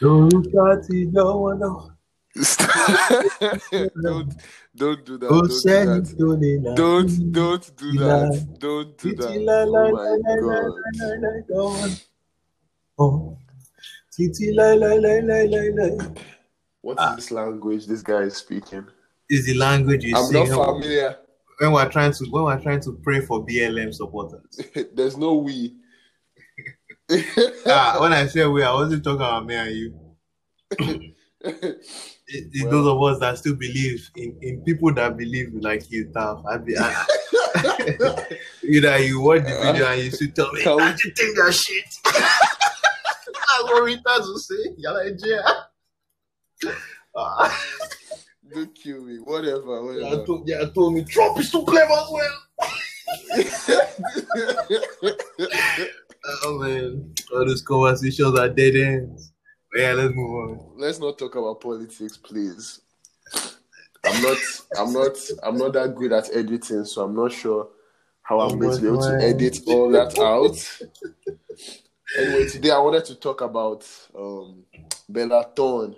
Don't 0.00 0.32
no 1.12 1.36
one 1.36 1.58
know. 1.60 1.90
don't 4.02 4.34
don't 4.74 5.04
do 5.04 5.18
that. 5.18 5.28
Don't 5.28 5.48
do 5.48 5.74
that. 5.84 6.16
tó 6.18 6.26
lè 6.36 6.52
là. 6.62 6.74
Don't 6.74 7.32
don't 7.32 7.76
do 7.76 7.92
that. 7.98 8.46
Don't 8.58 8.96
do 8.98 9.14
that. 9.16 9.30
Oh 9.76 11.16
my 11.20 11.40
god. 11.48 12.00
Oh. 12.98 13.36
What 16.82 16.96
Ah. 16.98 17.14
this 17.16 17.30
language 17.30 17.86
this 17.86 18.02
guy 18.02 18.22
is 18.22 18.36
speaking? 18.36 18.86
Is 19.28 19.46
the 19.46 19.54
language 19.54 20.04
you 20.04 20.16
I'm 20.16 20.32
not 20.32 20.48
familiar. 20.48 21.16
When 21.58 21.72
we're 21.72 21.90
trying 21.90 22.12
to 22.12 22.24
when 22.30 22.44
we're 22.44 22.60
trying 22.60 22.80
to 22.80 22.92
pray 23.02 23.20
for 23.20 23.44
BLM 23.44 23.92
supporters. 23.92 24.60
There's 24.94 25.16
no 25.16 25.34
we. 25.34 25.76
ah, 27.66 27.96
when 28.00 28.12
I 28.12 28.26
say 28.26 28.46
we, 28.46 28.62
I 28.62 28.72
wasn't 28.72 29.02
talking 29.04 29.20
about 29.20 29.46
me 29.46 29.54
and 29.54 29.74
you. 29.76 29.94
It, 31.42 32.46
it's 32.52 32.62
Well- 32.64 32.70
those 32.70 32.86
of 32.86 33.02
us 33.02 33.18
that 33.20 33.38
still 33.38 33.54
believe 33.56 34.08
in, 34.14 34.38
in 34.40 34.60
people 34.62 34.92
that 34.94 35.16
believe 35.16 35.52
like 35.54 35.90
you, 35.90 36.04
Taff. 36.12 36.44
I 36.48 36.58
be, 36.58 36.76
I, 36.78 37.04
either 38.62 38.98
you 38.98 39.20
watch 39.20 39.42
the 39.42 39.58
video 39.64 39.86
and 39.88 40.00
you 40.02 40.10
still 40.12 40.28
tell 40.32 40.52
me, 40.52 40.60
we- 40.64 40.70
I 40.82 40.92
just 40.92 41.16
think 41.16 41.36
that 41.36 41.52
shit. 41.52 41.84
That's 42.04 43.64
what 43.64 43.82
Rita 43.82 44.02
will 44.20 44.38
say. 44.38 44.54
You're 44.76 44.92
like, 44.92 45.18
yeah. 45.24 46.70
Ah, 47.16 47.50
Don't 48.54 48.72
kill 48.76 49.02
me. 49.02 49.16
Whatever. 49.16 49.58
yeah, 49.58 49.80
Whatever. 50.04 50.24
told, 50.26 50.46
yeah, 50.48 50.64
told 50.72 50.94
me 50.94 51.02
Trump 51.04 51.38
is 51.40 51.50
too 51.50 51.64
clever 51.64 51.90
as 51.92 52.10
well. 52.12 52.38
Oh 56.24 56.58
man, 56.58 57.14
all 57.32 57.46
those 57.46 57.62
conversations 57.62 58.38
are 58.38 58.48
dead 58.48 58.76
ends. 58.76 59.32
But 59.72 59.80
yeah, 59.80 59.92
let's 59.92 60.14
move 60.14 60.30
on. 60.30 60.60
Let's 60.76 60.98
not 60.98 61.18
talk 61.18 61.36
about 61.36 61.60
politics, 61.60 62.16
please. 62.16 62.80
I'm 64.04 64.22
not. 64.22 64.38
I'm 64.78 64.92
not. 64.92 65.16
I'm 65.42 65.56
not 65.56 65.72
that 65.74 65.94
good 65.94 66.12
at 66.12 66.34
editing, 66.34 66.84
so 66.84 67.04
I'm 67.04 67.14
not 67.14 67.32
sure 67.32 67.68
how 68.22 68.40
I'm 68.40 68.58
going 68.58 68.76
to 68.76 68.80
be 68.80 68.88
able 68.88 69.02
to 69.02 69.18
edit 69.22 69.60
all 69.66 69.90
that 69.90 70.18
out. 70.18 70.56
Anyway, 72.16 72.48
today 72.48 72.70
I 72.70 72.78
wanted 72.78 73.04
to 73.04 73.14
talk 73.14 73.40
about 73.40 73.86
um, 74.18 74.64
Bella 75.08 75.46
Thorne, 75.54 75.94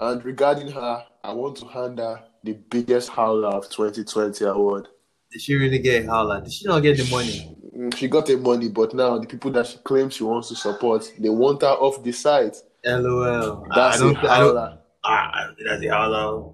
and 0.00 0.24
regarding 0.24 0.70
her, 0.70 1.04
I 1.22 1.32
want 1.32 1.58
to 1.58 1.66
hand 1.66 1.98
her 1.98 2.24
the 2.42 2.54
biggest 2.54 3.10
howler 3.10 3.48
of 3.48 3.68
2020 3.68 4.44
award. 4.46 4.88
Did 5.30 5.42
she 5.42 5.54
really 5.54 5.80
get 5.80 6.06
howler? 6.06 6.40
Did 6.40 6.52
she 6.52 6.66
not 6.66 6.80
get 6.80 6.96
the 6.96 7.10
money? 7.10 7.56
Mm, 7.76 7.94
She 7.96 8.08
got 8.08 8.26
the 8.26 8.36
money, 8.36 8.68
but 8.68 8.94
now 8.94 9.18
the 9.18 9.26
people 9.26 9.50
that 9.52 9.66
she 9.66 9.78
claims 9.78 10.14
she 10.14 10.24
wants 10.24 10.48
to 10.48 10.56
support, 10.56 11.12
they 11.18 11.28
want 11.28 11.62
her 11.62 11.68
off 11.68 12.02
the 12.02 12.12
site. 12.12 12.56
LOL. 12.84 13.66
That's 13.74 13.96
I 13.96 14.00
don't. 14.00 14.16
a 14.16 14.30
I 14.30 14.38
don't. 14.38 14.78
I 15.04 15.46
that's 15.68 15.84
a 15.84 15.88
howler. 15.88 16.52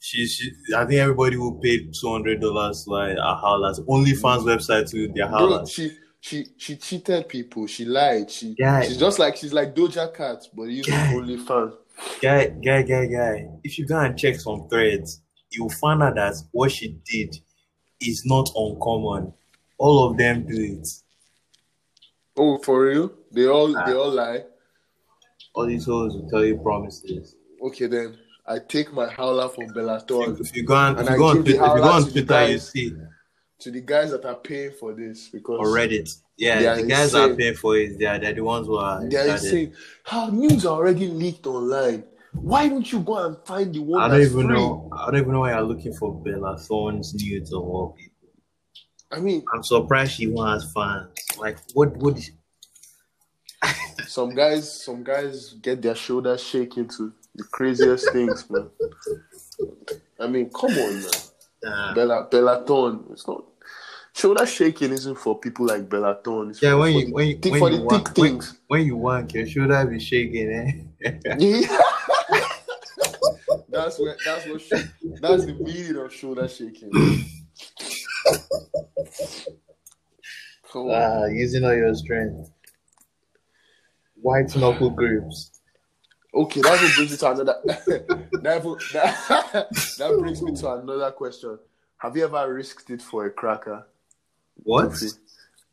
She, 0.00 0.26
she. 0.26 0.50
I 0.76 0.84
think 0.84 1.00
everybody 1.00 1.36
will 1.36 1.54
pay 1.58 1.86
two 1.90 2.10
hundred 2.12 2.40
dollars 2.40 2.86
like 2.86 3.16
a 3.16 3.36
howlers. 3.36 3.80
OnlyFans 3.80 4.42
website 4.42 4.88
to 4.90 5.08
their 5.08 5.28
howlers. 5.28 5.70
she 5.70 5.96
she 6.20 6.46
she 6.58 6.76
cheated 6.76 7.28
people. 7.28 7.66
She 7.66 7.84
lied. 7.86 8.30
She 8.30 8.54
Guy. 8.54 8.86
she's 8.86 8.98
just 8.98 9.18
like 9.18 9.36
she's 9.36 9.52
like 9.52 9.74
Doja 9.74 10.14
Cat, 10.14 10.42
but 10.54 10.64
using 10.64 10.92
Guy. 10.94 11.14
OnlyFans. 11.14 11.72
Guy, 12.20 12.46
guy, 12.48 12.82
guy, 12.82 13.06
guy. 13.06 13.48
If 13.62 13.78
you 13.78 13.86
go 13.86 13.98
and 14.00 14.18
check 14.18 14.36
some 14.40 14.68
threads, 14.68 15.22
you'll 15.50 15.70
find 15.70 16.02
out 16.02 16.16
that 16.16 16.34
what 16.50 16.72
she 16.72 16.98
did 17.10 17.36
is 18.00 18.24
not 18.26 18.50
uncommon. 18.56 19.32
All 19.78 20.08
of 20.10 20.16
them 20.16 20.46
do 20.46 20.54
it. 20.56 20.88
Oh, 22.36 22.58
for 22.58 22.84
real? 22.86 23.12
They 23.32 23.46
all 23.46 23.76
Ah. 23.76 23.86
they 23.86 23.94
all 23.94 24.10
lie. 24.10 24.44
All 25.54 25.66
these 25.66 25.84
hoes 25.86 26.14
will 26.14 26.28
tell 26.28 26.44
you 26.44 26.56
promises. 26.58 27.34
Okay 27.62 27.86
then. 27.86 28.18
I 28.46 28.58
take 28.58 28.92
my 28.92 29.08
howler 29.08 29.48
from 29.48 29.68
Bella 29.72 30.00
Thorne 30.00 30.36
If 30.38 30.54
you 30.54 30.64
go 30.64 30.74
on, 30.74 30.98
And 30.98 31.06
if 31.08 31.12
you 31.12 31.16
go 31.18 31.24
on, 31.28 31.36
Twitter, 31.36 31.50
if 31.50 31.54
you 31.54 31.60
go 31.60 31.82
on 31.82 32.04
to 32.04 32.10
the 32.10 32.20
you 32.20 32.26
guys. 32.26 32.70
see 32.70 32.92
to 33.60 33.70
the 33.70 33.80
guys 33.80 34.10
that 34.10 34.24
are 34.26 34.34
paying 34.34 34.72
for 34.72 34.92
this 34.92 35.28
because 35.28 35.58
or 35.60 35.66
Reddit. 35.68 36.14
Yeah, 36.36 36.74
the 36.74 36.82
guys 36.82 37.14
are 37.14 37.32
paying 37.34 37.54
for 37.54 37.76
it, 37.78 37.98
they 37.98 38.04
are 38.04 38.18
they're 38.18 38.34
the 38.34 38.42
ones 38.42 38.66
who 38.66 38.76
are. 38.76 39.08
they 39.08 39.16
are 39.16 39.38
saying 39.38 39.72
how 40.02 40.28
news 40.28 40.66
are 40.66 40.76
already 40.76 41.06
leaked 41.06 41.46
online. 41.46 42.04
Why 42.34 42.68
don't 42.68 42.90
you 42.92 42.98
go 43.00 43.16
and 43.26 43.36
find 43.46 43.72
the 43.72 43.78
one 43.80 44.02
I 44.02 44.08
don't 44.08 44.18
that's 44.20 44.32
even 44.32 44.46
free? 44.48 44.56
know. 44.56 44.90
I 44.92 45.06
don't 45.06 45.20
even 45.20 45.32
know 45.32 45.40
why 45.40 45.52
you're 45.52 45.62
looking 45.62 45.94
for 45.94 46.12
Bella 46.20 46.58
Thorne's 46.58 47.14
nudes 47.14 47.52
of 47.52 47.62
all 47.62 47.94
people. 47.96 48.13
I 49.14 49.20
mean, 49.20 49.44
I'm 49.52 49.62
surprised 49.62 50.12
she 50.12 50.26
wants 50.26 50.72
fans. 50.72 51.08
Like, 51.38 51.58
what? 51.72 51.96
What? 51.96 52.18
Is, 52.18 52.32
some 54.06 54.34
guys 54.34 54.84
some 54.84 55.02
guys 55.02 55.54
get 55.62 55.80
their 55.82 55.94
shoulders 55.94 56.42
shaking 56.42 56.88
to 56.88 57.12
the 57.34 57.44
craziest 57.44 58.12
things, 58.12 58.48
man. 58.50 58.68
I 60.20 60.26
mean, 60.26 60.50
come 60.50 60.70
on, 60.70 61.02
man. 61.02 61.94
Bella 61.94 62.28
Bellaton. 62.30 63.10
It's 63.12 63.26
not 63.26 63.44
shoulder 64.14 64.46
shaking 64.46 64.92
isn't 64.92 65.16
for 65.16 65.38
people 65.38 65.66
like 65.66 65.88
Bella 65.88 66.18
Thorne. 66.24 66.50
It's 66.50 66.62
yeah, 66.62 66.72
for, 66.72 66.78
when 66.78 66.94
you 66.94 67.12
when 67.12 67.28
you 67.28 67.38
thick- 67.38 67.52
when 67.52 67.60
for 67.60 67.70
you 67.70 67.76
the 67.78 67.82
want 67.82 68.08
thick 68.08 68.16
when, 68.16 68.30
things. 68.32 68.58
when 68.68 68.86
you 68.86 68.96
want 68.96 69.34
your 69.34 69.46
shoulder 69.46 69.84
be 69.86 70.00
shaking, 70.00 70.50
eh? 70.50 71.12
Yeah. 71.38 71.78
that's 73.68 73.98
where 73.98 74.16
that's 74.24 74.46
what 74.46 74.62
that's 75.20 75.44
the 75.44 75.54
meaning 75.60 75.96
of 75.96 76.12
shoulder 76.12 76.48
shaking. 76.48 76.90
Come 80.72 80.82
on. 80.82 80.90
Ah, 80.90 81.24
using 81.26 81.64
all 81.64 81.74
your 81.74 81.94
strength. 81.94 82.50
White 84.20 84.56
knuckle 84.56 84.90
grips. 84.90 85.50
Okay, 86.34 86.62
that 86.62 86.80
will 86.80 86.90
brings 86.96 87.12
me 87.12 87.16
to 87.16 87.30
another. 87.30 87.56
that, 88.42 88.64
will- 88.64 88.78
that, 88.92 89.68
that 89.98 90.16
brings 90.18 90.42
me 90.42 90.54
to 90.56 90.72
another 90.72 91.10
question. 91.12 91.58
Have 91.98 92.16
you 92.16 92.24
ever 92.24 92.52
risked 92.52 92.90
it 92.90 93.00
for 93.02 93.26
a 93.26 93.30
cracker? 93.30 93.86
What? 94.56 95.00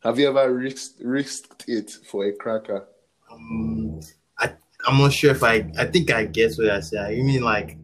Have 0.04 0.18
you 0.18 0.28
ever 0.28 0.52
risked 0.52 1.00
risked 1.02 1.64
it 1.68 1.90
for 1.90 2.26
a 2.26 2.32
cracker? 2.32 2.86
Um, 3.30 4.00
I 4.38 4.52
I'm 4.86 4.98
not 4.98 5.12
sure 5.12 5.30
if 5.30 5.42
I 5.42 5.70
I 5.78 5.86
think 5.86 6.10
I 6.10 6.26
guess 6.26 6.58
what 6.58 6.70
I 6.70 6.80
said. 6.80 7.14
You 7.14 7.24
mean 7.24 7.42
like 7.42 7.76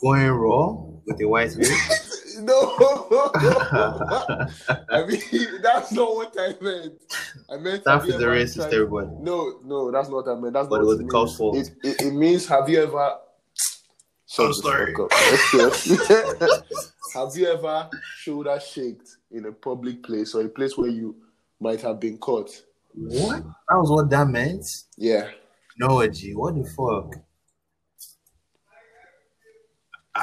going 0.00 0.26
raw 0.28 0.72
with 1.06 1.20
a 1.20 1.26
white 1.26 1.52
grip? 1.54 1.68
No, 2.42 3.30
I 4.90 5.04
mean 5.06 5.62
that's 5.62 5.92
not 5.92 6.14
what 6.16 6.34
I 6.38 6.54
meant. 6.60 6.94
I 7.50 7.56
meant 7.56 7.84
That 7.84 7.90
have 8.00 8.06
you 8.06 8.14
is 8.14 8.20
a 8.22 8.26
racist, 8.26 8.54
tried- 8.56 8.74
everybody. 8.74 9.08
No, 9.20 9.60
no, 9.64 9.90
that's 9.90 10.08
not 10.08 10.26
what 10.26 10.28
I 10.36 10.40
meant. 10.40 10.54
That's 10.54 10.68
But 10.68 10.76
not 10.76 10.82
it 10.82 10.86
was 10.86 10.98
what 10.98 11.52
the 11.52 11.52
means. 11.52 11.68
It, 11.68 11.76
it, 11.84 12.02
it 12.06 12.12
means 12.14 12.46
have 12.48 12.68
you 12.68 12.82
ever? 12.82 13.16
Shut 14.28 14.46
I'm 14.46 14.52
sorry. 14.54 14.94
fuck 14.94 15.12
up. 15.12 15.18
Okay. 15.92 16.48
have 17.14 17.36
you 17.36 17.46
ever 17.48 17.88
shoulder 18.18 18.60
shaked 18.60 19.16
in 19.30 19.46
a 19.46 19.52
public 19.52 20.02
place 20.02 20.34
or 20.34 20.42
a 20.44 20.48
place 20.48 20.76
where 20.78 20.90
you 20.90 21.16
might 21.58 21.80
have 21.80 21.98
been 21.98 22.16
caught? 22.18 22.50
What? 22.94 23.42
That 23.42 23.76
was 23.76 23.90
what 23.90 24.10
that 24.10 24.28
meant? 24.28 24.64
Yeah. 24.96 25.30
No, 25.78 26.06
G. 26.06 26.32
What 26.34 26.54
the 26.56 26.64
fuck? 26.64 27.14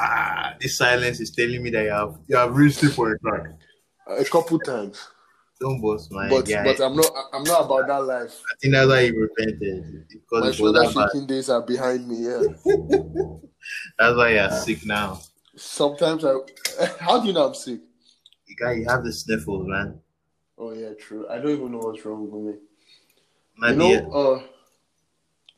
Ah, 0.00 0.54
this 0.60 0.78
silence 0.78 1.18
is 1.18 1.32
telling 1.32 1.60
me 1.60 1.70
that 1.70 1.82
you 1.82 1.90
have 1.90 2.18
you 2.28 2.36
have 2.36 2.54
reached 2.54 2.84
it 2.84 2.90
for 2.90 3.10
a 3.12 3.18
crack. 3.18 3.50
A 4.06 4.24
couple 4.24 4.60
times, 4.60 5.08
Don't 5.60 5.80
boast, 5.80 6.12
my 6.12 6.28
but 6.28 6.42
guy. 6.42 6.62
but 6.62 6.80
I'm 6.80 6.94
not 6.94 7.12
I'm 7.32 7.42
not 7.42 7.64
about 7.64 7.88
that 7.88 8.04
life. 8.04 8.40
I 8.46 8.54
think 8.60 8.74
that's 8.74 8.88
why 8.88 9.00
you 9.00 9.20
repented 9.20 10.06
because 10.08 10.40
My 10.40 10.50
shoulder 10.52 10.82
bad. 10.94 11.10
shaking 11.10 11.26
days 11.26 11.50
are 11.50 11.62
behind 11.62 12.06
me. 12.06 12.26
Yeah. 12.26 12.42
That's 13.98 14.16
why 14.16 14.34
you're 14.34 14.50
sick 14.50 14.86
now. 14.86 15.20
Sometimes 15.56 16.24
I. 16.24 16.34
How 17.00 17.20
do 17.20 17.26
you 17.26 17.32
know 17.32 17.48
I'm 17.48 17.54
sick? 17.54 17.80
You 18.46 18.56
got 18.56 18.76
you 18.76 18.88
have 18.88 19.02
the 19.02 19.12
sniffles, 19.12 19.66
man. 19.66 20.00
Oh 20.56 20.72
yeah, 20.72 20.90
true. 20.98 21.28
I 21.28 21.38
don't 21.38 21.50
even 21.50 21.72
know 21.72 21.78
what's 21.78 22.04
wrong 22.04 22.30
with 22.30 22.54
me. 22.54 22.60
Might 23.56 23.70
you 23.70 23.76
know, 23.76 24.12
uh, 24.12 24.42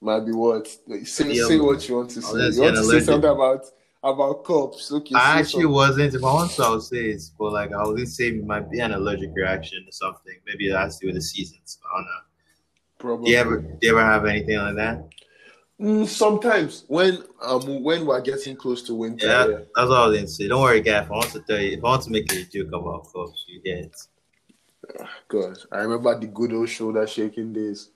might 0.00 0.20
be 0.24 0.32
what? 0.32 0.66
Say 1.04 1.34
say 1.34 1.60
what 1.60 1.86
you 1.86 1.96
want 1.96 2.10
to 2.10 2.22
say. 2.22 2.50
You 2.50 2.62
want 2.62 2.76
to 2.76 2.84
say 2.84 3.00
something 3.00 3.30
about 3.30 3.66
about 4.02 4.44
cups? 4.44 4.90
Okay. 4.92 5.14
I 5.14 5.38
actually 5.40 5.62
something. 5.62 5.70
wasn't. 5.70 6.14
If 6.14 6.24
I 6.24 6.32
want 6.32 6.50
to, 6.52 6.62
I 6.64 6.70
would 6.70 6.82
say 6.82 7.06
it's 7.10 7.30
but 7.30 7.52
like 7.52 7.72
I 7.72 7.82
would 7.86 8.08
say 8.08 8.28
it 8.28 8.44
might 8.44 8.70
be 8.70 8.80
an 8.80 8.92
allergic 8.92 9.30
reaction 9.34 9.84
or 9.86 9.92
something. 9.92 10.34
Maybe 10.46 10.68
it 10.68 10.76
has 10.76 10.98
to 10.98 11.02
do 11.02 11.08
with 11.08 11.16
the 11.16 11.22
seasons. 11.22 11.78
I 11.84 11.96
don't 11.98 12.04
know. 12.04 12.10
Probably. 12.98 13.24
Do 13.26 13.30
you 13.32 13.38
ever 13.38 13.58
do 13.58 13.78
you 13.82 13.90
ever 13.90 14.04
have 14.04 14.26
anything 14.26 14.58
like 14.58 14.76
that? 14.76 15.08
Mm, 15.80 16.06
sometimes 16.06 16.84
when 16.88 17.24
um 17.40 17.82
when 17.82 18.04
we're 18.04 18.20
getting 18.20 18.54
close 18.56 18.82
to 18.82 18.94
winter. 18.94 19.26
Yeah, 19.26 19.46
Yeah. 19.48 19.56
that's 19.74 19.90
all 19.90 19.92
I 19.94 20.06
was 20.08 20.16
gonna 20.16 20.28
say. 20.28 20.48
Don't 20.48 20.60
worry, 20.62 20.80
guy. 20.82 21.02
If 21.02 21.10
I 21.10 21.14
want 21.14 21.30
to 21.32 21.40
tell 21.40 21.58
you, 21.60 21.72
if 21.72 21.84
I 21.84 21.88
want 21.88 22.02
to 22.02 22.10
make 22.10 22.30
a 22.32 22.44
joke 22.44 22.68
about 22.68 23.10
cups, 23.12 23.44
you 23.48 23.60
get 23.62 23.78
it. 23.78 23.96
God, 25.28 25.56
I 25.70 25.78
remember 25.78 26.18
the 26.18 26.26
good 26.26 26.52
old 26.52 26.68
shoulder 26.68 27.06
shaking 27.06 27.52
days. 27.52 27.90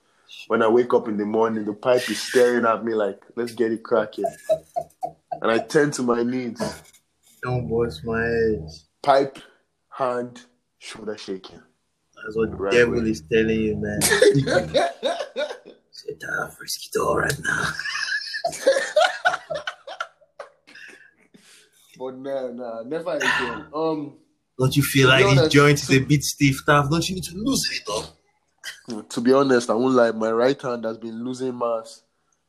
When 0.48 0.62
I 0.62 0.68
wake 0.68 0.92
up 0.94 1.08
in 1.08 1.16
the 1.16 1.26
morning, 1.26 1.64
the 1.64 1.74
pipe 1.74 2.08
is 2.10 2.20
staring 2.20 2.64
at 2.64 2.84
me 2.84 2.94
like, 2.94 3.20
"Let's 3.36 3.52
get 3.52 3.72
it 3.72 3.82
cracking," 3.82 4.24
and 5.40 5.50
I 5.50 5.58
turn 5.58 5.90
to 5.92 6.02
my 6.02 6.22
knees. 6.22 6.60
Don't 7.42 7.68
bust 7.68 8.04
my 8.04 8.20
head. 8.22 8.68
Pipe, 9.02 9.38
hand, 9.90 10.40
shoulder 10.78 11.16
shaking. 11.16 11.60
That's 12.16 12.36
what 12.36 12.50
the 12.50 12.56
Right 12.56 12.72
devil 12.72 13.02
way. 13.02 13.10
is 13.10 13.22
telling 13.30 13.60
you, 13.60 13.76
man. 13.76 14.00
Say, 14.02 16.14
that 16.20 16.54
frisky 16.58 16.88
door 16.94 17.20
right 17.20 17.38
now. 17.44 17.66
but 21.98 22.16
nah, 22.18 22.48
nah, 22.50 22.82
never 22.82 23.16
again. 23.16 23.66
Um, 23.74 24.16
don't 24.58 24.76
you 24.76 24.82
feel 24.82 25.08
like 25.08 25.24
these 25.26 25.48
joints 25.48 25.88
is 25.88 25.96
a 25.96 26.00
bit 26.00 26.22
stiff, 26.22 26.56
tough? 26.66 26.90
Don't 26.90 27.08
you 27.08 27.14
need 27.16 27.24
to 27.24 27.34
loosen 27.36 27.76
it 27.76 27.88
up? 27.90 28.16
To 29.08 29.20
be 29.20 29.32
honest, 29.32 29.70
I 29.70 29.74
won't 29.74 29.94
lie. 29.94 30.10
My 30.10 30.30
right 30.30 30.60
hand 30.60 30.84
has 30.84 30.98
been 30.98 31.24
losing 31.24 31.56
mass 31.56 32.02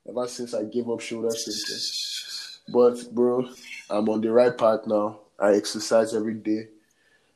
ever 0.07 0.27
since 0.27 0.53
I 0.53 0.63
gave 0.63 0.89
up 0.89 0.99
shoulder 0.99 1.31
symptoms. 1.31 2.59
But 2.67 3.13
bro, 3.13 3.47
I'm 3.89 4.09
on 4.09 4.21
the 4.21 4.31
right 4.31 4.55
path 4.57 4.81
now. 4.85 5.19
I 5.39 5.53
exercise 5.53 6.13
every 6.13 6.33
day. 6.33 6.67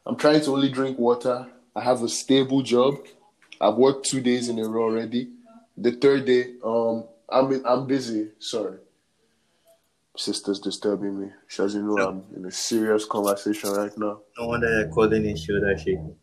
I'm 0.05 0.15
trying 0.15 0.41
to 0.41 0.51
only 0.51 0.69
drink 0.69 0.97
water. 0.97 1.47
I 1.75 1.81
have 1.81 2.01
a 2.03 2.09
stable 2.09 2.61
job. 2.61 2.95
I've 3.61 3.75
worked 3.75 4.09
two 4.09 4.21
days 4.21 4.49
in 4.49 4.59
a 4.59 4.67
row 4.67 4.83
already. 4.83 5.29
The 5.77 5.91
third 5.91 6.25
day, 6.25 6.55
um, 6.63 7.05
I'm 7.29 7.65
I'm 7.65 7.87
busy. 7.87 8.29
Sorry, 8.39 8.77
sister's 10.17 10.59
disturbing 10.59 11.19
me. 11.19 11.31
She 11.47 11.61
doesn't 11.61 11.85
know 11.85 11.97
I'm 12.07 12.23
in 12.35 12.45
a 12.45 12.51
serious 12.51 13.05
conversation 13.05 13.71
right 13.71 13.95
now. 13.97 14.21
No 14.37 14.47
wonder 14.47 14.79
you're 14.79 14.89
calling 14.89 15.25
it 15.25 15.37
shoulder 15.37 15.77
shaking. 15.77 16.15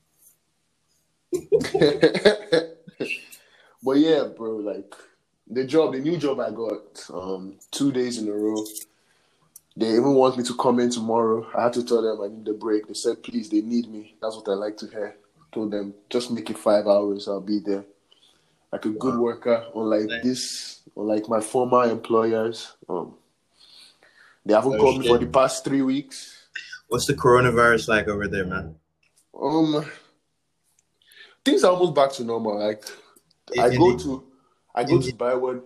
but 3.82 3.93
yeah, 3.93 4.25
bro, 4.37 4.56
like 4.56 4.94
the 5.48 5.64
job, 5.64 5.93
the 5.93 6.00
new 6.00 6.16
job 6.16 6.40
I 6.40 6.50
got, 6.50 7.08
um, 7.12 7.56
two 7.70 7.93
days 7.93 8.19
in 8.19 8.28
a 8.28 8.32
row. 8.32 8.64
They 9.76 9.90
even 9.90 10.14
want 10.14 10.38
me 10.38 10.44
to 10.44 10.56
come 10.56 10.81
in 10.81 10.90
tomorrow. 10.90 11.46
I 11.54 11.64
had 11.64 11.75
to 11.75 11.84
tell 11.84 12.00
them 12.00 12.22
I 12.22 12.34
need 12.34 12.48
a 12.48 12.54
break. 12.54 12.88
They 12.88 12.94
said, 12.94 13.22
please, 13.22 13.50
they 13.50 13.60
need 13.60 13.88
me. 13.88 14.16
That's 14.22 14.34
what 14.37 14.48
I 14.48 14.54
like 14.54 14.78
to 14.78 14.87
hear. 14.87 15.16
I 15.38 15.54
told 15.54 15.70
them, 15.70 15.93
just 16.08 16.31
make 16.31 16.48
it 16.48 16.56
five 16.56 16.87
hours. 16.87 17.28
I'll 17.28 17.43
be 17.43 17.58
there. 17.58 17.84
Like 18.72 18.87
a 18.87 18.90
good 18.90 19.19
worker, 19.19 19.66
unlike 19.75 20.06
nice. 20.06 20.22
this, 20.22 20.81
unlike 20.96 21.28
my 21.28 21.40
former 21.40 21.84
employers. 21.84 22.72
Um, 22.88 23.14
they 24.44 24.54
haven't 24.54 24.75
oh, 24.75 24.78
called 24.78 25.00
me 25.00 25.08
for 25.08 25.19
the 25.19 25.26
past 25.26 25.64
three 25.64 25.82
weeks. 25.82 26.46
What's 26.88 27.06
the 27.06 27.14
coronavirus 27.14 27.88
like 27.88 28.08
over 28.08 28.28
there, 28.28 28.46
man? 28.46 28.76
Um, 29.38 29.84
things 31.46 31.64
are 31.64 31.72
almost 31.72 31.94
back 31.94 32.12
to 32.12 32.25
normal. 32.25 32.58
Like, 32.58 32.84
I 33.58 33.75
go 33.75 33.96
to, 33.96 34.25
I 34.75 34.84
go 34.84 35.00
to 35.00 35.14
buy 35.14 35.34
one. 35.34 35.62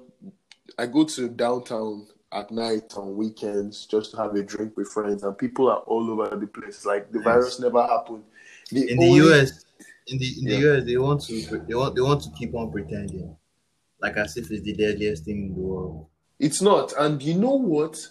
I 0.78 0.86
go 0.86 1.04
to 1.04 1.28
downtown 1.28 2.06
at 2.32 2.50
night 2.50 2.92
on 2.96 3.16
weekends 3.16 3.86
just 3.86 4.12
to 4.12 4.18
have 4.18 4.34
a 4.34 4.42
drink 4.42 4.76
with 4.76 4.88
friends, 4.88 5.24
and 5.24 5.36
people 5.36 5.68
are 5.68 5.78
all 5.78 6.10
over 6.10 6.36
the 6.36 6.46
place. 6.46 6.84
Like 6.84 7.10
the 7.10 7.18
yes. 7.18 7.24
virus 7.24 7.60
never 7.60 7.82
happened. 7.82 8.24
The 8.70 8.90
in 8.90 9.02
only... 9.02 9.20
the 9.20 9.34
US, 9.34 9.64
in 10.06 10.18
the 10.18 10.26
in 10.38 10.46
yeah. 10.46 10.56
the 10.56 10.76
US, 10.76 10.84
they 10.84 10.96
want 10.98 11.22
to 11.22 11.64
they 11.66 11.74
want 11.74 11.94
they 11.96 12.02
want 12.02 12.22
to 12.22 12.30
keep 12.38 12.54
on 12.54 12.70
pretending, 12.70 13.34
like 14.00 14.16
as 14.16 14.36
if 14.36 14.50
it's 14.50 14.62
the 14.62 14.74
deadliest 14.74 15.24
thing 15.24 15.46
in 15.46 15.54
the 15.54 15.60
world. 15.60 16.06
It's 16.38 16.62
not, 16.62 16.92
and 16.98 17.20
you 17.22 17.34
know 17.34 17.56
what? 17.56 18.06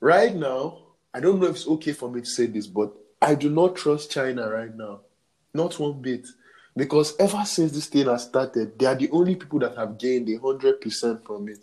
Right 0.00 0.34
now, 0.34 0.78
I 1.12 1.20
don't 1.20 1.40
know 1.40 1.46
if 1.46 1.56
it's 1.56 1.68
okay 1.68 1.92
for 1.92 2.10
me 2.10 2.20
to 2.20 2.26
say 2.26 2.46
this, 2.46 2.66
but 2.66 2.92
I 3.20 3.34
do 3.34 3.50
not 3.50 3.76
trust 3.76 4.10
China 4.10 4.48
right 4.48 4.74
now, 4.74 5.00
not 5.52 5.78
one 5.78 6.00
bit. 6.00 6.26
Because 6.78 7.16
ever 7.18 7.44
since 7.44 7.72
this 7.72 7.86
thing 7.86 8.06
has 8.06 8.24
started, 8.24 8.78
they 8.78 8.86
are 8.86 8.94
the 8.94 9.10
only 9.10 9.34
people 9.34 9.58
that 9.58 9.76
have 9.76 9.98
gained 9.98 10.28
a 10.28 10.36
hundred 10.36 10.80
percent 10.80 11.24
from 11.26 11.48
it. 11.48 11.58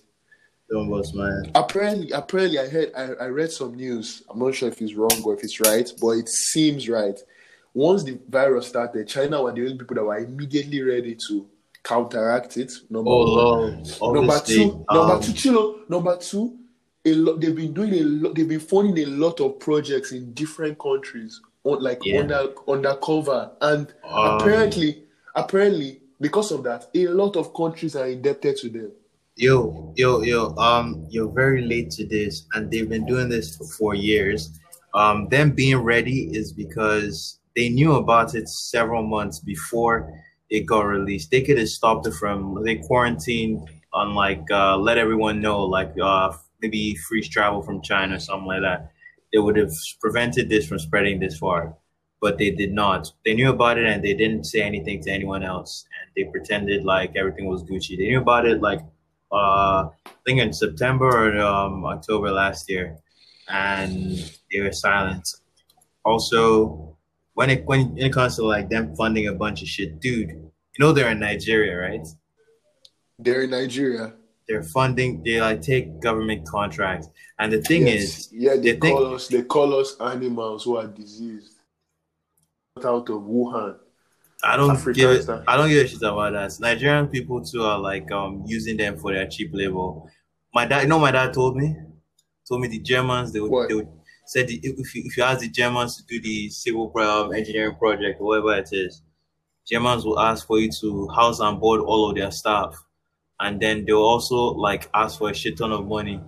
Almost, 0.73 1.15
man. 1.15 1.51
Apparently, 1.55 2.11
apparently, 2.11 2.59
I 2.59 2.67
heard, 2.67 2.91
I, 2.95 3.25
I 3.25 3.27
read 3.27 3.51
some 3.51 3.75
news. 3.75 4.23
I'm 4.29 4.39
not 4.39 4.55
sure 4.55 4.67
if 4.67 4.81
it's 4.81 4.95
wrong 4.95 5.21
or 5.23 5.33
if 5.35 5.43
it's 5.43 5.59
right, 5.61 5.89
but 6.01 6.09
it 6.11 6.27
seems 6.27 6.89
right. 6.89 7.17
Once 7.73 8.03
the 8.03 8.19
virus 8.27 8.67
started, 8.67 9.07
China 9.07 9.43
were 9.43 9.53
the 9.53 9.61
only 9.61 9.77
people 9.77 9.95
that 9.95 10.03
were 10.03 10.17
immediately 10.17 10.81
ready 10.81 11.15
to 11.27 11.47
counteract 11.83 12.57
it. 12.57 12.73
Number 12.89 13.09
oh, 13.11 13.83
one. 13.99 14.15
Number 14.15 14.39
two, 14.39 14.85
um, 14.89 14.97
number 14.97 15.25
two, 15.25 15.33
Chilo, 15.33 15.79
number 15.87 16.17
two, 16.17 16.57
a 17.05 17.13
lot. 17.13 17.39
They've 17.39 17.55
been 17.55 17.73
doing 17.73 17.93
a 17.93 18.03
lot. 18.03 18.35
They've 18.35 18.49
been 18.49 18.59
funding 18.59 19.07
a 19.07 19.09
lot 19.09 19.39
of 19.39 19.59
projects 19.59 20.11
in 20.11 20.33
different 20.33 20.79
countries, 20.79 21.39
on, 21.63 21.81
like 21.81 21.99
yeah. 22.03 22.21
under 22.21 22.53
undercover, 22.67 23.51
and 23.61 23.93
um, 24.03 24.41
apparently, 24.41 25.04
apparently, 25.35 26.01
because 26.19 26.51
of 26.51 26.63
that, 26.63 26.87
a 26.95 27.07
lot 27.07 27.35
of 27.35 27.53
countries 27.53 27.95
are 27.95 28.07
indebted 28.07 28.57
to 28.57 28.69
them. 28.69 28.91
Yo, 29.35 29.93
yo, 29.97 30.21
yo, 30.21 30.55
um, 30.55 31.05
you're 31.09 31.31
very 31.31 31.61
late 31.61 31.91
to 31.91 32.07
this, 32.07 32.45
and 32.53 32.71
they've 32.71 32.87
been 32.87 33.05
doing 33.05 33.27
this 33.27 33.55
for 33.55 33.65
four 33.65 33.93
years. 33.93 34.57
Um, 34.93 35.27
them 35.27 35.51
being 35.51 35.77
ready 35.77 36.29
is 36.31 36.53
because 36.53 37.39
they 37.55 37.67
knew 37.67 37.95
about 37.95 38.33
it 38.33 38.47
several 38.47 39.03
months 39.03 39.39
before 39.39 40.11
it 40.49 40.61
got 40.61 40.85
released. 40.85 41.31
They 41.31 41.41
could 41.41 41.57
have 41.57 41.67
stopped 41.67 42.07
it 42.07 42.13
from 42.13 42.63
they 42.63 42.77
quarantined 42.77 43.67
on 43.93 44.15
like 44.15 44.43
uh, 44.51 44.77
let 44.77 44.97
everyone 44.97 45.41
know 45.41 45.63
like 45.63 45.93
uh, 46.01 46.31
maybe 46.61 46.95
freeze 46.95 47.27
travel 47.27 47.61
from 47.61 47.81
China 47.81 48.15
or 48.15 48.19
something 48.19 48.47
like 48.47 48.61
that. 48.61 48.91
They 49.33 49.39
would 49.39 49.57
have 49.57 49.71
prevented 49.99 50.49
this 50.49 50.67
from 50.67 50.79
spreading 50.79 51.19
this 51.19 51.37
far, 51.37 51.75
but 52.25 52.39
they 52.39 52.49
did 52.49 52.73
not. 52.73 53.11
They 53.23 53.35
knew 53.35 53.51
about 53.51 53.77
it 53.77 53.85
and 53.85 54.03
they 54.03 54.15
didn't 54.15 54.45
say 54.45 54.61
anything 54.63 54.99
to 55.03 55.11
anyone 55.11 55.43
else, 55.43 55.85
and 55.95 56.05
they 56.15 56.31
pretended 56.31 56.83
like 56.83 57.11
everything 57.15 57.45
was 57.45 57.61
Gucci. 57.63 57.95
They 57.95 58.07
knew 58.09 58.21
about 58.27 58.47
it 58.47 58.61
like 58.69 58.81
uh, 59.31 59.89
I 60.07 60.21
think 60.25 60.39
in 60.39 60.51
September 60.51 61.07
or 61.07 61.39
um, 61.39 61.85
October 61.85 62.31
last 62.31 62.67
year, 62.67 62.97
and 63.47 63.93
they 64.51 64.59
were 64.59 64.71
silent. 64.71 65.25
Also, 66.03 66.97
when 67.35 67.51
it 67.51 67.63
when 67.67 67.95
it 67.95 68.11
comes 68.11 68.37
to 68.37 68.43
like 68.43 68.69
them 68.69 68.95
funding 68.95 69.27
a 69.27 69.33
bunch 69.43 69.61
of 69.61 69.67
shit, 69.67 69.99
dude, 69.99 70.31
you 70.31 70.79
know 70.79 70.91
they're 70.93 71.11
in 71.11 71.19
Nigeria, 71.19 71.77
right? 71.77 72.07
They're 73.19 73.43
in 73.43 73.51
Nigeria. 73.51 74.13
They're 74.47 74.63
funding. 74.63 75.21
They 75.23 75.39
like 75.41 75.61
take 75.61 75.99
government 75.99 76.47
contracts, 76.47 77.07
and 77.37 77.53
the 77.53 77.61
thing 77.61 77.85
yes. 77.85 78.01
is, 78.01 78.29
yeah, 78.31 78.55
they, 78.55 78.71
they 78.71 78.89
call 78.89 79.05
think, 79.05 79.15
us 79.15 79.27
they 79.27 79.43
call 79.43 79.79
us 79.79 79.95
animals 79.99 80.63
who 80.63 80.77
are 80.77 80.87
diseased 80.87 81.54
out 82.83 83.09
of 83.09 83.21
Wuhan. 83.21 83.77
I 84.43 84.57
don't 84.57 84.71
Africa 84.71 84.93
give 84.93 85.09
it, 85.11 85.29
I 85.47 85.55
don't 85.55 85.69
give 85.69 85.85
a 85.85 85.87
shit 85.87 86.01
about 86.01 86.33
that. 86.33 86.59
Nigerian 86.59 87.07
people 87.07 87.41
too 87.41 87.63
are 87.63 87.79
like 87.79 88.11
um 88.11 88.43
using 88.45 88.75
them 88.75 88.97
for 88.97 89.13
their 89.13 89.27
cheap 89.27 89.51
labor. 89.53 90.01
My 90.53 90.65
dad, 90.65 90.83
you 90.83 90.89
know, 90.89 90.99
my 90.99 91.11
dad 91.11 91.33
told 91.33 91.55
me, 91.55 91.73
told 92.47 92.61
me 92.61 92.67
the 92.67 92.79
Germans 92.79 93.31
they 93.31 93.39
would, 93.39 93.51
what? 93.51 93.69
they 93.69 93.75
would 93.75 93.87
said 94.25 94.47
the, 94.47 94.59
if 94.61 94.93
you 94.93 95.03
if 95.05 95.15
you 95.15 95.23
ask 95.23 95.39
the 95.39 95.49
Germans 95.49 95.95
to 95.97 96.03
do 96.05 96.21
the 96.21 96.49
civil 96.49 96.91
um, 96.97 97.33
engineering 97.33 97.75
project 97.75 98.19
or 98.19 98.27
whatever 98.27 98.57
it 98.57 98.69
is, 98.73 99.01
Germans 99.65 100.03
will 100.03 100.19
ask 100.19 100.45
for 100.45 100.59
you 100.59 100.69
to 100.81 101.07
house 101.15 101.39
and 101.39 101.59
board 101.59 101.79
all 101.79 102.09
of 102.09 102.17
their 102.17 102.31
staff, 102.31 102.75
and 103.39 103.61
then 103.61 103.85
they'll 103.85 103.97
also 103.97 104.35
like 104.35 104.89
ask 104.93 105.17
for 105.17 105.29
a 105.29 105.33
shit 105.33 105.57
ton 105.57 105.71
of 105.71 105.87
money. 105.87 106.19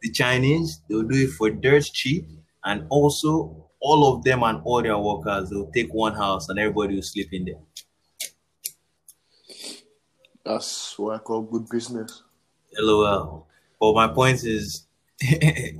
The 0.00 0.10
Chinese 0.10 0.80
they'll 0.88 1.02
do 1.02 1.24
it 1.26 1.32
for 1.32 1.50
dirt 1.50 1.84
cheap, 1.92 2.26
and 2.64 2.86
also 2.88 3.69
all 3.80 4.14
of 4.14 4.24
them 4.24 4.42
and 4.42 4.60
all 4.64 4.82
their 4.82 4.98
workers, 4.98 5.50
they'll 5.50 5.70
take 5.70 5.92
one 5.92 6.14
house 6.14 6.48
and 6.48 6.58
everybody 6.58 6.96
will 6.96 7.02
sleep 7.02 7.32
in 7.32 7.44
there. 7.46 7.54
That's 10.44 10.98
what 10.98 11.16
I 11.16 11.18
call 11.18 11.42
good 11.42 11.68
business. 11.68 12.22
LOL. 12.78 13.46
But 13.78 13.94
my 13.94 14.08
point 14.08 14.44
is, 14.44 14.86
my 15.22 15.74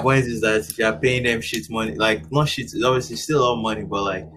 point 0.00 0.26
is 0.26 0.40
that 0.40 0.66
if 0.68 0.78
you're 0.78 0.92
paying 0.92 1.24
them 1.24 1.40
shit 1.40 1.68
money, 1.70 1.94
like 1.94 2.30
not 2.30 2.48
shit, 2.48 2.70
obviously 2.84 3.16
still 3.16 3.40
a 3.40 3.42
lot 3.42 3.54
of 3.54 3.62
money, 3.62 3.84
but 3.84 4.02
like 4.02 4.28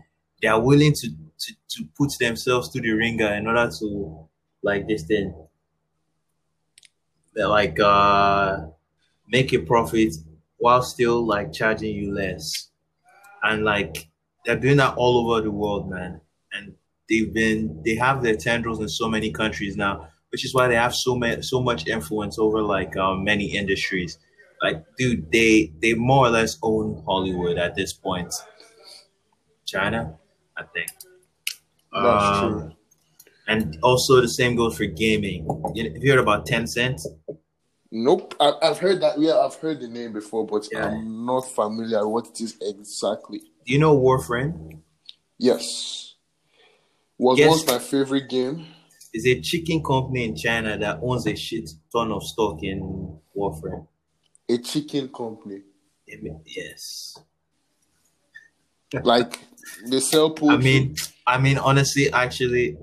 they 0.41 0.47
are 0.47 0.59
willing 0.59 0.93
to, 0.93 1.09
to, 1.09 1.53
to 1.69 1.85
put 1.97 2.11
themselves 2.19 2.69
to 2.69 2.81
the 2.81 2.91
ringer 2.91 3.33
in 3.33 3.47
order 3.47 3.69
to 3.79 4.27
like 4.63 4.87
this 4.87 5.03
thing. 5.03 5.33
They're 7.33 7.47
like 7.47 7.79
uh 7.79 8.67
make 9.27 9.53
a 9.53 9.59
profit 9.59 10.15
while 10.65 10.81
still 10.81 11.23
like 11.23 11.53
charging 11.53 11.95
you 11.95 12.11
less. 12.11 12.71
And 13.43 13.63
like 13.63 14.09
they're 14.43 14.59
doing 14.59 14.77
that 14.77 14.95
all 14.97 15.15
over 15.19 15.39
the 15.39 15.51
world, 15.51 15.91
man. 15.91 16.21
And 16.53 16.73
they've 17.07 17.31
been 17.31 17.83
they 17.85 17.93
have 17.97 18.23
their 18.23 18.35
tendrils 18.35 18.79
in 18.79 18.89
so 18.89 19.07
many 19.07 19.29
countries 19.31 19.77
now, 19.77 20.07
which 20.31 20.43
is 20.43 20.55
why 20.55 20.67
they 20.67 20.73
have 20.73 20.95
so 20.95 21.15
many 21.15 21.43
so 21.43 21.61
much 21.61 21.85
influence 21.85 22.39
over 22.39 22.63
like 22.63 22.97
um, 22.97 23.23
many 23.23 23.45
industries. 23.45 24.17
Like, 24.59 24.83
dude, 24.97 25.31
they 25.31 25.71
they 25.83 25.93
more 25.93 26.25
or 26.25 26.31
less 26.31 26.57
own 26.63 27.03
Hollywood 27.05 27.59
at 27.59 27.75
this 27.75 27.93
point. 27.93 28.33
China, 29.65 30.17
I 30.57 30.63
think. 30.73 30.89
That's 31.93 32.39
um, 32.39 32.51
true. 32.51 32.71
And 33.47 33.77
also 33.83 34.19
the 34.19 34.29
same 34.39 34.55
goes 34.55 34.75
for 34.77 34.87
gaming. 34.87 35.45
Have 35.67 35.75
you 35.75 36.11
heard 36.11 36.19
about 36.19 36.47
Tencent? 36.47 37.01
Nope, 37.97 38.35
I, 38.41 38.51
have 38.61 38.79
heard 38.79 38.99
that. 38.99 39.17
Yeah, 39.17 39.37
I've 39.37 39.55
heard 39.55 39.79
the 39.79 39.87
name 39.87 40.11
before, 40.11 40.45
but 40.45 40.67
yeah. 40.69 40.87
I'm 40.87 41.25
not 41.25 41.47
familiar 41.47 42.05
what 42.05 42.27
it 42.27 42.41
is 42.41 42.57
exactly. 42.59 43.39
Do 43.65 43.71
you 43.71 43.79
know 43.79 43.97
Warframe? 43.97 44.81
Yes, 45.37 46.15
was 47.17 47.37
Guess, 47.37 47.49
once 47.49 47.67
my 47.67 47.79
favorite 47.79 48.27
game. 48.27 48.67
Is 49.13 49.25
a 49.25 49.39
chicken 49.39 49.81
company 49.81 50.25
in 50.25 50.35
China 50.35 50.77
that 50.77 50.99
owns 51.01 51.25
a 51.25 51.37
shit 51.37 51.69
ton 51.89 52.11
of 52.11 52.21
stock 52.23 52.61
in 52.63 53.17
Warframe. 53.33 53.87
A 54.49 54.57
chicken 54.57 55.07
company. 55.07 55.61
Yes. 56.45 57.17
like 59.03 59.39
they 59.89 60.01
sell 60.01 60.31
pool. 60.31 60.49
I 60.51 60.57
mean, 60.57 60.97
I 61.25 61.37
mean, 61.37 61.57
honestly, 61.57 62.11
actually, 62.11 62.77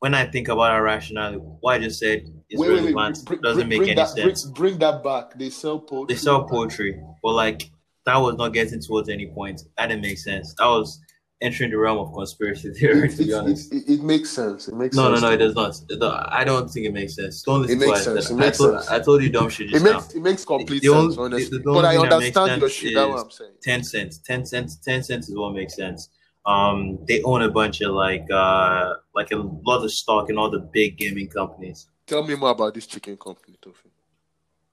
when 0.00 0.14
I 0.14 0.24
think 0.26 0.48
about 0.48 0.70
our 0.72 0.82
rationale, 0.82 1.34
what 1.60 1.74
I 1.74 1.78
just 1.78 2.00
said 2.00 2.24
is 2.48 2.58
Wait, 2.58 2.70
wait, 2.70 2.94
wait. 2.94 3.24
Bring, 3.24 3.40
doesn't 3.42 3.68
make 3.68 3.82
any 3.82 3.94
that, 3.94 4.08
sense. 4.08 4.44
Bring, 4.44 4.54
bring 4.54 4.78
that 4.80 5.04
back. 5.04 5.38
They 5.38 5.50
sell 5.50 5.78
poetry. 5.78 6.14
they 6.14 6.18
sell 6.18 6.44
poetry, 6.44 7.00
but 7.22 7.32
like 7.34 7.70
that 8.06 8.16
was 8.16 8.36
not 8.36 8.48
getting 8.54 8.80
towards 8.80 9.08
any 9.10 9.26
point. 9.28 9.60
That 9.76 9.88
didn't 9.88 10.02
make 10.02 10.18
sense. 10.18 10.54
That 10.58 10.66
was 10.66 10.98
entering 11.42 11.70
the 11.70 11.76
realm 11.78 11.98
of 11.98 12.12
conspiracy 12.14 12.70
theory, 12.78 13.08
It, 13.08 13.16
to 13.16 13.24
be 13.24 13.32
honest. 13.34 13.72
it, 13.74 13.84
it 13.88 14.02
makes 14.02 14.30
sense. 14.30 14.68
It 14.68 14.74
makes 14.74 14.96
No, 14.96 15.04
no, 15.08 15.14
sense. 15.16 15.22
no, 15.22 15.30
it 15.32 15.36
does 15.36 15.54
not. 15.54 16.32
I 16.32 16.44
don't 16.44 16.68
think 16.70 16.86
it 16.86 16.92
makes 16.94 17.14
sense. 17.14 17.42
Don't 17.42 17.62
listen 17.62 17.76
It 17.82 17.86
makes 17.86 18.04
to 18.04 18.10
I 18.10 18.14
sense. 18.14 18.30
It 18.30 18.34
makes 18.36 18.60
I 18.60 18.64
told, 18.64 18.74
sense. 18.84 18.90
I 18.90 19.00
told 19.00 19.22
you 19.22 19.30
dumb 19.30 19.48
shit 19.50 19.68
It 19.72 19.82
makes 19.82 19.84
now. 19.84 20.18
it 20.18 20.22
makes 20.22 20.44
complete 20.46 20.80
The 20.82 20.88
only- 20.88 21.14
sense, 21.14 21.18
honestly. 21.18 21.58
the- 21.58 21.64
the 21.64 21.72
but 21.72 21.84
I 21.84 21.96
only 21.96 22.08
thing 22.08 22.10
that 22.10 22.20
makes 22.20 22.36
understand 22.38 22.60
your 22.62 22.70
shit. 22.70 22.94
That's 22.94 23.10
what 23.10 23.24
I'm 23.24 23.30
saying. 23.30 23.52
10 23.62 23.84
cents 23.84 24.18
10 24.18 24.46
cents 24.46 24.76
10 24.76 25.02
cents 25.02 25.28
is 25.28 25.36
what 25.36 25.52
makes 25.54 25.76
sense 25.76 26.08
um 26.46 26.98
they 27.06 27.22
own 27.22 27.42
a 27.42 27.50
bunch 27.50 27.80
of 27.82 27.92
like 27.92 28.26
uh 28.32 28.94
like 29.14 29.30
a 29.32 29.36
lot 29.36 29.84
of 29.84 29.90
stock 29.92 30.30
in 30.30 30.38
all 30.38 30.50
the 30.50 30.58
big 30.58 30.96
gaming 30.96 31.28
companies 31.28 31.88
Tell 32.06 32.22
me 32.24 32.34
more 32.34 32.50
about 32.50 32.74
this 32.74 32.86
chicken 32.86 33.16
company, 33.16 33.56
Tofi. 33.62 33.88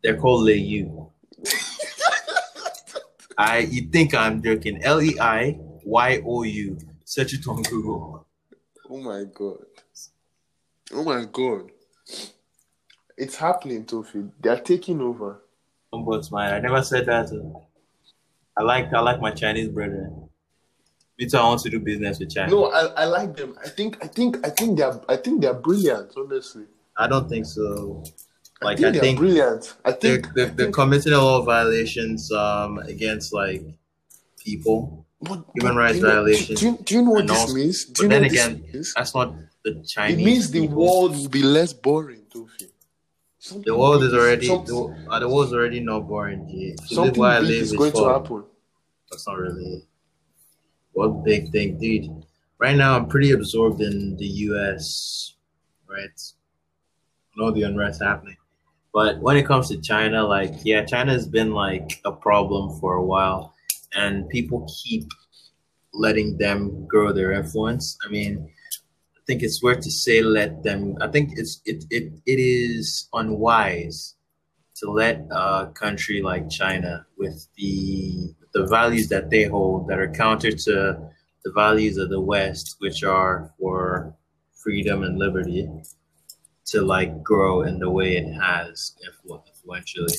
they're 0.03 0.17
called 0.17 0.43
Leu. 0.43 1.12
i 3.38 3.59
you 3.59 3.81
think 3.91 4.15
i'm 4.15 4.41
joking 4.41 4.79
l-e-i-y-o-u 4.83 6.77
search 7.05 7.33
it 7.33 7.47
on 7.47 7.62
google 7.63 8.24
Oh 8.89 9.01
my 9.01 9.25
god. 9.33 9.65
Oh 10.93 11.03
my 11.03 11.25
god. 11.29 11.71
It's 13.17 13.36
happening, 13.36 13.83
Tofi. 13.86 14.31
They're 14.39 14.62
taking 14.62 15.01
over. 15.01 15.43
ombudsman 15.93 16.53
i 16.53 16.59
never 16.59 16.81
said 16.81 17.05
that 17.05 17.27
i 18.57 18.62
like 18.63 18.86
i 18.93 19.00
like 19.01 19.19
my 19.21 19.31
chinese 19.31 19.67
brethren 19.69 20.29
me 21.17 21.25
too 21.27 21.38
i 21.38 21.43
want 21.43 21.62
to 21.62 21.69
do 21.69 21.79
business 21.79 22.19
with 22.19 22.29
china 22.33 22.51
No, 22.51 22.65
I, 22.71 22.81
I 23.01 23.05
like 23.05 23.36
them. 23.36 23.57
I 23.63 23.69
think 23.69 23.97
I 24.03 24.07
think 24.07 24.45
I 24.45 24.50
think 24.50 24.77
they're 24.77 25.00
I 25.09 25.15
think 25.17 25.41
they're 25.41 25.53
brilliant, 25.67 26.12
honestly. 26.17 26.65
i 26.97 27.07
don't 27.07 27.27
think 27.29 27.45
so 27.45 28.03
like 28.62 28.77
I 28.79 28.81
think 28.81 28.88
i 28.88 28.91
they're 28.91 29.01
think 29.01 29.19
brilliant. 29.19 29.63
I 29.86 29.91
they're, 29.91 30.00
think 30.21 30.33
they're, 30.36 30.45
they're 30.57 30.71
committing 30.71 31.13
a 31.13 31.21
lot 31.21 31.39
of 31.39 31.45
violations 31.45 32.31
um, 32.31 32.79
against 32.79 33.31
like 33.33 33.62
people. 34.43 35.05
but, 35.21 35.43
human 35.55 35.75
but 35.75 35.81
rights 35.83 35.97
you 35.97 36.03
know- 36.03 36.09
violations 36.09 36.59
Do, 36.59 36.65
do, 36.65 36.65
you- 36.71 36.83
do 36.86 36.95
you 36.95 37.01
know 37.03 37.12
what 37.12 37.27
this 37.27 37.39
also- 37.39 37.53
means? 37.53 37.86
Do 37.86 37.91
but 37.93 38.01
you 38.03 38.07
know 38.09 38.13
then 38.15 38.21
what 38.24 38.31
again, 38.31 38.51
means? 38.74 38.93
That's 38.95 39.13
not 39.15 39.27
the 39.63 39.71
Chinese. 39.93 40.17
It 40.19 40.24
means 40.29 40.51
the 40.51 40.62
people. 40.62 40.77
world 40.86 41.12
will 41.17 41.29
be 41.29 41.43
less 41.43 41.74
boring, 41.74 42.21
Tofi. 42.33 42.67
The 43.65 43.75
world 43.77 44.03
is 44.03 44.13
already 44.13 44.47
the, 44.47 44.95
uh, 45.09 45.19
the 45.19 45.27
world's 45.29 45.53
already 45.53 45.79
not 45.79 46.01
boring. 46.07 46.47
G. 46.50 46.53
If 46.79 46.91
you 46.91 46.97
live 46.97 47.05
something 47.15 47.24
I 47.24 47.39
big 47.39 47.50
live, 47.50 47.62
is 47.62 47.71
it's 47.74 47.77
going 47.79 47.91
to 47.93 48.05
happen. 48.09 48.43
That's 49.09 49.25
not 49.27 49.38
really 49.38 49.83
what 50.98 51.24
big 51.24 51.51
thing, 51.51 51.77
dude. 51.77 52.10
Right 52.58 52.75
now, 52.75 52.96
I'm 52.96 53.08
pretty 53.08 53.32
absorbed 53.32 53.82
in 53.82 54.18
the 54.18 54.25
U.S. 54.50 55.36
Right, 55.88 56.20
and 57.34 57.44
all 57.44 57.51
the 57.51 57.62
unrest 57.63 58.01
happening. 58.01 58.38
But 58.96 59.20
when 59.20 59.38
it 59.38 59.46
comes 59.46 59.70
to 59.70 59.80
China, 59.80 60.25
like 60.25 60.54
yeah, 60.63 60.84
China's 60.86 61.27
been 61.27 61.51
like 61.54 62.01
a 62.04 62.12
problem 62.12 62.80
for 62.80 62.96
a 62.96 63.06
while, 63.06 63.54
and 63.94 64.27
people 64.30 64.68
keep 64.84 65.06
letting 65.94 66.36
them 66.39 66.88
grow 66.88 67.13
their 67.13 67.32
influence. 67.34 67.96
I 68.04 68.10
mean, 68.10 68.50
I 69.16 69.22
think 69.27 69.44
it's 69.44 69.62
worth 69.62 69.82
to 69.82 69.92
say 69.92 70.24
let 70.24 70.63
them. 70.63 70.98
I 71.00 71.10
think 71.10 71.34
it's 71.38 71.62
it 71.66 71.86
it, 71.92 72.12
it 72.25 72.39
is 72.39 73.08
unwise 73.13 74.16
to 74.77 74.89
let 74.89 75.27
a 75.30 75.72
country 75.75 76.24
like 76.24 76.50
China 76.50 77.06
with 77.20 77.48
the 77.56 78.34
the 78.54 78.66
values 78.66 79.08
that 79.10 79.30
they 79.30 79.44
hold 79.46 79.88
that 79.88 80.00
are 80.00 80.12
counter 80.12 80.51
to 80.51 81.12
the 81.44 81.51
values 81.54 81.98
of 81.98 82.10
the 82.10 82.20
West, 82.20 82.75
which 82.80 83.04
are 83.04 83.51
for 83.60 84.13
freedom 84.54 85.04
and 85.04 85.18
liberty, 85.18 85.70
to 86.66 86.82
like 86.82 87.24
grow 87.24 87.62
in 87.62 87.80
the 87.80 87.89
way 87.89 88.18
it 88.18 88.34
has 88.34 88.96
influentially. 89.06 90.18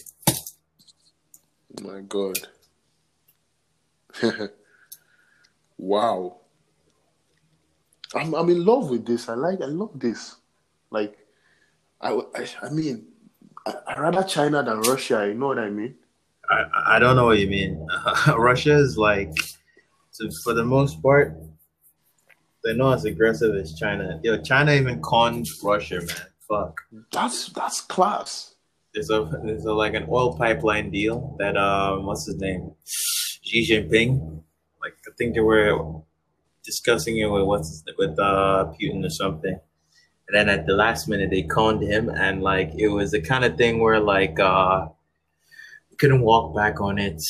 My 1.83 2.01
god. 2.01 2.39
wow. 5.79 6.39
I'm 8.15 8.35
I'm 8.35 8.49
in 8.49 8.65
love 8.65 8.89
with 8.91 9.05
this. 9.05 9.29
I 9.29 9.35
like 9.35 9.61
I 9.61 9.67
love 9.67 9.91
this. 9.95 10.37
Like 10.91 11.19
I 12.01 12.13
I, 12.35 12.49
I 12.63 12.71
mean 12.71 13.07
I, 13.67 13.75
I 13.87 14.01
rather 14.01 14.23
China 14.23 14.63
than 14.63 14.81
Russia, 14.81 15.27
you 15.29 15.35
know 15.35 15.49
what 15.49 15.59
I 15.59 15.69
mean? 15.69 15.95
I, 16.51 16.97
I 16.97 16.99
don't 16.99 17.17
know 17.17 17.27
what 17.27 17.39
you 17.39 17.49
mean. 17.49 17.87
Russia 18.29 18.77
is 18.77 18.97
like, 18.97 19.33
so 20.11 20.29
for 20.43 20.55
the 20.55 20.65
most 20.65 21.03
part, 21.03 21.37
they're 22.65 22.75
not 22.75 22.95
as 22.95 23.05
aggressive 23.05 23.55
as 23.55 23.75
China. 23.75 24.21
Yo, 24.23 24.41
China 24.43 24.73
even 24.73 25.01
conned 25.03 25.47
Russia, 25.63 26.01
man. 26.01 26.17
Fuck. 26.49 26.81
That's 27.13 27.51
that's 27.51 27.83
class. 27.83 28.55
There's 28.95 29.11
a 29.11 29.31
there's 29.45 29.67
a 29.67 29.73
like 29.73 29.95
an 29.95 30.07
oil 30.09 30.37
pipeline 30.37 30.91
deal 30.91 31.37
that 31.39 31.57
um 31.57 32.07
what's 32.07 32.27
his 32.27 32.37
name 32.37 32.73
Xi 32.85 33.67
Jinping 33.69 34.43
like 34.81 34.95
I 35.07 35.11
think 35.19 35.35
they 35.35 35.41
were 35.41 36.01
discussing 36.65 37.19
it 37.19 37.27
with 37.27 37.45
what's 37.45 37.69
his, 37.69 37.85
with 37.99 38.19
uh 38.19 38.73
Putin 38.81 39.05
or 39.05 39.11
something 39.11 39.61
and 40.29 40.37
then 40.37 40.49
at 40.49 40.67
the 40.67 40.73
last 40.73 41.07
minute 41.07 41.31
they 41.31 41.43
conned 41.43 41.83
him 41.83 42.09
and 42.09 42.43
like 42.43 42.73
it 42.77 42.89
was 42.89 43.11
the 43.11 43.21
kind 43.21 43.45
of 43.45 43.59
thing 43.59 43.81
where 43.81 44.01
like 44.01 44.41
uh 44.41 44.87
couldn't 45.99 46.21
walk 46.23 46.55
back 46.55 46.81
on 46.81 46.99
it 46.99 47.21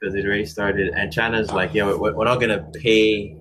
because 0.00 0.14
it 0.14 0.24
already 0.24 0.44
started 0.46 0.88
and 0.94 1.12
China's 1.12 1.50
like 1.50 1.72
yeah 1.74 1.84
we're, 1.86 2.14
we're 2.14 2.24
not 2.24 2.40
gonna 2.40 2.62
pay 2.74 3.36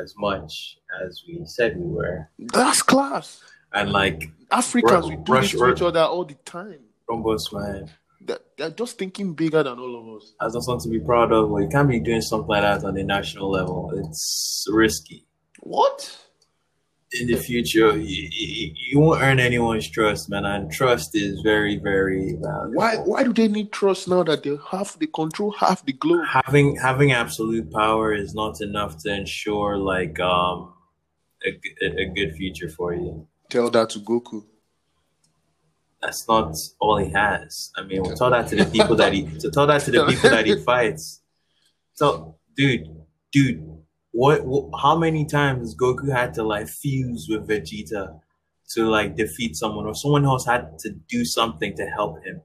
as 0.00 0.14
much 0.18 0.78
as 1.04 1.22
we 1.26 1.40
said 1.44 1.76
we 1.76 1.86
were 1.86 2.28
That's 2.38 2.82
class. 2.82 3.42
and 3.72 3.90
like 3.92 4.30
Africans 4.50 5.06
we 5.08 5.16
do 5.16 5.32
Rush- 5.32 5.52
this 5.52 5.60
to 5.60 5.72
each 5.72 5.82
other 5.82 6.00
all 6.00 6.24
the 6.24 6.34
time. 6.44 6.80
Rumbos 7.10 7.52
man 7.52 7.90
They're, 8.20 8.38
they're 8.56 8.70
just 8.70 8.98
thinking 8.98 9.34
bigger 9.34 9.62
than 9.62 9.78
all 9.78 9.94
of 10.00 10.22
us. 10.22 10.32
as 10.40 10.54
not 10.54 10.62
something 10.64 10.92
to 10.92 10.98
be 10.98 11.04
proud 11.04 11.32
of. 11.32 11.50
Well, 11.50 11.62
you 11.62 11.68
can't 11.68 11.88
be 11.88 12.00
doing 12.00 12.20
something 12.20 12.48
like 12.48 12.62
that 12.62 12.84
on 12.84 12.94
the 12.94 13.02
national 13.02 13.50
level. 13.50 13.90
It's 13.96 14.66
risky. 14.70 15.26
What? 15.60 15.98
In 17.20 17.26
the 17.26 17.36
future, 17.36 17.96
you, 17.98 18.28
you, 18.32 18.74
you 18.74 18.98
won't 18.98 19.20
earn 19.20 19.38
anyone's 19.38 19.88
trust, 19.90 20.30
man. 20.30 20.46
And 20.46 20.72
trust 20.72 21.14
is 21.14 21.40
very, 21.42 21.76
very 21.76 22.38
valuable. 22.40 22.72
Why 22.74 22.96
why 22.96 23.22
do 23.22 23.34
they 23.34 23.48
need 23.48 23.70
trust 23.70 24.08
now 24.08 24.22
that 24.22 24.42
they 24.42 24.56
have 24.70 24.98
the 24.98 25.08
control 25.08 25.52
half 25.52 25.84
the 25.84 25.92
globe? 25.92 26.24
Having 26.26 26.76
having 26.76 27.12
absolute 27.12 27.70
power 27.70 28.14
is 28.14 28.34
not 28.34 28.62
enough 28.62 28.96
to 29.02 29.14
ensure 29.14 29.76
like 29.76 30.18
um 30.20 30.72
a 31.44 31.50
a 31.84 32.06
good 32.06 32.34
future 32.34 32.70
for 32.70 32.94
you. 32.94 33.26
Tell 33.50 33.68
that 33.70 33.90
to 33.90 33.98
Goku. 33.98 34.44
That's 36.00 36.26
not 36.26 36.56
all 36.80 36.96
he 36.96 37.10
has. 37.12 37.70
I 37.76 37.82
mean, 37.84 38.02
we'll 38.02 38.16
tell 38.16 38.30
that 38.30 38.48
to 38.48 38.56
the 38.56 38.64
people 38.76 38.96
that 38.96 39.12
he 39.12 39.26
to 39.38 39.50
tell 39.50 39.66
that 39.66 39.82
to 39.82 39.90
the 39.90 40.06
people 40.06 40.30
that 40.30 40.46
he 40.46 40.56
fights. 40.64 41.20
So, 41.94 42.36
dude, 42.56 42.88
dude, 43.32 43.71
what, 44.12 44.44
what? 44.44 44.80
How 44.80 44.96
many 44.96 45.24
times 45.24 45.74
Goku 45.74 46.14
had 46.14 46.34
to 46.34 46.42
like 46.42 46.68
fuse 46.68 47.26
with 47.28 47.48
Vegeta 47.48 48.20
to 48.70 48.88
like 48.88 49.16
defeat 49.16 49.56
someone, 49.56 49.86
or 49.86 49.94
someone 49.94 50.24
else 50.24 50.46
had 50.46 50.78
to 50.80 50.90
do 51.08 51.24
something 51.24 51.74
to 51.76 51.86
help 51.86 52.24
him? 52.24 52.42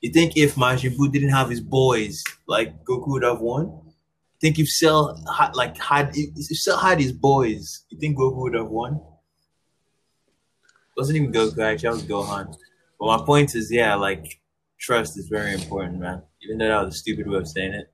You 0.00 0.12
think 0.12 0.36
if 0.36 0.56
Majin 0.56 0.96
Buu 0.96 1.10
didn't 1.10 1.30
have 1.30 1.48
his 1.48 1.60
boys, 1.60 2.22
like 2.46 2.84
Goku 2.84 3.08
would 3.08 3.22
have 3.22 3.40
won? 3.40 3.66
You 3.66 4.40
think 4.40 4.58
if 4.58 4.68
Cell 4.68 5.18
had 5.38 5.54
like 5.54 5.78
had 5.78 6.10
if 6.14 6.58
Cell 6.58 6.78
had 6.78 7.00
his 7.00 7.12
boys, 7.12 7.84
you 7.88 7.98
think 7.98 8.18
Goku 8.18 8.42
would 8.42 8.54
have 8.54 8.68
won? 8.68 8.94
It 8.94 11.00
wasn't 11.00 11.16
even 11.16 11.32
Goku 11.32 11.58
actually, 11.60 11.88
that 11.88 11.94
was 11.94 12.04
Gohan. 12.04 12.54
But 12.98 13.06
my 13.06 13.24
point 13.24 13.54
is, 13.54 13.70
yeah, 13.70 13.94
like 13.94 14.40
trust 14.78 15.16
is 15.16 15.28
very 15.28 15.54
important, 15.54 16.00
man. 16.00 16.22
Even 16.42 16.58
though 16.58 16.68
that 16.68 16.84
was 16.84 16.96
a 16.96 16.98
stupid 16.98 17.28
way 17.28 17.38
of 17.38 17.48
saying 17.48 17.74
it. 17.74 17.93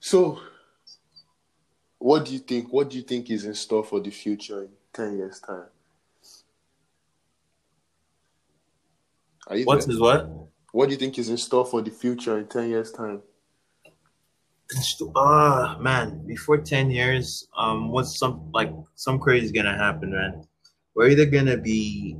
So, 0.00 0.40
what 1.98 2.24
do 2.24 2.32
you 2.32 2.38
think? 2.38 2.72
What 2.72 2.90
do 2.90 2.96
you 2.96 3.02
think 3.02 3.30
is 3.30 3.44
in 3.44 3.54
store 3.54 3.84
for 3.84 4.00
the 4.00 4.10
future 4.10 4.62
in 4.64 4.70
ten 4.92 5.18
years' 5.18 5.40
time? 5.40 5.66
Are 9.46 9.56
you 9.56 9.64
What 9.64 9.80
there? 9.80 9.90
is 9.90 10.00
what? 10.00 10.30
What 10.72 10.86
do 10.86 10.92
you 10.92 10.98
think 10.98 11.18
is 11.18 11.28
in 11.28 11.36
store 11.36 11.66
for 11.66 11.82
the 11.82 11.90
future 11.90 12.38
in 12.38 12.46
ten 12.46 12.70
years' 12.70 12.92
time? 12.92 13.22
Ah, 15.16 15.76
man, 15.80 16.24
before 16.28 16.58
10 16.58 16.92
years, 16.92 17.48
um, 17.56 17.88
what's 17.90 18.16
some, 18.16 18.52
like, 18.52 18.72
some 18.94 19.18
crazy 19.18 19.46
is 19.46 19.50
gonna 19.50 19.76
happen, 19.76 20.12
man. 20.12 20.46
We're 20.94 21.08
either 21.08 21.26
gonna 21.26 21.56
be 21.56 22.16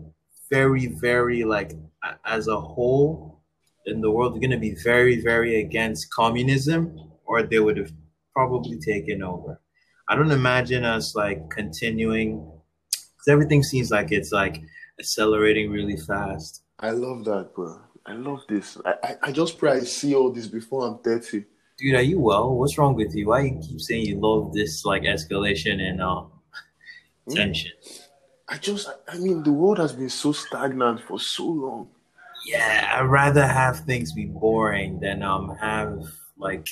very, 0.50 0.88
very, 0.88 1.44
like, 1.44 1.78
as 2.24 2.48
a 2.48 2.60
whole 2.60 3.40
in 3.86 4.00
the 4.00 4.10
world, 4.10 4.34
we're 4.34 4.40
gonna 4.40 4.58
be 4.58 4.74
very, 4.82 5.20
very 5.20 5.60
against 5.60 6.10
communism, 6.12 7.09
or 7.30 7.44
they 7.44 7.60
would 7.60 7.76
have 7.76 7.92
probably 8.34 8.76
taken 8.78 9.22
over. 9.22 9.60
I 10.08 10.16
don't 10.16 10.32
imagine 10.32 10.84
us, 10.84 11.14
like, 11.14 11.48
continuing, 11.48 12.30
because 12.90 13.28
everything 13.28 13.62
seems 13.62 13.92
like 13.92 14.10
it's, 14.10 14.32
like, 14.32 14.60
accelerating 14.98 15.70
really 15.70 15.96
fast. 15.96 16.64
I 16.80 16.90
love 16.90 17.24
that, 17.26 17.54
bro. 17.54 17.80
I 18.04 18.14
love 18.14 18.40
this. 18.48 18.76
I, 18.84 18.94
I, 19.04 19.16
I 19.28 19.32
just 19.32 19.58
pray 19.58 19.72
I 19.72 19.80
see 19.80 20.16
all 20.16 20.32
this 20.32 20.48
before 20.48 20.86
I'm 20.86 20.98
thirty. 20.98 21.44
Dude, 21.78 21.94
are 21.94 22.02
you 22.02 22.18
well? 22.18 22.56
What's 22.58 22.76
wrong 22.76 22.96
with 22.96 23.14
you? 23.14 23.28
Why 23.28 23.42
you 23.42 23.60
keep 23.62 23.80
saying 23.80 24.06
you 24.06 24.18
love 24.18 24.52
this, 24.52 24.84
like, 24.84 25.02
escalation 25.02 25.80
and, 25.80 26.02
uh, 26.02 26.24
tension. 27.28 27.70
I 28.48 28.56
just, 28.58 28.90
I 29.06 29.18
mean, 29.18 29.44
the 29.44 29.52
world 29.52 29.78
has 29.78 29.92
been 29.92 30.10
so 30.10 30.32
stagnant 30.32 31.02
for 31.06 31.20
so 31.20 31.46
long. 31.46 31.88
Yeah, 32.44 32.96
I'd 32.96 33.02
rather 33.02 33.46
have 33.46 33.80
things 33.80 34.12
be 34.12 34.24
boring 34.24 34.98
than 34.98 35.22
um 35.22 35.54
have 35.60 36.02
like 36.38 36.66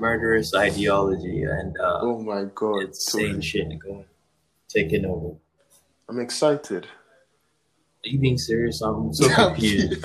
murderous 0.00 0.54
ideology 0.54 1.42
and 1.42 1.76
uh, 1.78 1.98
oh 2.00 2.18
my 2.20 2.44
god, 2.54 2.84
insane 2.84 3.40
shit 3.40 3.78
going 3.78 4.04
taking 4.68 5.04
over. 5.04 5.36
I'm 6.08 6.20
excited. 6.20 6.86
Are 8.04 8.08
you 8.08 8.18
being 8.18 8.38
serious? 8.38 8.80
I'm 8.80 9.12
so 9.12 9.28
confused. 9.34 10.04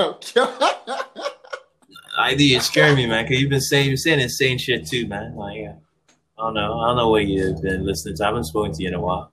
I 2.17 2.33
do. 2.35 2.45
You 2.45 2.59
scare 2.59 2.95
me, 2.95 3.07
man. 3.07 3.25
Cause 3.25 3.37
you've 3.37 3.49
been 3.49 3.61
saying 3.61 3.87
you're 3.87 3.97
saying 3.97 4.19
insane 4.19 4.57
shit 4.57 4.87
too, 4.87 5.07
man. 5.07 5.35
Like, 5.35 5.57
yeah. 5.57 5.75
I 6.37 6.43
don't 6.43 6.53
know. 6.55 6.79
I 6.79 6.87
don't 6.87 6.97
know 6.97 7.09
what 7.09 7.25
you've 7.25 7.61
been 7.61 7.85
listening 7.85 8.17
to. 8.17 8.23
I 8.23 8.27
haven't 8.27 8.45
spoken 8.45 8.73
to 8.73 8.81
you 8.81 8.89
in 8.89 8.93
a 8.93 9.01
while. 9.01 9.31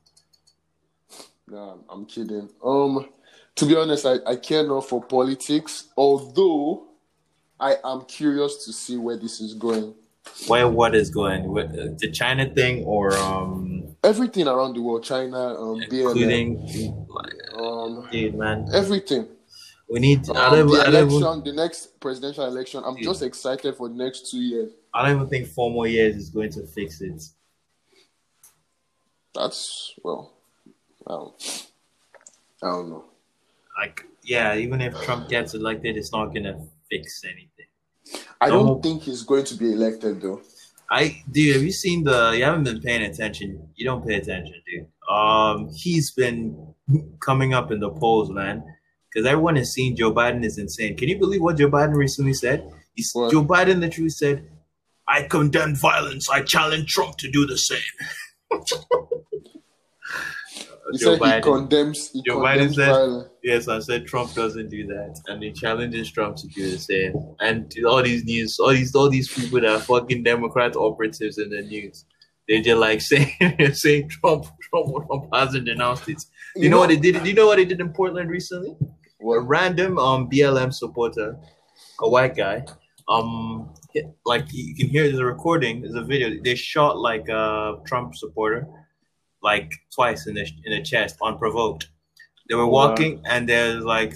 Nah, 1.48 1.76
I'm 1.88 2.06
kidding. 2.06 2.48
Um, 2.64 3.08
to 3.56 3.66
be 3.66 3.76
honest, 3.76 4.06
I, 4.06 4.16
I 4.26 4.36
care 4.36 4.66
not 4.66 4.88
for 4.88 5.02
politics, 5.02 5.88
although 5.96 6.88
I 7.58 7.76
am 7.84 8.02
curious 8.02 8.64
to 8.64 8.72
see 8.72 8.96
where 8.96 9.16
this 9.16 9.40
is 9.40 9.54
going. 9.54 9.94
Where 10.46 10.68
what 10.68 10.94
is 10.94 11.10
going? 11.10 11.46
Uh, 11.56 11.94
the 11.98 12.10
China 12.10 12.48
thing 12.48 12.84
or 12.84 13.16
um 13.16 13.82
everything 14.04 14.48
around 14.48 14.74
the 14.74 14.82
world, 14.82 15.04
China, 15.04 15.54
um, 15.60 15.80
including 15.82 16.58
BLM, 16.58 17.58
um, 17.58 18.08
dude, 18.10 18.34
man, 18.34 18.68
everything. 18.72 19.28
We 19.88 20.00
need 20.00 20.28
um, 20.30 20.68
the 20.68 20.84
election, 20.86 21.44
the 21.44 21.52
next 21.52 22.00
presidential 22.00 22.46
election. 22.46 22.82
I'm 22.84 22.94
dude. 22.94 23.04
just 23.04 23.22
excited 23.22 23.76
for 23.76 23.88
the 23.88 23.94
next 23.94 24.30
two 24.30 24.40
years. 24.40 24.72
I 24.94 25.06
don't 25.06 25.16
even 25.16 25.28
think 25.28 25.48
four 25.48 25.70
more 25.70 25.86
years 25.86 26.16
is 26.16 26.30
going 26.30 26.50
to 26.52 26.66
fix 26.66 27.00
it. 27.00 27.22
That's 29.34 29.94
well, 30.02 30.32
I 31.06 31.10
don't, 31.10 31.66
I 32.62 32.66
don't 32.68 32.90
know. 32.90 33.04
Like, 33.78 34.06
yeah, 34.22 34.54
even 34.54 34.80
if 34.80 34.98
Trump 35.02 35.28
gets 35.28 35.54
elected, 35.54 35.96
it's 35.96 36.12
not 36.12 36.34
gonna 36.34 36.64
fix 36.90 37.22
anything. 37.24 37.50
I 38.40 38.48
don't 38.48 38.66
no. 38.66 38.80
think 38.80 39.02
he's 39.02 39.22
going 39.22 39.44
to 39.44 39.54
be 39.54 39.72
elected 39.72 40.20
though. 40.20 40.40
I 40.90 41.22
dude, 41.30 41.54
have 41.54 41.64
you 41.64 41.72
seen 41.72 42.04
the? 42.04 42.32
You 42.36 42.44
haven't 42.44 42.64
been 42.64 42.80
paying 42.80 43.02
attention. 43.02 43.68
You 43.74 43.86
don't 43.86 44.06
pay 44.06 44.16
attention, 44.16 44.54
dude. 44.66 44.86
Um, 45.10 45.70
he's 45.74 46.10
been 46.10 46.74
coming 47.20 47.54
up 47.54 47.70
in 47.70 47.80
the 47.80 47.90
polls, 47.90 48.30
man. 48.30 48.62
Because 49.08 49.26
everyone 49.26 49.56
has 49.56 49.72
seen 49.72 49.96
Joe 49.96 50.12
Biden 50.12 50.44
is 50.44 50.58
insane. 50.58 50.96
Can 50.96 51.08
you 51.08 51.18
believe 51.18 51.42
what 51.42 51.58
Joe 51.58 51.70
Biden 51.70 51.94
recently 51.94 52.32
said? 52.32 52.68
He's, 52.94 53.12
Joe 53.12 53.44
Biden 53.44 53.80
literally 53.80 54.10
said, 54.10 54.48
"I 55.08 55.22
condemn 55.22 55.76
violence. 55.76 56.28
I 56.30 56.42
challenge 56.42 56.92
Trump 56.92 57.16
to 57.18 57.30
do 57.30 57.46
the 57.46 57.58
same." 57.58 57.78
He 60.92 60.98
Joe 60.98 61.12
said 61.12 61.20
Biden, 61.20 61.36
he 61.36 61.42
condemns. 61.42 62.10
He 62.10 62.22
Joe 62.22 62.40
condemns 62.40 62.72
Biden 62.72 62.74
said, 62.74 62.88
violence. 62.90 63.28
"Yes, 63.42 63.68
I 63.68 63.78
said 63.80 64.06
Trump 64.06 64.34
doesn't 64.34 64.68
do 64.68 64.86
that, 64.86 65.20
and 65.26 65.42
he 65.42 65.52
challenges 65.52 66.10
Trump 66.10 66.36
to 66.36 66.46
do 66.48 66.70
the 66.70 66.78
same." 66.78 67.14
And 67.40 67.72
all 67.86 68.02
these 68.02 68.24
news, 68.24 68.58
all 68.58 68.70
these, 68.70 68.94
all 68.94 69.10
these 69.10 69.32
people 69.32 69.60
that 69.60 69.70
are 69.70 69.80
fucking 69.80 70.22
Democrat 70.22 70.76
operatives 70.76 71.38
in 71.38 71.50
the 71.50 71.62
news, 71.62 72.04
they're 72.48 72.62
just 72.62 72.78
like 72.78 73.00
saying, 73.12 73.74
saying 73.74 74.08
Trump, 74.08 74.46
Trump, 74.60 75.06
Trump 75.06 75.28
hasn't 75.32 75.66
denounced 75.66 76.08
it. 76.08 76.24
You, 76.56 76.64
you 76.64 76.68
know, 76.68 76.76
know, 76.76 76.80
what 76.80 76.88
they 76.88 76.96
did? 76.96 77.26
You 77.26 77.34
know 77.34 77.46
what 77.46 77.56
they 77.56 77.64
did 77.64 77.80
in 77.80 77.92
Portland 77.92 78.30
recently? 78.30 78.76
What? 79.18 79.36
A 79.36 79.40
random 79.40 79.98
um 79.98 80.28
BLM 80.28 80.72
supporter, 80.72 81.36
a 82.00 82.08
white 82.08 82.36
guy, 82.36 82.64
um, 83.08 83.72
like 84.24 84.46
you 84.52 84.74
can 84.74 84.88
hear 84.88 85.10
the 85.10 85.24
recording, 85.24 85.82
there's 85.82 85.94
a 85.94 86.02
video. 86.02 86.30
They 86.42 86.54
shot 86.54 86.98
like 86.98 87.28
a 87.28 87.76
Trump 87.86 88.14
supporter 88.14 88.66
like 89.42 89.72
twice 89.94 90.26
in 90.26 90.34
the 90.34 90.46
in 90.64 90.72
the 90.72 90.82
chest 90.82 91.16
unprovoked. 91.22 91.88
They 92.48 92.54
were 92.54 92.66
walking 92.66 93.16
wow. 93.16 93.22
and 93.30 93.48
they're 93.48 93.80
like, 93.80 94.14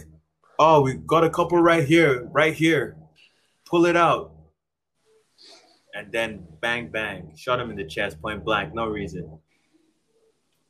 "Oh, 0.58 0.82
we 0.82 0.94
got 0.94 1.24
a 1.24 1.30
couple 1.30 1.58
right 1.60 1.84
here, 1.84 2.28
right 2.32 2.54
here. 2.54 2.96
Pull 3.64 3.86
it 3.86 3.96
out." 3.96 4.32
And 5.94 6.12
then 6.12 6.46
bang 6.60 6.88
bang, 6.88 7.32
shot 7.36 7.60
him 7.60 7.70
in 7.70 7.76
the 7.76 7.86
chest, 7.86 8.20
point 8.20 8.44
blank, 8.44 8.74
no 8.74 8.86
reason. 8.86 9.38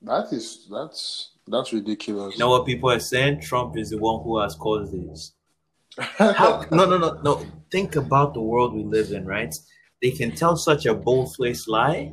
That 0.02 0.32
is 0.32 0.68
that's 0.70 1.32
that's 1.48 1.72
ridiculous. 1.72 2.34
You 2.34 2.38
know 2.38 2.50
what 2.50 2.66
people 2.66 2.90
are 2.90 3.00
saying? 3.00 3.40
Trump 3.40 3.76
is 3.76 3.90
the 3.90 3.98
one 3.98 4.22
who 4.22 4.38
has 4.38 4.54
caused 4.54 4.92
this. 4.92 5.32
How, 5.98 6.64
no, 6.70 6.84
no, 6.84 6.98
no, 6.98 7.20
no. 7.22 7.46
Think 7.72 7.96
about 7.96 8.34
the 8.34 8.40
world 8.40 8.74
we 8.74 8.84
live 8.84 9.10
in, 9.12 9.24
right? 9.24 9.54
They 10.02 10.10
can 10.10 10.32
tell 10.32 10.56
such 10.56 10.84
a 10.84 10.94
bold-faced 10.94 11.68
lie 11.68 12.12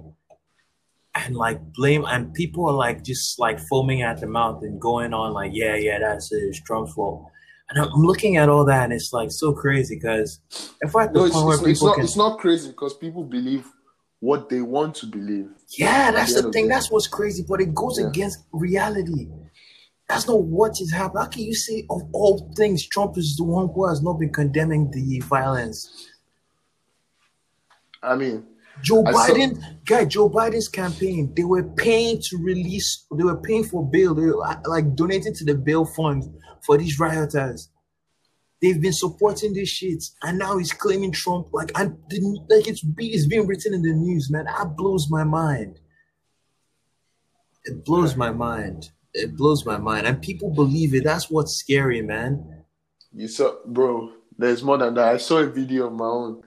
and 1.15 1.35
like 1.35 1.59
blame 1.73 2.05
and 2.05 2.33
people 2.33 2.67
are 2.67 2.73
like 2.73 3.03
just 3.03 3.39
like 3.39 3.59
foaming 3.59 4.01
at 4.01 4.19
the 4.19 4.27
mouth 4.27 4.63
and 4.63 4.81
going 4.81 5.13
on 5.13 5.31
like 5.33 5.51
yeah 5.53 5.75
yeah 5.75 5.99
that's 5.99 6.31
it, 6.31 6.37
it's 6.37 6.61
Trump's 6.61 6.93
fault 6.93 7.29
and 7.69 7.79
I'm 7.79 7.91
looking 7.93 8.37
at 8.37 8.49
all 8.49 8.65
that 8.65 8.85
and 8.85 8.93
it's 8.93 9.13
like 9.13 9.31
so 9.31 9.53
crazy 9.53 9.95
because 9.95 10.39
if 10.81 10.95
I 10.95 11.05
no, 11.07 11.25
it's, 11.25 11.35
it's, 11.35 11.67
it's, 11.67 11.83
not, 11.83 11.95
can, 11.95 12.03
it's 12.03 12.17
not 12.17 12.39
crazy 12.39 12.69
because 12.69 12.95
people 12.95 13.23
believe 13.23 13.67
what 14.23 14.47
they 14.47 14.61
want 14.61 14.95
to 14.95 15.05
believe. 15.05 15.49
Yeah, 15.77 16.09
that's 16.11 16.33
the, 16.33 16.43
the 16.43 16.51
thing. 16.53 16.69
That's 16.69 16.89
what's 16.89 17.07
crazy, 17.07 17.43
but 17.45 17.59
it 17.59 17.75
goes 17.75 17.99
yeah. 17.99 18.07
against 18.07 18.39
reality. 18.53 19.27
That's 20.07 20.29
not 20.29 20.43
what 20.43 20.79
is 20.79 20.93
happening. 20.93 21.23
How 21.23 21.29
can 21.29 21.43
you 21.43 21.53
say 21.53 21.85
of 21.89 22.03
all 22.13 22.49
things, 22.55 22.87
Trump 22.87 23.17
is 23.17 23.35
the 23.35 23.43
one 23.43 23.69
who 23.75 23.85
has 23.85 24.01
not 24.01 24.13
been 24.13 24.31
condemning 24.31 24.89
the 24.91 25.19
violence? 25.25 26.07
I 28.01 28.15
mean, 28.15 28.45
Joe 28.81 29.03
I 29.05 29.11
Biden, 29.13 29.61
saw... 29.61 29.67
guy, 29.85 30.05
Joe 30.05 30.29
Biden's 30.29 30.67
campaign, 30.67 31.33
they 31.35 31.43
were 31.43 31.63
paying 31.63 32.21
to 32.21 32.37
release, 32.37 33.05
they 33.15 33.23
were 33.23 33.39
paying 33.41 33.63
for 33.63 33.87
bail, 33.87 34.13
they 34.13 34.25
were 34.25 34.37
like 34.65 34.95
donating 34.95 35.33
to 35.35 35.45
the 35.45 35.55
bail 35.55 35.85
fund 35.85 36.23
for 36.65 36.77
these 36.77 36.99
rioters. 36.99 37.69
They've 38.61 38.81
been 38.81 38.93
supporting 38.93 39.53
this 39.53 39.67
shit, 39.67 40.03
and 40.21 40.39
now 40.39 40.57
he's 40.57 40.71
claiming 40.71 41.11
Trump. 41.11 41.47
Like, 41.51 41.71
I 41.75 41.89
didn't 42.07 42.49
like 42.49 42.67
it's, 42.67 42.81
it's 42.97 43.27
being 43.27 43.45
written 43.45 43.73
in 43.73 43.81
the 43.81 43.91
news, 43.91 44.31
man. 44.31 44.45
That 44.45 44.77
blows 44.77 45.09
my 45.09 45.25
mind. 45.25 45.81
It 47.65 47.83
blows 47.83 48.15
my 48.15 48.31
mind. 48.31 48.91
It 49.13 49.35
blows 49.35 49.65
my 49.65 49.77
mind, 49.77 50.07
and 50.07 50.21
people 50.21 50.49
believe 50.49 50.95
it. 50.95 51.03
That's 51.03 51.29
what's 51.29 51.57
scary, 51.57 52.01
man. 52.01 52.63
You 53.13 53.27
saw, 53.27 53.55
bro. 53.65 54.13
There's 54.37 54.63
more 54.63 54.77
than 54.77 54.93
that. 54.95 55.13
I 55.13 55.17
saw 55.17 55.39
a 55.39 55.45
video 55.45 55.87
of 55.87 55.93
my 55.93 56.05
own. 56.05 56.41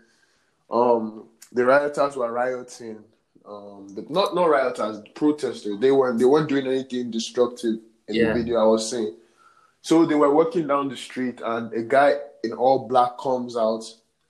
Um, 0.71 1.29
the 1.53 1.65
rioters 1.65 2.17
were 2.17 2.33
rioting. 2.33 3.05
Um, 3.45 3.89
the, 3.95 4.05
not 4.09 4.35
not 4.35 4.47
rioters, 4.47 5.03
protesters. 5.15 5.79
They 5.79 5.93
weren't 5.93 6.19
they 6.19 6.25
weren't 6.25 6.49
doing 6.49 6.67
anything 6.67 7.11
destructive 7.11 7.77
in 8.09 8.15
yeah. 8.15 8.29
the 8.29 8.35
video 8.35 8.61
I 8.61 8.65
was 8.65 8.91
saying. 8.91 9.15
So 9.83 10.05
they 10.05 10.17
were 10.17 10.35
walking 10.35 10.67
down 10.67 10.89
the 10.89 10.97
street, 10.97 11.41
and 11.45 11.73
a 11.73 11.83
guy 11.83 12.15
in 12.43 12.53
all 12.53 12.89
black 12.89 13.19
comes 13.19 13.57
out, 13.57 13.85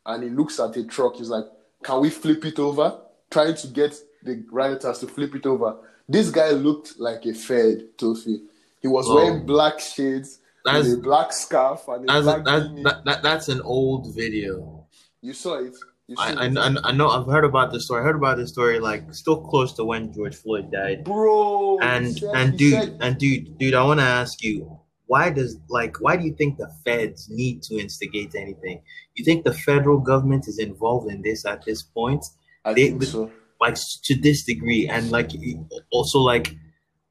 and 0.04 0.22
he 0.22 0.28
looks 0.28 0.60
at 0.60 0.76
a 0.76 0.84
truck. 0.84 1.16
He's 1.16 1.30
like, 1.30 1.46
"Can 1.82 2.00
we 2.00 2.10
flip 2.10 2.44
it 2.44 2.58
over?" 2.58 2.98
Trying 3.30 3.54
to 3.56 3.66
get 3.68 3.96
the 4.22 4.44
rioters 4.50 4.98
to 5.00 5.06
flip 5.06 5.34
it 5.34 5.46
over. 5.46 5.76
This 6.08 6.30
guy 6.30 6.50
looked 6.50 6.98
like 6.98 7.24
a 7.26 7.34
Fed, 7.34 7.96
Tofi. 7.96 8.42
He 8.80 8.88
was 8.88 9.06
oh. 9.08 9.16
wearing 9.16 9.46
black 9.46 9.80
shades, 9.80 10.38
that's, 10.64 10.92
a 10.92 10.96
black 10.98 11.32
scarf, 11.32 11.88
and 11.88 12.04
a 12.04 12.06
that's, 12.06 12.24
black 12.24 12.44
that's, 12.44 12.82
that, 12.84 13.04
that, 13.04 13.22
that's 13.22 13.48
an 13.48 13.60
old 13.62 14.14
video. 14.14 14.86
You 15.22 15.32
saw 15.32 15.54
it. 15.56 15.74
I, 16.18 16.46
I, 16.46 16.76
I 16.84 16.92
know 16.92 17.08
I've 17.08 17.26
heard 17.26 17.44
about 17.44 17.72
this 17.72 17.86
story. 17.86 18.00
I 18.00 18.04
heard 18.04 18.16
about 18.16 18.36
this 18.36 18.50
story 18.50 18.78
like 18.78 19.12
still 19.12 19.40
close 19.40 19.72
to 19.74 19.84
when 19.84 20.12
George 20.12 20.36
Floyd 20.36 20.70
died, 20.70 21.02
bro. 21.02 21.78
And 21.80 22.16
said, 22.16 22.30
and 22.34 22.58
dude 22.58 22.72
said... 22.74 22.98
and 23.00 23.18
dude 23.18 23.58
dude, 23.58 23.74
I 23.74 23.82
want 23.82 23.98
to 23.98 24.06
ask 24.06 24.42
you, 24.42 24.80
why 25.06 25.30
does 25.30 25.58
like 25.68 26.00
why 26.00 26.16
do 26.16 26.24
you 26.24 26.34
think 26.34 26.58
the 26.58 26.70
feds 26.84 27.28
need 27.28 27.62
to 27.64 27.80
instigate 27.80 28.36
anything? 28.36 28.82
You 29.14 29.24
think 29.24 29.44
the 29.44 29.52
federal 29.52 29.98
government 29.98 30.46
is 30.46 30.60
involved 30.60 31.10
in 31.10 31.22
this 31.22 31.44
at 31.44 31.64
this 31.64 31.82
point? 31.82 32.24
I 32.64 32.72
they, 32.74 32.90
think 32.90 33.02
so. 33.02 33.32
Like 33.60 33.76
to 34.04 34.14
this 34.14 34.44
degree, 34.44 34.86
and 34.86 35.10
like 35.10 35.32
also 35.90 36.20
like 36.20 36.54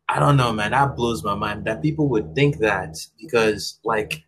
I 0.08 0.20
don't 0.20 0.38
know, 0.38 0.54
man. 0.54 0.72
That 0.72 0.96
blows 0.96 1.22
my 1.22 1.36
mind 1.36 1.66
that 1.66 1.82
people 1.82 2.08
would 2.10 2.34
think 2.34 2.60
that 2.60 2.96
because 3.20 3.78
like 3.84 4.24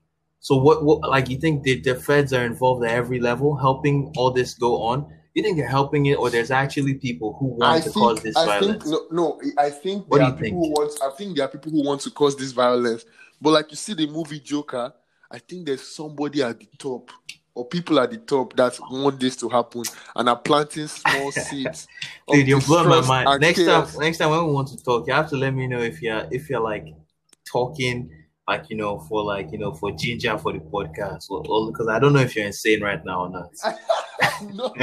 so 0.48 0.56
what, 0.56 0.82
what 0.82 1.02
like 1.10 1.28
you 1.28 1.38
think 1.38 1.64
the, 1.64 1.82
the 1.82 1.94
feds 1.94 2.32
are 2.32 2.46
involved 2.46 2.86
at 2.86 2.92
every 2.92 3.20
level 3.20 3.58
helping 3.58 4.14
all 4.16 4.32
this 4.32 4.54
go 4.54 4.82
on? 4.82 5.06
You 5.34 5.44
think 5.44 5.58
they're 5.58 5.68
helping 5.68 6.06
it, 6.06 6.14
or 6.14 6.30
there's 6.30 6.52
actually 6.52 6.94
people 6.94 7.36
who 7.38 7.48
want 7.48 7.64
I 7.64 7.78
to 7.82 7.90
think, 7.90 7.96
cause 7.96 8.24
this 8.24 8.38
I 8.38 8.46
violence? 8.46 8.86
Think, 8.86 9.12
no, 9.12 9.36
no, 9.36 9.42
I 9.58 9.70
think 9.70 10.06
what 10.08 10.20
there 10.20 10.28
are 10.28 10.32
people 10.32 10.44
think? 10.44 10.56
who 10.56 10.70
want. 10.70 11.00
I 11.04 11.10
think 11.18 11.36
there 11.36 11.44
are 11.44 11.50
people 11.50 11.74
who 11.74 11.84
want 11.84 12.00
to 12.00 12.12
cause 12.12 12.38
this 12.38 12.54
violence. 12.54 13.04
But 13.42 13.50
like 13.52 13.72
you 13.72 13.76
see 13.76 13.94
the 13.94 14.08
movie 14.08 14.40
Joker, 14.40 14.94
I 15.30 15.40
think 15.40 15.66
there's 15.66 15.86
somebody 15.86 16.42
at 16.42 16.58
the 16.58 16.70
top 16.78 17.12
or 17.54 17.66
people 17.66 18.00
at 18.00 18.12
the 18.12 18.18
top 18.18 18.56
that 18.56 18.80
want 18.90 19.20
this 19.20 19.36
to 19.36 19.50
happen 19.50 19.84
and 20.16 20.30
are 20.30 20.40
planting 20.40 20.88
small 20.88 21.30
seeds. 21.34 21.90
Dude, 22.32 22.48
you're 22.48 22.62
blowing 22.62 22.88
my 22.88 23.02
mind. 23.02 23.42
Next 23.42 23.60
chaos. 23.60 23.92
time, 23.92 24.02
next 24.02 24.20
time 24.20 24.30
when 24.30 24.46
we 24.46 24.54
want 24.54 24.70
to 24.70 24.82
talk, 24.82 25.08
you 25.08 25.14
have 25.14 25.30
to 25.32 25.36
let 25.36 25.54
me 25.54 25.68
know 25.68 25.82
if 25.82 26.02
you're 26.02 26.26
if 26.32 26.50
you're 26.50 26.62
like 26.62 26.96
talking 27.46 28.10
like 28.48 28.70
you 28.70 28.78
know 28.78 29.00
for 29.00 29.24
like 29.24 29.52
you 29.52 29.58
know 29.58 29.74
for 29.74 29.92
ginger 29.92 30.38
for 30.38 30.54
the 30.54 30.60
podcast 30.60 31.28
because 31.68 31.88
I 31.90 32.00
don't 32.00 32.14
know 32.14 32.20
if 32.20 32.36
you're 32.36 32.46
insane 32.46 32.82
right 32.82 33.04
now 33.04 33.26
or 33.26 33.30
not. 33.30 33.52
no, 34.54 34.74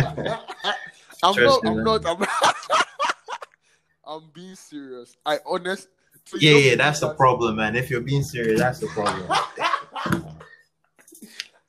I'm 1.22 1.34
not. 1.42 1.66
I'm 1.66 1.84
not. 1.84 2.06
I'm, 2.06 2.26
I'm 4.06 4.30
being 4.34 4.54
serious. 4.54 5.16
I 5.24 5.38
honest. 5.46 5.88
yeah, 6.34 6.56
yeah, 6.56 6.74
that's 6.74 7.00
the 7.00 7.14
problem, 7.14 7.56
man. 7.56 7.74
If 7.74 7.90
you're 7.90 8.02
being 8.02 8.22
serious, 8.22 8.60
that's 8.60 8.80
the 8.80 8.88
problem. 8.88 9.26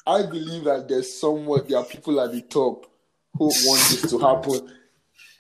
I 0.07 0.21
believe 0.23 0.65
that 0.65 0.87
there's 0.87 1.11
somewhat 1.11 1.67
there 1.67 1.79
are 1.79 1.85
people 1.85 2.19
at 2.21 2.31
the 2.31 2.41
top 2.41 2.85
who 3.33 3.45
want 3.45 3.81
this 3.89 4.09
to 4.11 4.19
happen, 4.19 4.71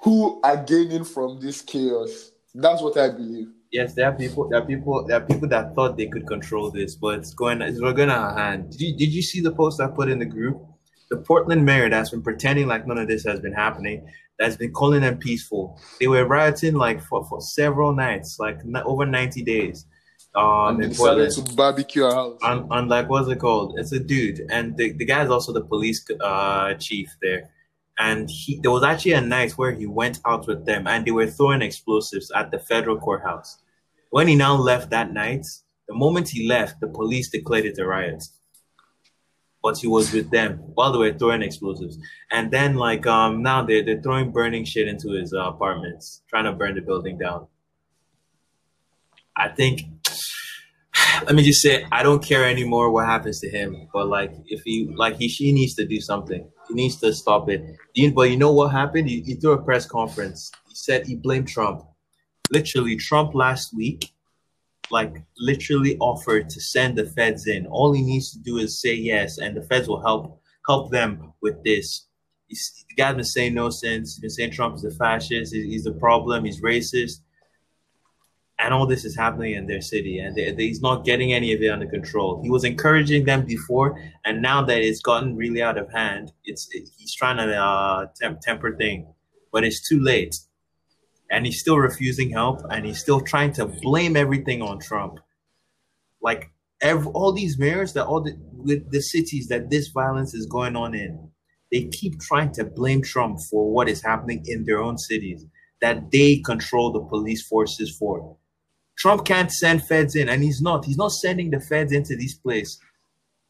who 0.01 0.41
are 0.41 0.57
gaining 0.57 1.03
from 1.03 1.39
this 1.39 1.61
chaos. 1.61 2.31
That's 2.53 2.81
what 2.81 2.97
I 2.97 3.09
believe. 3.09 3.49
Yes, 3.77 3.93
there 3.93 4.07
are 4.09 4.17
people. 4.23 4.47
There 4.49 4.59
are 4.61 4.65
people. 4.65 5.05
There 5.05 5.17
are 5.19 5.25
people 5.31 5.49
that 5.49 5.75
thought 5.75 5.97
they 5.97 6.09
could 6.13 6.25
control 6.25 6.71
this, 6.71 6.95
but 6.95 7.19
it's 7.19 7.33
going. 7.33 7.61
It's 7.61 7.79
going 7.79 8.09
out 8.09 8.31
of 8.31 8.37
hand. 8.37 8.71
Did 8.71 8.81
you 8.81 8.91
Did 9.01 9.11
you 9.17 9.23
see 9.29 9.41
the 9.47 9.55
post 9.61 9.81
I 9.81 9.87
put 9.87 10.07
in 10.13 10.19
the 10.19 10.31
group? 10.37 10.57
The 11.11 11.17
Portland 11.17 11.63
mayor 11.65 11.89
that's 11.89 12.11
been 12.11 12.23
pretending 12.29 12.67
like 12.73 12.87
none 12.87 12.99
of 13.03 13.07
this 13.09 13.25
has 13.25 13.39
been 13.45 13.57
happening. 13.65 13.97
That's 14.39 14.55
been 14.55 14.71
calling 14.71 15.01
them 15.01 15.17
peaceful. 15.17 15.63
They 15.99 16.07
were 16.07 16.25
rioting 16.25 16.75
like 16.85 16.99
for, 17.09 17.25
for 17.29 17.41
several 17.41 17.91
nights, 18.05 18.39
like 18.39 18.57
over 18.91 19.05
ninety 19.05 19.43
days. 19.43 19.85
Um, 20.35 20.79
and 20.79 20.89
decided 20.91 21.31
to 21.31 21.55
barbecue 21.55 22.05
a 22.05 22.13
house. 22.13 22.37
And, 22.43 22.59
and 22.71 22.89
like, 22.95 23.09
what's 23.09 23.29
it 23.29 23.39
called? 23.39 23.77
It's 23.79 23.91
a 23.91 23.99
dude, 23.99 24.39
and 24.55 24.65
the 24.77 24.93
the 24.93 25.05
guy 25.11 25.21
is 25.25 25.31
also 25.35 25.51
the 25.51 25.65
police 25.73 25.99
uh, 26.21 26.75
chief 26.85 27.09
there. 27.21 27.41
And 27.97 28.29
he 28.29 28.59
there 28.63 28.71
was 28.77 28.83
actually 28.83 29.15
a 29.19 29.21
night 29.37 29.51
where 29.59 29.73
he 29.79 29.85
went 29.85 30.17
out 30.25 30.47
with 30.47 30.65
them, 30.65 30.87
and 30.87 31.05
they 31.05 31.15
were 31.19 31.27
throwing 31.27 31.61
explosives 31.61 32.31
at 32.39 32.51
the 32.51 32.59
federal 32.71 32.97
courthouse. 33.07 33.51
When 34.15 34.29
he 34.29 34.35
now 34.35 34.55
left 34.55 34.91
that 34.91 35.11
night, 35.11 35.45
the 35.89 35.93
moment 35.93 36.29
he 36.29 36.47
left, 36.47 36.79
the 36.79 36.87
police 36.87 37.29
declared 37.29 37.65
it 37.65 37.77
a 37.77 37.85
riot. 37.85 38.23
But 39.61 39.77
he 39.79 39.87
was 39.87 40.13
with 40.13 40.31
them 40.31 40.59
while 40.73 40.93
they 40.93 40.99
were 40.99 41.11
throwing 41.11 41.41
explosives. 41.41 41.97
And 42.31 42.49
then, 42.49 42.75
like, 42.75 43.05
um, 43.05 43.43
now 43.43 43.65
they're, 43.65 43.83
they're 43.83 44.01
throwing 44.01 44.31
burning 44.31 44.63
shit 44.63 44.87
into 44.87 45.09
his 45.09 45.33
uh, 45.33 45.49
apartments, 45.49 46.23
trying 46.29 46.45
to 46.45 46.53
burn 46.53 46.75
the 46.75 46.81
building 46.81 47.17
down. 47.17 47.47
I 49.35 49.49
think, 49.49 49.81
let 51.25 51.35
me 51.35 51.43
just 51.43 51.61
say, 51.61 51.85
I 51.91 52.01
don't 52.01 52.23
care 52.23 52.45
anymore 52.45 52.91
what 52.91 53.07
happens 53.07 53.41
to 53.41 53.49
him. 53.49 53.89
But, 53.91 54.07
like, 54.07 54.31
if 54.45 54.61
he, 54.63 54.93
like, 54.95 55.17
he, 55.17 55.27
she 55.27 55.51
needs 55.51 55.75
to 55.75 55.85
do 55.85 55.99
something. 55.99 56.49
He 56.69 56.73
needs 56.73 56.95
to 57.01 57.13
stop 57.13 57.49
it. 57.49 57.65
But 58.15 58.29
you 58.29 58.37
know 58.37 58.53
what 58.53 58.71
happened? 58.71 59.09
He, 59.09 59.23
he 59.23 59.35
threw 59.35 59.51
a 59.51 59.61
press 59.61 59.85
conference. 59.85 60.49
He 60.69 60.75
said 60.75 61.05
he 61.05 61.17
blamed 61.17 61.49
Trump 61.49 61.83
literally 62.51 62.95
Trump 62.95 63.33
last 63.33 63.75
week, 63.75 64.13
like 64.91 65.23
literally 65.37 65.97
offered 65.99 66.49
to 66.49 66.61
send 66.61 66.97
the 66.97 67.05
feds 67.05 67.47
in. 67.47 67.65
All 67.67 67.93
he 67.93 68.01
needs 68.01 68.31
to 68.31 68.39
do 68.39 68.57
is 68.57 68.81
say 68.81 68.93
yes, 68.93 69.37
and 69.37 69.55
the 69.55 69.63
feds 69.63 69.87
will 69.87 70.01
help 70.01 70.41
help 70.67 70.91
them 70.91 71.33
with 71.41 71.63
this. 71.63 72.07
He's, 72.47 72.85
the 72.89 72.95
guy's 72.95 73.15
been 73.15 73.23
saying 73.23 73.53
no 73.53 73.69
since. 73.69 74.15
He's 74.15 74.21
been 74.21 74.29
saying 74.29 74.51
Trump 74.51 74.75
is 74.75 74.83
a 74.83 74.91
fascist. 74.91 75.53
He's, 75.53 75.65
he's 75.65 75.83
the 75.83 75.93
problem. 75.93 76.45
He's 76.45 76.61
racist. 76.61 77.21
And 78.57 78.73
all 78.73 78.87
this 78.87 79.03
is 79.03 79.17
happening 79.17 79.55
in 79.55 79.67
their 79.67 79.81
city, 79.81 80.19
and 80.19 80.33
they, 80.33 80.51
they, 80.53 80.67
he's 80.67 80.81
not 80.81 81.03
getting 81.03 81.33
any 81.33 81.53
of 81.53 81.61
it 81.61 81.67
under 81.67 81.87
control. 81.87 82.41
He 82.41 82.49
was 82.49 82.63
encouraging 82.63 83.25
them 83.25 83.45
before, 83.45 84.01
and 84.23 84.41
now 84.41 84.63
that 84.63 84.79
it's 84.79 85.01
gotten 85.01 85.35
really 85.35 85.61
out 85.61 85.77
of 85.77 85.91
hand, 85.91 86.31
it's 86.45 86.69
it, 86.71 86.87
he's 86.97 87.13
trying 87.13 87.35
to 87.35 87.53
uh, 87.53 88.05
temp- 88.19 88.39
temper 88.39 88.77
thing, 88.77 89.13
but 89.51 89.65
it's 89.65 89.85
too 89.85 90.01
late 90.01 90.37
and 91.29 91.45
he's 91.45 91.59
still 91.59 91.77
refusing 91.77 92.29
help 92.29 92.61
and 92.69 92.85
he's 92.85 92.99
still 92.99 93.21
trying 93.21 93.51
to 93.53 93.65
blame 93.81 94.15
everything 94.15 94.61
on 94.61 94.79
Trump. 94.79 95.19
Like 96.21 96.51
every, 96.81 97.07
all 97.11 97.31
these 97.31 97.57
mayors 97.57 97.93
that 97.93 98.05
all 98.05 98.21
the 98.21 98.37
with 98.51 98.91
the 98.91 99.01
cities 99.01 99.47
that 99.47 99.69
this 99.69 99.89
violence 99.89 100.33
is 100.33 100.45
going 100.45 100.75
on 100.75 100.93
in, 100.93 101.29
they 101.71 101.83
keep 101.85 102.19
trying 102.19 102.51
to 102.53 102.63
blame 102.63 103.01
Trump 103.01 103.39
for 103.49 103.71
what 103.71 103.89
is 103.89 104.03
happening 104.03 104.43
in 104.45 104.65
their 104.65 104.81
own 104.81 104.97
cities 104.97 105.45
that 105.81 106.11
they 106.11 106.37
control 106.37 106.91
the 106.91 107.01
police 107.01 107.45
forces 107.47 107.95
for. 107.97 108.37
Trump 108.97 109.25
can't 109.25 109.51
send 109.51 109.85
feds 109.85 110.15
in, 110.15 110.29
and 110.29 110.41
he's 110.41 110.61
not. 110.61 110.85
He's 110.85 110.97
not 110.97 111.11
sending 111.11 111.51
the 111.51 111.59
feds 111.59 111.91
into 111.91 112.15
this 112.15 112.33
place. 112.33 112.79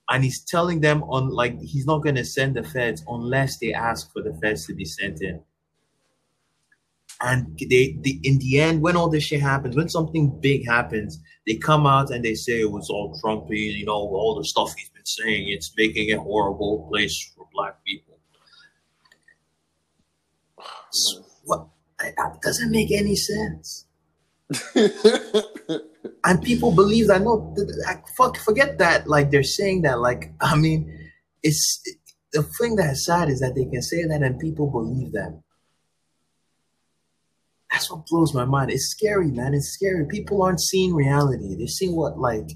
And 0.09 0.23
he's 0.23 0.43
telling 0.43 0.81
them 0.81 1.03
on 1.03 1.29
like 1.29 1.59
he's 1.61 1.85
not 1.85 2.03
gonna 2.03 2.25
send 2.25 2.55
the 2.55 2.63
feds 2.63 3.03
unless 3.07 3.57
they 3.57 3.73
ask 3.73 4.11
for 4.11 4.21
the 4.21 4.37
feds 4.41 4.65
to 4.67 4.73
be 4.73 4.85
sent 4.85 5.21
in. 5.21 5.41
And 7.21 7.57
they, 7.57 7.97
they, 8.03 8.19
in 8.23 8.39
the 8.39 8.59
end, 8.59 8.81
when 8.81 8.95
all 8.95 9.09
this 9.09 9.23
shit 9.23 9.41
happens, 9.41 9.75
when 9.75 9.89
something 9.89 10.37
big 10.41 10.67
happens, 10.67 11.19
they 11.47 11.55
come 11.55 11.85
out 11.85 12.11
and 12.11 12.23
they 12.23 12.35
say 12.35 12.59
it 12.59 12.71
was 12.71 12.89
all 12.89 13.17
Trumpy, 13.23 13.73
you 13.73 13.85
know, 13.85 13.93
all 13.93 14.35
the 14.37 14.43
stuff 14.43 14.73
he's 14.77 14.89
been 14.89 15.05
saying, 15.05 15.47
it's 15.49 15.71
making 15.77 16.11
a 16.11 16.19
horrible 16.19 16.87
place 16.91 17.31
for 17.35 17.47
black 17.53 17.83
people. 17.85 18.17
So, 20.91 21.25
what? 21.43 21.67
That 21.99 22.41
doesn't 22.41 22.71
make 22.71 22.91
any 22.91 23.15
sense. 23.15 23.85
and 24.75 26.41
people 26.43 26.71
believe 26.71 27.07
that. 27.07 27.21
No, 27.21 27.55
fuck, 28.17 28.37
forget 28.37 28.77
that. 28.79 29.07
Like 29.07 29.31
they're 29.31 29.43
saying 29.43 29.83
that. 29.83 29.99
Like 29.99 30.33
I 30.41 30.55
mean, 30.55 31.09
it's 31.41 31.81
the 32.33 32.43
thing 32.43 32.75
that's 32.75 33.05
sad 33.05 33.29
is 33.29 33.39
that 33.39 33.55
they 33.55 33.65
can 33.65 33.81
say 33.81 34.03
that 34.03 34.21
and 34.21 34.39
people 34.39 34.69
believe 34.69 35.13
that. 35.13 35.41
That's 37.75 37.91
what 37.91 38.05
blows 38.05 38.33
my 38.33 38.45
mind. 38.45 38.71
It's 38.71 38.87
scary, 38.87 39.29
man. 39.31 39.53
It's 39.53 39.73
scary. 39.73 40.05
People 40.05 40.41
aren't 40.41 40.61
seeing 40.61 40.95
reality. 40.95 41.55
They're 41.57 41.67
seeing 41.67 41.93
what 41.93 42.17
like 42.17 42.51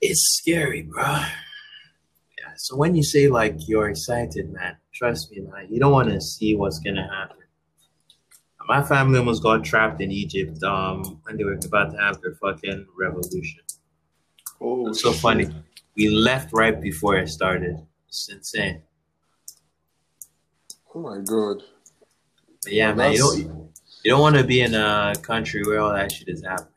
it's 0.00 0.36
scary, 0.36 0.82
bro. 0.82 1.04
Yeah. 1.04 2.54
So 2.56 2.74
when 2.74 2.96
you 2.96 3.04
say 3.04 3.28
like 3.28 3.54
you're 3.68 3.88
excited, 3.88 4.52
man, 4.52 4.76
trust 4.92 5.30
me, 5.30 5.42
man, 5.42 5.68
you 5.70 5.78
don't 5.78 5.92
want 5.92 6.08
to 6.08 6.20
see 6.20 6.56
what's 6.56 6.80
gonna 6.80 7.08
happen. 7.08 7.36
My 8.66 8.82
family 8.82 9.20
almost 9.20 9.44
got 9.44 9.64
trapped 9.64 10.00
in 10.00 10.10
Egypt 10.10 10.60
um 10.64 11.20
when 11.22 11.36
they 11.36 11.44
were 11.44 11.52
about 11.64 11.92
to 11.92 11.98
have 11.98 12.20
their 12.20 12.34
fucking 12.42 12.84
revolution. 12.98 13.60
Oh, 14.60 14.88
it's 14.88 15.02
so 15.04 15.12
shit. 15.12 15.20
funny. 15.20 15.48
We 15.96 16.08
left 16.08 16.52
right 16.52 16.80
before 16.80 17.14
it 17.16 17.28
started. 17.28 17.76
It's 18.08 18.28
insane. 18.28 18.82
Oh 20.92 21.00
my 21.00 21.18
god. 21.18 21.62
But 22.64 22.72
yeah, 22.72 22.88
well, 22.88 22.96
man, 22.96 23.12
you 23.12 23.18
don't 23.18 23.57
you 24.08 24.14
don't 24.14 24.22
want 24.22 24.36
to 24.36 24.44
be 24.44 24.62
in 24.62 24.72
a 24.74 25.12
country 25.20 25.62
where 25.64 25.80
all 25.80 25.92
that 25.92 26.10
shit 26.10 26.30
is 26.30 26.42
happening. 26.42 26.72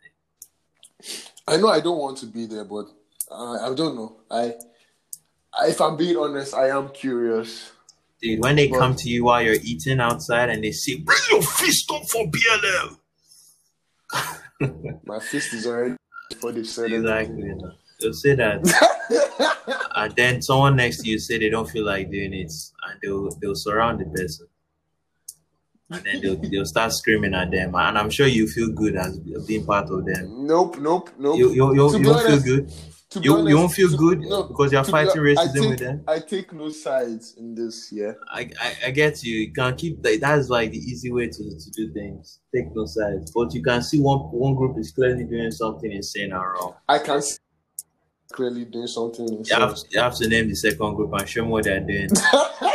I 1.47 1.55
know 1.55 1.69
I 1.69 1.79
don't 1.79 1.97
want 1.97 2.17
to 2.17 2.25
be 2.25 2.45
there, 2.45 2.65
but 2.65 2.87
uh, 3.31 3.71
I 3.71 3.73
don't 3.73 3.95
know. 3.95 4.17
I, 4.29 4.55
I, 5.57 5.67
if 5.69 5.79
I'm 5.79 5.95
being 5.95 6.17
honest, 6.17 6.53
I 6.53 6.67
am 6.77 6.89
curious. 6.89 7.71
Dude, 8.21 8.41
when 8.43 8.57
they 8.57 8.67
but, 8.67 8.79
come 8.79 8.95
to 8.97 9.09
you 9.09 9.23
while 9.23 9.41
you're 9.41 9.63
eating 9.63 10.01
outside 10.01 10.49
and 10.49 10.61
they 10.61 10.73
say, 10.73 10.97
"Bring 10.97 11.19
your 11.31 11.41
fist 11.41 11.89
up 11.93 12.03
for 12.09 12.29
BLM," 12.29 12.97
my 15.05 15.19
fist 15.19 15.53
is 15.53 15.65
already 15.65 15.95
for 16.41 16.51
they 16.51 16.65
said 16.65 16.91
exactly. 16.91 17.49
They'll 18.01 18.11
say 18.11 18.35
that, 18.35 18.59
and 19.95 20.13
then 20.17 20.41
someone 20.41 20.75
next 20.75 20.97
to 21.03 21.09
you 21.09 21.17
say 21.17 21.37
they 21.37 21.49
don't 21.49 21.69
feel 21.69 21.85
like 21.85 22.11
doing 22.11 22.33
it, 22.33 22.51
and 22.89 22.99
they'll 23.01 23.29
they'll 23.39 23.55
surround 23.55 24.01
the 24.01 24.05
person 24.19 24.47
and 25.91 26.03
then 26.03 26.21
they'll, 26.21 26.35
they'll 26.37 26.65
start 26.65 26.93
screaming 26.93 27.33
at 27.33 27.51
them. 27.51 27.75
And 27.75 27.97
I'm 27.97 28.09
sure 28.09 28.27
you 28.27 28.47
feel 28.47 28.69
good 28.69 28.95
as 28.95 29.17
being 29.47 29.65
part 29.65 29.89
of 29.89 30.05
them. 30.05 30.47
Nope, 30.47 30.77
nope, 30.79 31.09
nope. 31.17 31.37
You, 31.37 31.51
you, 31.51 31.75
you, 31.75 31.97
you 31.97 32.03
don't 32.03 32.25
feel 32.25 32.39
good. 32.39 32.73
You, 33.19 33.33
honest, 33.33 33.49
you 33.49 33.57
won't 33.57 33.71
feel 33.73 33.89
to, 33.89 33.97
good 33.97 34.21
no, 34.21 34.43
because 34.43 34.71
you're 34.71 34.85
fighting 34.85 35.21
be, 35.21 35.35
racism 35.35 35.53
take, 35.53 35.69
with 35.69 35.79
them. 35.79 36.03
I 36.07 36.19
take 36.19 36.53
no 36.53 36.69
sides 36.69 37.35
in 37.37 37.53
this. 37.53 37.89
Yeah, 37.91 38.13
I, 38.31 38.49
I, 38.57 38.73
I 38.85 38.91
get 38.91 39.21
you. 39.21 39.35
You 39.35 39.51
can 39.51 39.75
keep 39.75 40.01
that. 40.03 40.21
That's 40.21 40.47
like 40.47 40.71
the 40.71 40.77
easy 40.77 41.11
way 41.11 41.27
to, 41.27 41.37
to 41.59 41.71
do 41.71 41.91
things. 41.91 42.39
Take 42.55 42.73
no 42.73 42.85
sides, 42.85 43.29
but 43.31 43.53
you 43.53 43.61
can 43.61 43.81
see 43.81 43.99
one 43.99 44.19
one 44.19 44.55
group 44.55 44.77
is 44.77 44.91
clearly 44.91 45.25
doing 45.25 45.51
something 45.51 45.91
insane 45.91 46.31
or 46.31 46.53
wrong. 46.53 46.75
I 46.87 46.99
can 46.99 47.21
see 47.21 47.37
clearly 48.31 48.63
doing 48.63 48.87
something. 48.87 49.27
Insane. 49.27 49.59
You 49.59 49.67
have, 49.67 49.77
you 49.89 49.99
have 49.99 50.15
to 50.15 50.29
name 50.29 50.47
the 50.47 50.55
second 50.55 50.95
group 50.95 51.11
and 51.11 51.27
show 51.27 51.43
me 51.43 51.51
what 51.51 51.65
they're 51.65 51.81
doing. 51.81 52.09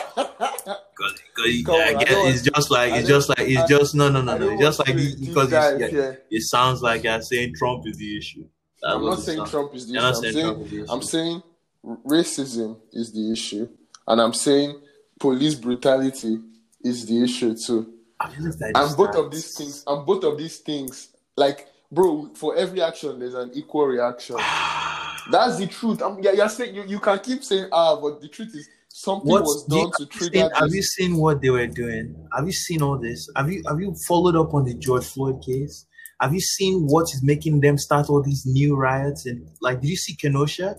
I 0.99 2.05
guess 2.05 2.35
it's 2.35 2.43
just 2.43 2.71
like 2.71 2.93
it's 2.95 3.09
just 3.09 3.29
like 3.29 3.41
it's 3.41 3.69
just 3.69 3.95
no 3.95 4.09
no 4.09 4.23
no 4.23 4.37
no. 4.39 4.51
It's 4.51 4.61
just 4.61 4.79
like 4.79 4.97
because 4.97 5.53
yeah, 5.53 6.13
it 6.31 6.43
sounds 6.43 6.83
like 6.83 7.05
you're 7.05 7.21
saying 7.21 7.55
Trump 7.57 7.87
is 7.87 7.99
the 7.99 8.17
issue. 8.17 8.47
That 8.83 8.95
I'm 8.95 9.05
not 9.05 9.21
saying 9.21 9.45
Trump 9.47 9.75
is 9.75 9.89
the 9.89 9.97
issue. 9.97 10.07
I'm 10.07 10.23
saying, 10.23 10.59
the 10.59 10.65
issue. 10.65 10.87
I'm 10.89 11.03
saying 11.03 11.43
racism 11.85 12.79
is 12.93 13.13
the 13.13 13.33
issue, 13.33 13.69
and 14.09 14.21
I'm 14.21 14.33
saying 14.33 14.81
police 15.21 15.55
brutality 15.55 16.39
is 16.83 17.07
the 17.07 17.23
issue 17.23 17.55
too. 17.55 17.93
And 18.19 18.97
both 18.97 19.15
of 19.17 19.31
these 19.31 19.57
things, 19.57 19.85
and 19.87 20.07
both 20.07 20.25
of 20.25 20.39
these 20.39 20.59
things, 20.59 21.09
like 21.37 21.69
bro, 21.93 22.31
for 22.35 22.57
every 22.57 22.81
action 22.81 23.19
there's 23.19 23.35
an 23.35 23.51
equal 23.55 23.87
reaction. 23.87 24.37
That's 25.31 25.59
the 25.59 25.67
truth. 25.67 26.01
I'm, 26.03 26.23
yeah, 26.23 26.33
you're 26.33 26.49
saying 26.49 26.75
you, 26.75 26.85
you 26.85 27.01
can 27.01 27.19
keep 27.19 27.43
saying 27.43 27.69
ah, 27.73 28.01
but 28.01 28.21
the 28.21 28.29
truth 28.29 28.55
is 28.55 28.69
something 28.97 29.31
What's, 29.31 29.45
was 29.45 29.65
done 29.67 29.91
to 29.99 30.07
trigger. 30.07 30.39
Seen, 30.39 30.51
have 30.55 30.75
you 30.75 30.83
seen 30.83 31.17
what 31.17 31.43
they 31.43 31.51
were 31.51 31.67
doing? 31.67 32.17
Have 32.35 32.47
you 32.47 32.53
seen 32.53 32.83
all 32.83 32.99
this? 32.99 33.29
Have 33.37 33.53
you 33.53 33.63
have 33.69 33.79
you 33.81 33.95
followed 34.09 34.37
up 34.37 34.55
on 34.55 34.65
the 34.65 34.75
George 34.75 35.05
Floyd 35.05 35.43
case? 35.45 35.87
Have 36.21 36.33
you 36.33 36.41
seen 36.41 36.87
what 36.87 37.05
is 37.13 37.23
making 37.23 37.61
them 37.61 37.77
start 37.77 38.09
all 38.09 38.23
these 38.23 38.47
new 38.47 38.75
riots? 38.75 39.27
And 39.27 39.49
like, 39.61 39.83
did 39.83 39.91
you 39.91 39.97
see 39.97 40.15
Kenosha? 40.17 40.77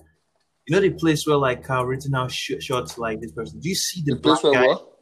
You 0.65 0.75
know 0.75 0.81
the 0.81 0.89
place 0.89 1.27
where 1.27 1.37
like 1.37 1.63
Kyle 1.63 1.85
Rittenhouse 1.85 2.33
sh- 2.33 2.59
shots 2.59 2.97
like 2.97 3.21
this 3.21 3.31
person. 3.31 3.59
Do 3.59 3.69
you 3.69 3.75
see 3.75 4.01
the, 4.03 4.15
the 4.15 4.19
place 4.19 4.41
guy? 4.41 4.65
What? 4.65 4.93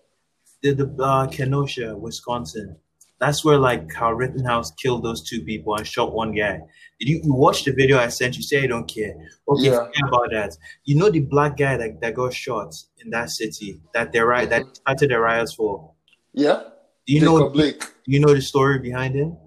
The 0.62 0.72
the 0.74 1.04
uh, 1.04 1.28
Kenosha, 1.28 1.96
Wisconsin. 1.96 2.76
That's 3.20 3.46
where 3.46 3.58
like 3.58 3.94
how 3.94 4.12
Rittenhouse 4.12 4.72
killed 4.72 5.04
those 5.04 5.22
two 5.28 5.42
people 5.42 5.76
and 5.76 5.88
shot 5.88 6.14
one 6.14 6.34
guy. 6.34 6.60
Did 7.00 7.10
you, 7.10 7.22
you 7.24 7.34
watch 7.34 7.64
the 7.64 7.72
video 7.72 7.98
I 7.98 8.10
sent? 8.10 8.36
You 8.36 8.44
say 8.44 8.64
I 8.64 8.68
don't 8.68 8.88
care. 8.88 9.16
Okay, 9.48 9.70
Yeah. 9.70 9.88
about 10.08 10.32
that. 10.32 10.56
You 10.84 10.96
know 10.96 11.10
the 11.10 11.22
black 11.22 11.58
guy 11.58 11.78
that, 11.78 12.02
that 12.02 12.14
got 12.14 12.34
shot 12.34 12.74
in 13.04 13.10
that 13.12 13.30
city 13.30 13.82
that 13.94 14.12
they 14.12 14.20
riot 14.20 14.50
that 14.50 14.64
mm-hmm. 14.64 14.74
started 14.74 15.12
the 15.12 15.20
riots 15.20 15.54
for. 15.54 15.92
Yeah. 16.34 16.64
Do 17.06 17.14
you 17.14 17.20
Jacob 17.22 17.40
know? 17.40 17.50
Blake. 17.50 17.80
Do 17.80 18.12
you 18.12 18.20
know 18.20 18.34
the 18.34 18.42
story 18.42 18.80
behind 18.80 19.16
him? 19.16 19.38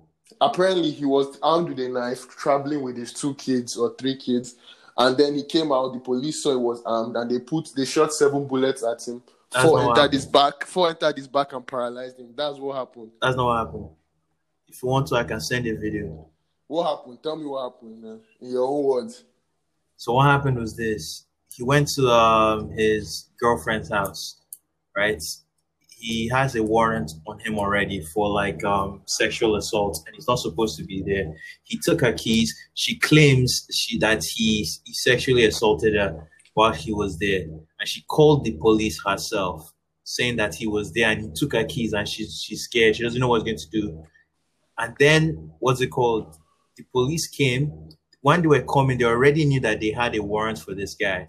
Apparently, 0.41 0.91
he 0.91 1.05
was 1.05 1.39
armed 1.43 1.69
with 1.69 1.81
a 1.81 1.89
knife, 1.89 2.29
traveling 2.29 2.83
with 2.83 2.97
his 2.97 3.13
two 3.13 3.35
kids 3.35 3.77
or 3.77 3.95
three 3.99 4.17
kids, 4.17 4.55
and 4.97 5.17
then 5.17 5.35
he 5.35 5.43
came 5.45 5.73
out. 5.73 5.93
The 5.93 6.01
police 6.01 6.43
saw 6.43 6.51
he 6.51 6.57
was 6.57 6.83
armed, 6.87 7.17
and 7.17 7.31
they 7.31 7.41
put 7.41 7.71
they 7.77 7.85
shot 7.85 8.13
seven 8.13 8.47
bullets 8.47 8.85
at 8.85 9.07
him. 9.07 9.23
Four 9.51 9.81
entered 9.81 9.97
happened. 9.97 10.13
his 10.13 10.27
back. 10.27 10.65
Four 10.67 10.91
entered 10.91 11.17
his 11.17 11.29
back 11.29 11.53
and 11.53 11.67
paralyzed 11.67 12.19
him. 12.19 12.35
That's 12.37 12.59
what 12.59 12.77
happened. 12.77 13.11
That's 13.23 13.37
not 13.37 13.47
what 13.47 13.67
happened. 13.67 13.89
If 14.69 14.83
you 14.83 14.89
want 14.89 15.07
to, 15.09 15.17
I 15.17 15.25
can 15.25 15.41
send 15.41 15.67
a 15.67 15.75
video. 15.75 16.29
What 16.67 16.97
happened? 16.97 17.23
Tell 17.23 17.37
me 17.37 17.47
what 17.47 17.73
happened, 17.73 18.03
man. 18.03 18.21
In 18.41 18.51
your 18.51 18.69
own 18.69 18.85
words. 18.85 19.25
So 19.97 20.13
what 20.13 20.27
happened 20.27 20.59
was 20.59 20.77
this: 20.77 21.25
he 21.55 21.63
went 21.63 21.89
to 21.97 22.09
um, 22.09 22.71
his 22.71 23.31
girlfriend's 23.41 23.91
house, 23.91 24.37
right? 24.95 25.23
He 25.89 26.29
has 26.29 26.55
a 26.55 26.63
warrant 26.63 27.11
on 27.27 27.41
him 27.41 27.59
already 27.59 28.05
for 28.15 28.29
like 28.29 28.63
um, 28.65 29.03
sexual 29.07 29.57
assault, 29.57 30.05
and 30.07 30.15
he's 30.15 30.29
not 30.29 30.39
supposed 30.39 30.77
to 30.79 30.85
be 30.85 31.03
there. 31.03 31.35
He 31.65 31.81
took 31.83 32.03
her 32.03 32.13
keys. 32.13 32.55
She 32.75 32.99
claims 32.99 33.67
she 33.73 33.99
that 33.99 34.23
he, 34.23 34.69
he 34.85 34.93
sexually 34.93 35.47
assaulted 35.47 35.97
her 35.97 36.29
while 36.59 36.73
he 36.85 36.93
was 37.03 37.13
there, 37.25 37.43
and 37.79 37.87
she 37.93 38.01
called 38.17 38.45
the 38.45 38.55
police 38.67 38.97
herself, 39.09 39.73
saying 40.05 40.37
that 40.37 40.55
he 40.61 40.67
was 40.77 40.87
there 40.93 41.09
and 41.11 41.21
he 41.23 41.29
took 41.39 41.53
her 41.53 41.65
keys, 41.73 41.93
and 41.93 42.07
she's 42.13 42.33
she's 42.45 42.63
scared. 42.69 42.97
She 42.97 43.05
doesn't 43.05 43.21
know 43.21 43.31
what's 43.33 43.45
going 43.45 43.63
to 43.67 43.71
do. 43.81 43.85
And 44.81 44.91
then 44.99 45.53
what's 45.63 45.81
it 45.81 45.91
called? 45.99 46.27
The 46.77 46.85
police 46.93 47.27
came 47.41 47.65
when 48.21 48.43
they 48.43 48.49
were 48.49 48.63
coming, 48.63 48.99
they 48.99 49.05
already 49.05 49.45
knew 49.45 49.61
that 49.61 49.81
they 49.81 49.91
had 49.91 50.17
a 50.17 50.23
warrant 50.23 50.59
for 50.59 50.75
this 50.75 50.95
guy, 50.95 51.29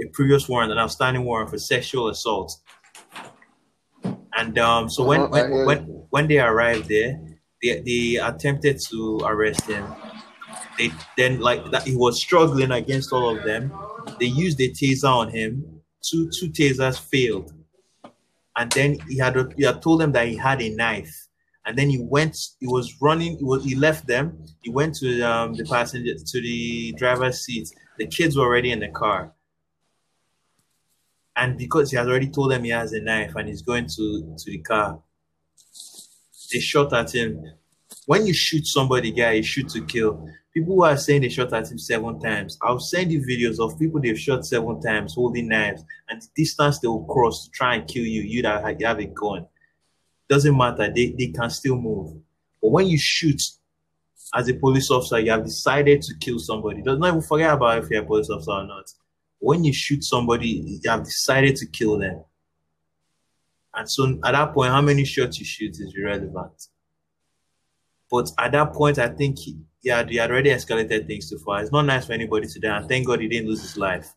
a 0.00 0.06
previous 0.12 0.48
warrant, 0.48 0.72
an 0.72 0.78
outstanding 0.78 1.24
warrant 1.24 1.50
for 1.50 1.58
sexual 1.58 2.08
assault. 2.08 2.56
And 4.36 4.58
um, 4.58 4.88
so 4.90 5.04
when 5.04 5.20
Uh-huh, 5.20 5.48
when, 5.48 5.66
when 5.66 5.78
when 6.10 6.28
they 6.28 6.38
arrived 6.38 6.88
there, 6.88 7.12
they, 7.62 7.80
they 7.80 8.16
attempted 8.16 8.80
to 8.90 9.20
arrest 9.24 9.62
him. 9.72 9.84
They 10.78 10.92
then 11.16 11.40
like 11.40 11.70
that 11.70 11.82
he 11.82 11.96
was 11.96 12.20
struggling 12.20 12.70
against 12.70 13.12
all 13.12 13.36
of 13.36 13.44
them. 13.44 13.72
They 14.20 14.26
used 14.26 14.60
a 14.60 14.68
taser 14.70 15.10
on 15.10 15.30
him. 15.30 15.82
Two 16.02 16.30
two 16.30 16.48
tasers 16.50 16.98
failed, 16.98 17.52
and 18.56 18.70
then 18.72 18.98
he 19.08 19.18
had 19.18 19.36
he 19.56 19.64
had 19.64 19.82
told 19.82 20.00
them 20.00 20.12
that 20.12 20.28
he 20.28 20.36
had 20.36 20.62
a 20.62 20.74
knife. 20.74 21.14
And 21.64 21.76
then 21.76 21.90
he 21.90 21.98
went 22.00 22.38
he 22.60 22.66
was 22.66 22.94
running 23.00 23.38
he 23.38 23.44
was 23.44 23.64
he 23.64 23.74
left 23.74 24.06
them. 24.06 24.44
He 24.62 24.70
went 24.70 24.94
to 24.96 25.20
um, 25.22 25.54
the 25.54 25.64
passenger 25.64 26.14
to 26.14 26.40
the 26.40 26.92
driver's 26.92 27.40
seat. 27.40 27.68
The 27.98 28.06
kids 28.06 28.36
were 28.36 28.44
already 28.44 28.70
in 28.70 28.80
the 28.80 28.88
car. 28.88 29.32
And 31.34 31.58
because 31.58 31.90
he 31.90 31.96
has 31.96 32.06
already 32.06 32.30
told 32.30 32.52
them 32.52 32.64
he 32.64 32.70
has 32.70 32.92
a 32.92 33.00
knife 33.00 33.34
and 33.34 33.48
he's 33.48 33.62
going 33.62 33.86
to 33.86 34.36
to 34.38 34.50
the 34.50 34.58
car 34.58 35.02
they 36.52 36.60
shot 36.60 36.92
at 36.92 37.14
him. 37.14 37.44
When 38.06 38.26
you 38.26 38.32
shoot 38.34 38.66
somebody 38.66 39.10
guy 39.10 39.32
you 39.32 39.42
shoot 39.42 39.68
to 39.70 39.84
kill 39.84 40.28
people 40.56 40.74
who 40.74 40.84
are 40.84 40.96
saying 40.96 41.20
they 41.20 41.28
shot 41.28 41.52
at 41.52 41.70
him 41.70 41.78
seven 41.78 42.18
times 42.18 42.56
i'll 42.62 42.80
send 42.80 43.12
you 43.12 43.20
videos 43.20 43.58
of 43.60 43.78
people 43.78 44.00
they've 44.00 44.18
shot 44.18 44.46
seven 44.46 44.80
times 44.80 45.14
holding 45.14 45.48
knives 45.48 45.84
and 46.08 46.22
the 46.22 46.28
distance 46.34 46.78
they 46.78 46.88
will 46.88 47.04
cross 47.04 47.44
to 47.44 47.50
try 47.50 47.74
and 47.74 47.88
kill 47.88 48.04
you 48.04 48.22
you 48.22 48.40
that 48.40 48.64
have 48.80 48.98
a 48.98 49.06
gun 49.06 49.46
doesn't 50.28 50.56
matter. 50.56 50.90
They, 50.92 51.14
they 51.16 51.28
can 51.28 51.50
still 51.50 51.76
move. 51.76 52.16
But 52.60 52.70
when 52.70 52.86
you 52.86 52.98
shoot 52.98 53.40
as 54.34 54.48
a 54.48 54.54
police 54.54 54.90
officer, 54.90 55.20
you 55.20 55.30
have 55.30 55.44
decided 55.44 56.02
to 56.02 56.14
kill 56.20 56.38
somebody. 56.38 56.82
Does 56.82 56.98
not 56.98 57.08
even 57.08 57.22
forget 57.22 57.52
about 57.52 57.84
if 57.84 57.90
you're 57.90 58.02
a 58.02 58.06
police 58.06 58.30
officer 58.30 58.52
or 58.52 58.66
not. 58.66 58.84
When 59.38 59.64
you 59.64 59.72
shoot 59.72 60.02
somebody, 60.02 60.48
you 60.48 60.90
have 60.90 61.04
decided 61.04 61.56
to 61.56 61.66
kill 61.66 61.98
them. 61.98 62.24
And 63.74 63.88
so 63.88 64.18
at 64.24 64.32
that 64.32 64.54
point, 64.54 64.72
how 64.72 64.80
many 64.80 65.04
shots 65.04 65.38
you 65.38 65.44
shoot 65.44 65.72
is 65.72 65.94
irrelevant. 65.96 66.68
But 68.10 68.30
at 68.38 68.52
that 68.52 68.72
point, 68.72 68.98
I 68.98 69.08
think 69.08 69.38
he, 69.86 69.90
had, 69.92 70.10
he 70.10 70.16
had 70.16 70.32
already 70.32 70.50
escalated 70.50 71.06
things 71.06 71.30
too 71.30 71.38
far. 71.38 71.62
It's 71.62 71.70
not 71.70 71.82
nice 71.82 72.06
for 72.06 72.12
anybody 72.12 72.48
to 72.48 72.58
die. 72.58 72.76
And 72.76 72.88
thank 72.88 73.06
God 73.06 73.20
he 73.20 73.28
didn't 73.28 73.48
lose 73.48 73.62
his 73.62 73.76
life. 73.76 74.12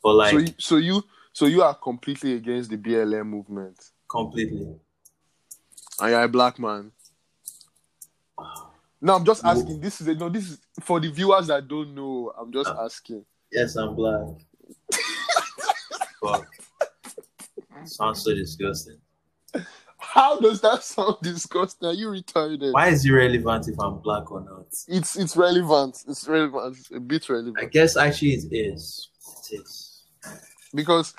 But 0.00 0.14
like, 0.14 0.30
so, 0.30 0.38
you, 0.38 0.54
so 0.58 0.76
you, 0.76 1.04
so 1.32 1.46
you 1.46 1.62
are 1.62 1.74
completely 1.74 2.34
against 2.34 2.70
the 2.70 2.76
BLM 2.76 3.26
movement, 3.26 3.90
completely. 4.08 4.76
and 6.00 6.10
you're 6.10 6.22
a 6.22 6.28
black 6.28 6.56
man. 6.60 6.92
No, 9.00 9.16
I'm 9.16 9.24
just 9.24 9.44
asking. 9.44 9.80
This 9.80 10.00
is 10.00 10.06
a, 10.06 10.14
no. 10.14 10.28
This 10.28 10.50
is 10.50 10.58
for 10.80 11.00
the 11.00 11.10
viewers 11.10 11.48
that 11.48 11.66
don't 11.66 11.96
know. 11.96 12.32
I'm 12.38 12.52
just 12.52 12.70
ah. 12.70 12.84
asking. 12.84 13.24
Yes, 13.50 13.74
I'm 13.74 13.96
black. 13.96 14.28
Fuck. 16.22 16.46
Sounds 17.86 18.22
so 18.22 18.32
disgusting. 18.34 18.98
How 20.14 20.38
does 20.38 20.60
that 20.60 20.82
sound 20.82 21.16
disgusting? 21.22 21.88
Are 21.88 21.94
you 21.94 22.08
retarded? 22.08 22.72
Why 22.74 22.88
is 22.88 23.06
it 23.06 23.12
relevant 23.12 23.66
if 23.68 23.80
I'm 23.80 23.98
black 24.00 24.30
or 24.30 24.40
not? 24.42 24.66
It's 24.88 25.16
it's 25.16 25.36
relevant. 25.36 26.04
It's 26.06 26.28
relevant. 26.28 26.76
It's 26.78 26.90
a 26.90 27.00
bit 27.00 27.28
relevant. 27.30 27.56
I 27.58 27.64
guess 27.64 27.96
actually 27.96 28.32
it 28.34 28.52
is. 28.52 29.08
It 29.50 29.60
is. 29.60 30.02
because 30.74 31.14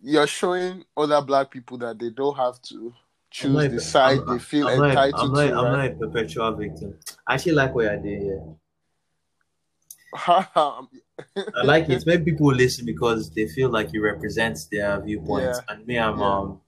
you're 0.00 0.26
showing 0.28 0.84
other 0.96 1.20
black 1.20 1.50
people 1.50 1.78
that 1.78 1.98
they 1.98 2.10
don't 2.10 2.36
have 2.36 2.62
to 2.62 2.94
choose 3.30 3.52
not 3.52 3.70
the 3.72 3.80
side 3.80 4.18
I'm- 4.18 4.26
they 4.32 4.38
feel 4.38 4.68
I'm 4.68 4.78
not, 4.78 4.86
a- 4.86 4.90
entitled 4.90 5.20
I'm, 5.20 5.32
not, 5.32 5.46
to. 5.46 5.58
I'm 5.58 5.64
right? 5.74 5.98
not 5.98 6.06
a 6.06 6.06
perpetual 6.06 6.52
victim. 6.54 6.94
I 7.26 7.34
actually 7.34 7.52
like 7.52 7.74
what 7.74 7.88
I 7.88 7.96
did 7.96 8.22
here. 8.22 8.44
I 10.14 11.62
like 11.64 11.88
it. 11.90 12.04
Maybe 12.06 12.30
people 12.30 12.54
listen 12.54 12.86
because 12.86 13.30
they 13.34 13.48
feel 13.48 13.68
like 13.70 13.92
it 13.92 13.98
represents 14.00 14.66
their 14.66 15.00
viewpoints, 15.00 15.58
and 15.68 15.84
me, 15.86 15.98
I'm 15.98 16.18
Yeah. 16.18 16.24
um, 16.24 16.60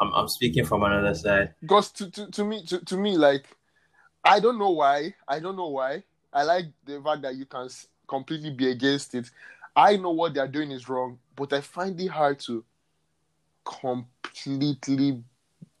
I'm, 0.00 0.12
I'm 0.14 0.28
speaking 0.28 0.64
from 0.64 0.82
another 0.84 1.14
side. 1.14 1.54
because 1.60 1.90
to, 1.92 2.10
to, 2.10 2.30
to 2.30 2.44
me 2.44 2.64
to, 2.66 2.84
to 2.84 2.96
me 2.96 3.16
like 3.16 3.46
i 4.24 4.40
don't 4.40 4.58
know 4.58 4.70
why 4.70 5.14
i 5.26 5.38
don't 5.38 5.56
know 5.56 5.68
why 5.68 6.02
i 6.32 6.42
like 6.42 6.66
the 6.84 7.00
fact 7.02 7.22
that 7.22 7.34
you 7.36 7.46
can 7.46 7.68
completely 8.06 8.50
be 8.50 8.70
against 8.70 9.14
it 9.14 9.30
i 9.76 9.96
know 9.96 10.10
what 10.10 10.34
they're 10.34 10.48
doing 10.48 10.70
is 10.70 10.88
wrong 10.88 11.18
but 11.36 11.52
i 11.52 11.60
find 11.60 12.00
it 12.00 12.08
hard 12.08 12.38
to 12.38 12.64
completely 13.64 15.22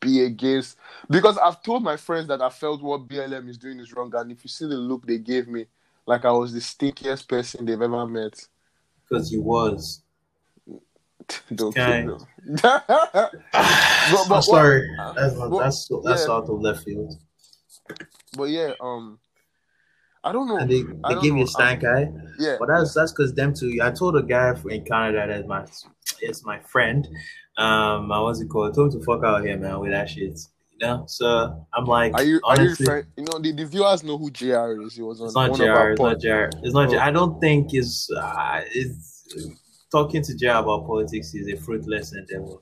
be 0.00 0.22
against 0.24 0.76
because 1.10 1.38
i've 1.38 1.62
told 1.62 1.82
my 1.82 1.96
friends 1.96 2.28
that 2.28 2.40
i 2.40 2.48
felt 2.48 2.82
what 2.82 3.08
blm 3.08 3.48
is 3.48 3.58
doing 3.58 3.80
is 3.80 3.92
wrong 3.92 4.12
and 4.14 4.30
if 4.30 4.44
you 4.44 4.48
see 4.48 4.66
the 4.66 4.74
look 4.76 5.06
they 5.06 5.18
gave 5.18 5.48
me 5.48 5.66
like 6.06 6.24
i 6.24 6.30
was 6.30 6.52
the 6.52 6.60
stinkiest 6.60 7.26
person 7.28 7.64
they've 7.64 7.82
ever 7.82 8.06
met 8.06 8.46
Because 9.08 9.30
he 9.30 9.38
was. 9.38 10.02
Don't 11.54 11.76
Okay. 11.76 12.02
kill 12.04 12.18
them. 12.18 12.26
but, 12.62 12.84
I'm 14.30 14.42
sorry. 14.42 14.88
what- 14.96 15.14
That's 15.16 15.34
not, 15.36 15.50
what- 15.50 15.62
that's 15.64 15.88
that's 16.04 16.26
yeah. 16.26 16.32
out 16.34 16.44
of 16.48 16.60
left 16.60 16.84
field. 16.84 17.14
but 18.36 18.44
yeah 18.58 18.72
um 18.80 19.18
i 20.24 20.30
don't 20.32 20.46
know 20.48 20.58
And 20.58 20.70
they, 20.70 20.82
they 20.82 20.92
don't 21.14 21.22
give 21.22 21.34
you 21.36 21.44
know. 21.44 21.44
a 21.44 21.46
stank 21.46 21.84
eye. 21.84 22.06
yeah 22.38 22.56
But 22.58 22.68
that's 22.68 22.92
that's 22.94 23.12
because 23.12 23.32
them 23.34 23.54
two. 23.54 23.78
I 23.82 23.90
told 23.90 24.16
a 24.16 24.22
guy 24.22 24.54
in 24.68 24.84
Canada 24.84 25.26
that's 25.28 25.46
my 25.54 25.64
it's 26.20 26.44
my 26.44 26.58
friend. 26.60 27.06
Um, 27.56 28.10
I 28.12 28.20
was 28.20 28.40
it 28.40 28.48
called? 28.48 28.70
I 28.70 28.74
told 28.74 28.92
him 28.94 29.00
to 29.00 29.04
fuck 29.06 29.22
out 29.24 29.44
here, 29.44 29.56
man, 29.58 29.80
with 29.80 29.90
that 29.92 30.08
shit. 30.08 30.38
You 30.72 30.78
know. 30.86 31.04
So 31.06 31.26
I'm 31.74 31.84
like, 31.86 32.14
Are 32.14 32.22
you 32.22 32.40
are 32.44 32.56
you 32.56 32.62
honestly. 32.68 33.02
You 33.16 33.24
know, 33.24 33.38
the, 33.40 33.52
the 33.52 33.64
viewers 33.66 34.02
know 34.04 34.16
who 34.18 34.30
JR 34.30 34.80
is. 34.82 34.94
He 34.96 35.02
was 35.02 35.20
on 35.20 35.26
it's 35.26 35.34
not 35.36 35.50
one 35.50 35.58
JR. 35.60 35.64
of 35.70 35.76
our 35.76 35.90
It's 35.92 36.00
not 36.00 36.12
pods. 36.12 36.22
JR. 36.24 36.50
It's 36.64 36.74
not. 36.74 36.88
Oh. 36.88 36.92
JR. 36.92 36.98
I 37.00 37.10
don't 37.10 37.40
think 37.40 37.74
is 37.74 38.08
uh, 38.16 38.60
it's 38.72 39.26
talking 39.90 40.22
to 40.22 40.34
JR 40.36 40.58
about 40.58 40.86
politics 40.86 41.34
is 41.34 41.48
a 41.48 41.56
fruitless 41.56 42.14
endeavor. 42.14 42.58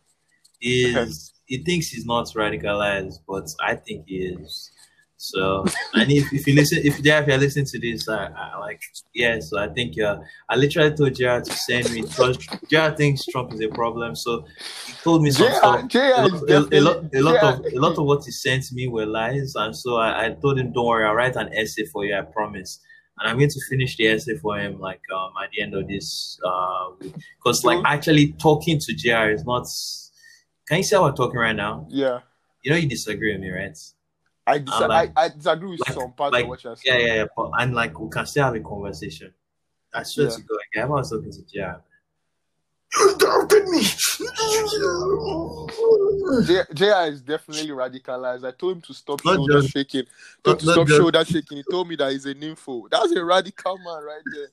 Is 0.61 1.33
he 1.47 1.59
thinks 1.63 1.89
he's 1.89 2.07
not 2.07 2.27
radicalized, 2.29 3.19
but 3.29 3.49
I 3.61 3.75
think 3.77 4.07
he 4.07 4.17
is. 4.17 4.71
So, 5.19 5.65
and 5.95 6.11
if, 6.11 6.31
if 6.33 6.47
you 6.47 6.55
listen, 6.55 6.79
if 6.85 7.03
JR, 7.03 7.23
if 7.23 7.29
you're 7.29 7.39
listening 7.39 7.65
to 7.67 7.79
this, 7.79 8.07
I, 8.09 8.27
I 8.27 8.59
like, 8.59 8.81
yeah. 9.15 9.39
So 9.41 9.59
I 9.59 9.69
think, 9.69 9.99
uh, 9.99 10.19
I 10.49 10.57
literally 10.57 10.95
told 10.95 11.15
JR 11.15 11.41
to 11.41 11.45
send 11.53 11.91
me. 11.91 12.03
Because 12.03 12.37
JR 12.71 12.91
thinks 12.95 13.25
Trump 13.27 13.53
is 13.55 13.61
a 13.61 13.69
problem, 13.69 14.15
so 14.15 14.45
he 14.87 14.93
told 15.03 15.23
me 15.23 15.31
some 15.31 15.47
stuff. 15.55 15.75
A, 16.25 16.29
lot- 16.29 16.43
a, 16.73 16.79
a 16.79 16.81
lot, 16.81 16.97
a 17.15 17.21
lot 17.23 17.35
of 17.43 17.67
a 17.73 17.79
lot 17.79 17.99
of 17.99 18.05
what 18.05 18.25
he 18.25 18.31
sent 18.31 18.73
me 18.73 18.89
were 18.89 19.07
lies, 19.07 19.55
and 19.57 19.75
so 19.75 19.97
I, 19.97 20.27
I 20.27 20.31
told 20.31 20.59
him, 20.59 20.73
"Don't 20.73 20.87
worry, 20.87 21.07
I'll 21.07 21.15
write 21.15 21.37
an 21.37 21.49
essay 21.55 21.85
for 21.87 22.05
you. 22.05 22.15
I 22.17 22.21
promise." 22.23 22.81
And 23.19 23.31
I'm 23.31 23.39
going 23.39 23.49
to 23.51 23.61
finish 23.71 23.97
the 23.97 24.09
essay 24.09 24.37
for 24.37 24.59
him, 24.59 24.79
like 24.79 25.01
um, 25.15 25.31
at 25.43 25.51
the 25.51 25.63
end 25.63 25.75
of 25.75 25.89
this 25.89 26.39
uh, 26.45 26.91
because 27.01 27.65
like 27.65 27.79
So- 27.79 27.87
actually 27.87 28.33
talking 28.33 28.79
to 28.79 28.95
JR 28.95 29.31
is 29.31 29.45
not. 29.45 29.67
Can 30.69 30.79
you 30.79 30.83
see 30.85 30.97
how 30.97 31.05
we're 31.05 31.13
talking 31.13 31.39
right 31.39 31.55
now? 31.57 31.87
Yeah, 31.89 32.21
You 32.63 32.73
know, 32.73 32.77
you 32.77 32.89
disagree 32.89 33.33
with 33.33 33.41
me, 33.41 33.51
right? 33.51 33.79
I, 34.49 34.59
dis- 34.59 34.81
like- 34.81 35.13
I 35.17 35.25
I 35.25 35.29
disagree 35.31 35.71
with 35.71 35.81
like- 35.81 35.93
some 35.95 36.13
parts 36.13 36.33
like- 36.33 36.43
of 36.45 36.49
what 36.51 36.63
you're 36.65 36.77
Yeah, 36.85 36.93
saying. 36.93 37.07
yeah, 37.07 37.15
yeah. 37.15 37.25
But, 37.37 37.51
and 37.59 37.75
like 37.75 37.99
we 37.99 38.09
can 38.11 38.27
still 38.27 38.45
have 38.45 38.55
a 38.55 38.61
conversation. 38.61 39.33
I 39.95 40.03
swear 40.03 40.27
Yeah. 40.27 40.37
to 40.37 40.43
God, 40.43 40.59
like, 40.75 40.85
I 40.85 40.87
was 40.89 41.11
talking 41.11 41.33
to 41.33 41.43
JR. 41.47 41.83
You 42.99 43.17
doubted 43.19 43.69
me. 43.69 43.83
J- 46.75 47.09
is 47.09 47.23
definitely 47.23 47.71
radicalized. 47.71 48.47
I 48.47 48.51
told 48.53 48.77
him 48.77 48.83
to 48.83 48.95
stop 48.95 49.25
Not 49.25 49.37
shoulder 49.37 49.61
just- 49.61 49.73
shaking. 49.73 50.05
Told 50.43 50.61
him 50.61 50.67
to 50.67 50.73
stop 50.73 50.87
just- 50.89 50.99
shoulder 50.99 51.25
shaking. 51.25 51.59
He 51.59 51.65
told 51.71 51.89
me 51.89 51.97
that 51.97 52.13
he's 52.13 52.27
a 52.27 52.35
nympho. 52.35 52.89
That's 52.91 53.13
a 53.13 53.25
radical 53.25 53.79
man 53.79 54.03
right 54.05 54.23
there. 54.35 54.49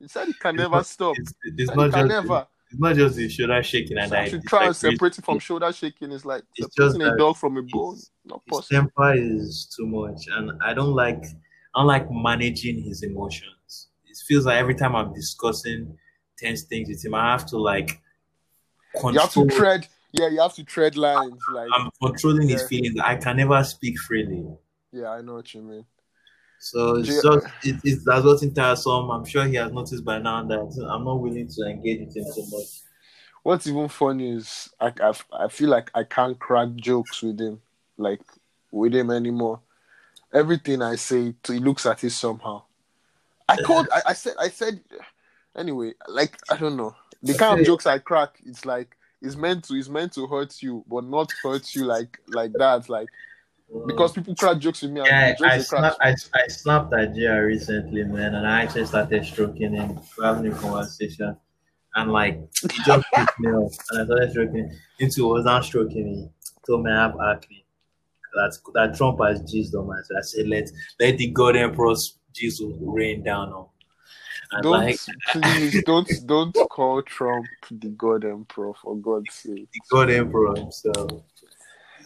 He 0.00 0.08
said 0.08 0.26
he 0.28 0.32
can 0.34 0.54
It's 0.54 0.62
never 0.62 0.76
not- 0.76 0.86
stop. 0.86 1.16
It's, 1.18 1.34
He 1.44 1.62
it's 1.62 1.74
not 1.74 1.90
can 1.92 2.08
just 2.08 2.22
never. 2.26 2.46
it's 2.70 2.80
not 2.80 2.96
just 2.96 3.16
the 3.16 3.28
shoulder 3.28 3.62
shaking 3.62 3.98
and 3.98 4.10
So 4.10 4.16
I 4.16 4.28
should 4.28 4.44
try 4.44 4.58
like 4.60 4.66
and 4.68 4.76
separate 4.76 5.18
it 5.18 5.24
from 5.24 5.38
shoulder 5.38 5.72
shaking. 5.72 6.12
It's 6.12 6.24
like 6.24 6.44
It's 6.56 6.74
separating 6.74 7.00
just 7.00 7.14
a 7.14 7.16
dog 7.16 7.36
from 7.36 7.56
a 7.56 7.62
bone. 7.62 7.94
his- 7.94 8.10
Not 8.24 8.42
his 8.46 8.50
possible. 8.58 8.80
temper 8.80 9.14
is 9.14 9.72
too 9.76 9.86
much 9.86 10.26
and 10.36 10.52
I 10.62 10.74
don't 10.74 10.94
like 10.94 11.24
I 11.74 11.80
don't 11.80 11.86
like 11.86 12.10
managing 12.10 12.82
his 12.82 13.02
emotions. 13.02 13.88
It 14.06 14.16
feels 14.26 14.46
like 14.46 14.56
every 14.58 14.74
time 14.74 14.96
I'm 14.96 15.12
discussing 15.12 15.96
tense 16.38 16.62
things 16.62 16.88
with 16.88 17.04
him, 17.04 17.14
I 17.14 17.30
have 17.32 17.44
to 17.46 17.58
like 17.58 18.00
control 19.00 19.12
You 19.14 19.20
have 19.20 19.32
to 19.32 19.56
tread. 19.56 19.86
Yeah, 20.12 20.28
you 20.28 20.40
have 20.40 20.54
to 20.54 20.64
tread 20.64 20.96
lines. 20.96 21.42
Like, 21.52 21.68
I'm 21.74 21.90
controlling 22.02 22.48
his 22.48 22.66
feelings. 22.66 22.98
I 23.02 23.16
can 23.16 23.36
never 23.36 23.62
speak 23.64 23.98
freely. 23.98 24.46
yeah, 24.92 25.10
I 25.10 25.20
know 25.20 25.34
what 25.34 25.52
you 25.54 25.62
mean. 25.62 25.84
So 26.60 26.96
it's 26.96 27.08
Yeah. 27.08 27.20
just 27.22 27.46
it, 27.62 27.76
it's 27.84 28.04
that's 28.04 28.24
gotten 28.24 28.52
tiresome. 28.52 29.10
I'm 29.10 29.24
sure 29.24 29.44
he 29.44 29.54
has 29.56 29.70
noticed 29.70 30.04
by 30.04 30.18
now 30.18 30.42
that 30.44 30.88
I'm 30.90 31.04
not 31.04 31.20
willing 31.20 31.48
to 31.48 31.62
engage 31.64 32.00
with 32.06 32.16
him 32.16 32.24
so 32.24 32.42
much. 32.56 32.66
What's 33.44 33.66
even 33.66 33.88
funny 33.88 34.30
is 34.36 34.68
I, 34.80 34.92
I, 35.00 35.12
I 35.32 35.48
feel 35.48 35.68
like 35.68 35.90
I 35.94 36.04
can't 36.04 36.38
crack 36.38 36.74
jokes 36.74 37.22
with 37.22 37.40
him, 37.40 37.60
like 37.96 38.20
with 38.72 38.94
him 38.94 39.10
anymore. 39.10 39.60
Everything 40.34 40.82
I 40.82 40.96
say, 40.96 41.34
to, 41.44 41.52
he 41.52 41.58
looks 41.60 41.86
at 41.86 42.02
it 42.02 42.10
somehow. 42.10 42.62
I 43.48 43.56
called. 43.56 43.88
I, 43.94 44.02
I 44.06 44.12
said. 44.14 44.34
I 44.38 44.48
said. 44.48 44.80
Anyway, 45.56 45.94
like 46.08 46.38
I 46.50 46.56
don't 46.56 46.76
know 46.76 46.94
the 47.22 47.34
kind 47.34 47.60
of 47.60 47.66
jokes 47.66 47.86
I 47.86 47.98
crack. 47.98 48.38
It's 48.44 48.64
like 48.64 48.96
it's 49.20 49.36
meant 49.36 49.64
to. 49.64 49.74
It's 49.74 49.88
meant 49.88 50.12
to 50.14 50.26
hurt 50.26 50.62
you, 50.62 50.84
but 50.88 51.04
not 51.04 51.32
hurt 51.42 51.74
you 51.74 51.84
like 51.84 52.18
like 52.28 52.52
that. 52.54 52.88
Like 52.88 53.08
because 53.86 54.12
people 54.12 54.34
crack 54.34 54.58
jokes 54.58 54.82
with 54.82 54.92
me. 54.92 55.00
And 55.00 55.08
Yeah, 55.08 55.32
the 55.32 55.36
jokes 55.36 55.42
I, 55.42 55.58
they 55.58 55.64
crack- 55.64 55.94
snap, 55.94 55.96
I, 56.34 56.40
I 56.44 56.48
snapped 56.48 56.92
at 56.94 57.14
JR 57.14 57.46
recently, 57.46 58.04
man, 58.04 58.34
and 58.34 58.46
I 58.46 58.62
actually 58.62 58.86
started 58.86 59.24
stroking 59.24 59.74
him, 59.74 60.00
we're 60.16 60.24
having 60.24 60.52
a 60.52 60.56
conversation. 60.56 61.36
And 61.94 62.12
like, 62.12 62.38
he 62.72 62.82
just 62.86 63.06
picked 63.14 63.40
me 63.40 63.48
up, 63.50 63.70
and 63.90 64.00
I 64.00 64.04
started 64.04 64.30
stroking. 64.30 64.78
Into 64.98 65.28
was 65.28 65.44
not 65.44 65.64
stroking 65.64 66.04
me, 66.04 66.30
told 66.66 66.84
me 66.84 66.90
I 66.90 67.02
have 67.02 67.16
acne. 67.20 67.64
That, 68.34 68.56
that 68.74 68.94
Trump 68.96 69.20
has 69.22 69.40
jizzed 69.42 69.74
on 69.74 69.86
my 69.86 69.96
so 70.04 70.16
I 70.16 70.20
said, 70.20 70.48
let, 70.48 70.70
let 71.00 71.16
the 71.18 71.30
God 71.30 71.56
Emperor's 71.56 72.18
Jesus 72.34 72.66
rain 72.80 73.24
down 73.24 73.48
on. 73.52 73.66
And 74.52 74.62
Don't 74.62 74.72
like, 74.72 74.98
please 75.30 75.82
don't 75.84 76.08
don't 76.26 76.56
call 76.70 77.02
Trump 77.02 77.50
the 77.70 77.88
God 77.88 78.24
Emperor 78.24 78.72
for 78.82 78.96
God's 78.96 79.34
sake. 79.34 79.68
the 79.72 79.80
God 79.90 80.10
Emperor 80.10 80.56
himself. 80.56 81.22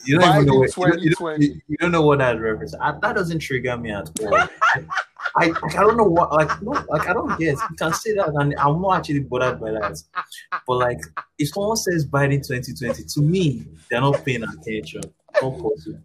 You 0.04 0.18
don't 0.18 0.24
even 0.30 0.42
Biden 0.42 0.46
know 0.46 0.54
what, 0.56 0.76
you, 0.76 0.82
don't, 0.86 1.02
you, 1.02 1.10
don't, 1.10 1.18
2020. 1.18 1.44
you- 1.46 1.60
you 1.68 1.76
don't 1.78 1.92
know 1.92 2.02
what 2.02 2.18
that 2.18 2.40
represents. 2.40 2.82
I, 2.82 2.92
that 3.02 3.14
doesn't 3.14 3.38
trigger 3.38 3.76
me 3.76 3.92
at 3.92 4.10
all. 4.20 4.34
I, 4.34 4.48
I 5.36 5.44
I 5.64 5.80
don't 5.80 5.96
know 5.96 6.04
what 6.04 6.32
like 6.32 6.60
no 6.62 6.72
like 6.90 7.08
I 7.08 7.12
don't 7.12 7.38
get. 7.38 7.56
You 7.70 7.76
can 7.76 7.92
say 7.94 8.14
that 8.16 8.28
and 8.28 8.54
I'm 8.58 8.82
not 8.82 8.98
actually 8.98 9.20
bothered 9.20 9.60
by 9.60 9.70
that. 9.70 10.02
But 10.66 10.76
like 10.76 10.98
if 11.38 11.48
someone 11.50 11.76
says 11.76 12.06
Biden 12.06 12.46
2020 12.46 13.04
to 13.04 13.20
me, 13.22 13.64
they're 13.90 14.00
not 14.00 14.24
paying 14.24 14.42
attention. 14.42 15.02
Not 15.40 15.52
possible. 15.62 16.00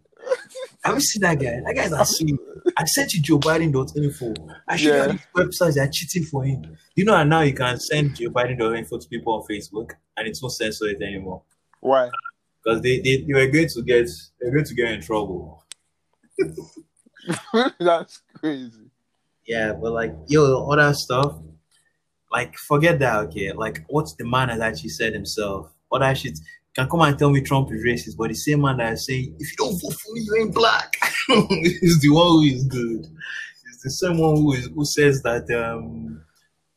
Have 0.88 0.96
you 0.96 1.00
seen 1.00 1.22
that 1.22 1.38
guy? 1.38 1.60
That 1.64 1.74
guy's 1.74 1.92
asleep. 1.92 2.38
I 2.76 2.84
sent 2.84 3.12
you 3.14 3.22
Joe 3.22 3.38
Biden.info. 3.38 4.34
I 4.66 4.76
should 4.76 4.88
Yeah. 4.88 5.02
have 5.06 5.12
these 5.12 5.26
websites 5.36 5.74
that 5.74 5.88
are 5.88 5.90
cheating 5.92 6.24
for 6.24 6.44
him. 6.44 6.76
You 6.94 7.04
know, 7.04 7.14
and 7.16 7.30
now 7.30 7.40
you 7.42 7.54
can 7.54 7.78
send 7.78 8.16
Joe 8.16 8.30
Biden 8.30 8.58
Biden.info 8.58 8.98
to 8.98 9.08
people 9.08 9.32
on 9.34 9.42
Facebook 9.50 9.92
and 10.16 10.26
it 10.28 10.36
won't 10.42 10.52
censor 10.52 10.86
it 10.86 11.00
anymore 11.02 11.42
Why? 11.80 12.10
because 12.62 12.80
they, 12.82 12.98
they 13.00 13.24
they 13.26 13.32
were 13.34 13.46
going 13.46 13.68
to 13.68 13.82
get 13.82 14.08
they're 14.40 14.50
going 14.52 14.64
to 14.64 14.74
get 14.74 14.90
in 14.92 15.00
trouble. 15.00 15.64
That's 17.78 18.22
crazy. 18.34 18.90
Yeah, 19.46 19.72
but 19.72 19.92
like 19.92 20.14
yo, 20.28 20.68
other 20.70 20.92
stuff, 20.94 21.38
like 22.30 22.54
forget 22.56 22.98
that. 23.00 23.16
Okay, 23.26 23.52
like 23.52 23.84
what 23.88 24.06
the 24.18 24.24
man 24.26 24.48
has 24.50 24.60
actually 24.60 24.90
said 24.90 25.14
himself. 25.14 25.72
Other 25.90 26.14
shit 26.14 26.38
can 26.78 26.88
come 26.88 27.00
and 27.00 27.18
tell 27.18 27.30
me 27.30 27.40
Trump 27.40 27.72
is 27.72 27.84
racist, 27.84 28.16
but 28.16 28.28
the 28.28 28.34
same 28.34 28.60
man 28.60 28.76
that 28.76 28.92
is 28.92 29.04
saying 29.06 29.34
if 29.40 29.50
you 29.50 29.56
don't 29.56 29.80
vote 29.82 29.94
for 29.94 30.12
me, 30.12 30.20
you 30.20 30.36
ain't 30.40 30.54
black. 30.54 30.96
is 31.28 31.98
the 32.00 32.08
one 32.10 32.26
who 32.26 32.42
is 32.42 32.64
good. 32.64 33.04
It's 33.66 33.82
the 33.82 33.90
same 33.90 34.18
one 34.18 34.36
who 34.36 34.52
is 34.52 34.68
who 34.72 34.84
says 34.84 35.20
that 35.22 35.50
um 35.50 36.22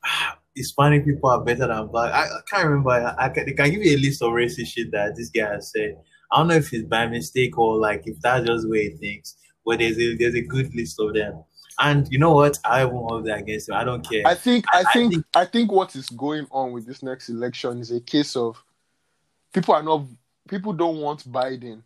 Hispanic 0.55 1.05
people 1.05 1.29
are 1.29 1.43
better 1.43 1.67
than 1.67 1.87
black. 1.87 2.13
I, 2.13 2.23
I 2.25 2.39
can't 2.49 2.67
remember. 2.67 2.89
I, 2.89 3.25
I 3.25 3.29
can, 3.29 3.45
they 3.45 3.53
can 3.53 3.69
give 3.69 3.83
you 3.83 3.95
a 3.95 3.99
list 3.99 4.21
of 4.23 4.31
racist 4.31 4.67
shit 4.67 4.91
that 4.91 5.15
this 5.15 5.29
guy 5.29 5.47
has 5.53 5.71
said. 5.71 5.97
I 6.31 6.39
don't 6.39 6.47
know 6.47 6.55
if 6.55 6.73
it's 6.73 6.87
by 6.87 7.05
mistake 7.07 7.57
or 7.57 7.77
like 7.77 8.03
if 8.05 8.19
that's 8.21 8.47
just 8.47 8.63
the 8.63 8.69
way 8.69 8.89
he 8.89 8.97
thinks. 8.97 9.37
But 9.65 9.79
there's 9.79 9.99
a 9.99 10.15
there's 10.17 10.35
a 10.35 10.41
good 10.41 10.73
list 10.73 10.99
of 10.99 11.13
them. 11.13 11.43
And 11.79 12.07
you 12.11 12.17
know 12.17 12.33
what? 12.33 12.57
I 12.65 12.85
won't 12.85 13.09
hold 13.09 13.25
that 13.27 13.39
against 13.39 13.69
him. 13.69 13.75
I 13.75 13.83
don't 13.83 14.07
care. 14.07 14.23
I 14.25 14.33
think 14.33 14.65
I 14.73 14.79
I 14.79 14.91
think 14.91 15.13
think- 15.13 15.25
I 15.35 15.45
think 15.45 15.71
what 15.71 15.95
is 15.95 16.09
going 16.09 16.47
on 16.49 16.71
with 16.71 16.87
this 16.87 17.03
next 17.03 17.29
election 17.29 17.79
is 17.79 17.91
a 17.91 18.01
case 18.01 18.35
of 18.35 18.61
people 19.53 19.73
are 19.75 19.83
not 19.83 20.03
people 20.49 20.73
don't 20.73 20.97
want 20.97 21.29
Biden, 21.31 21.81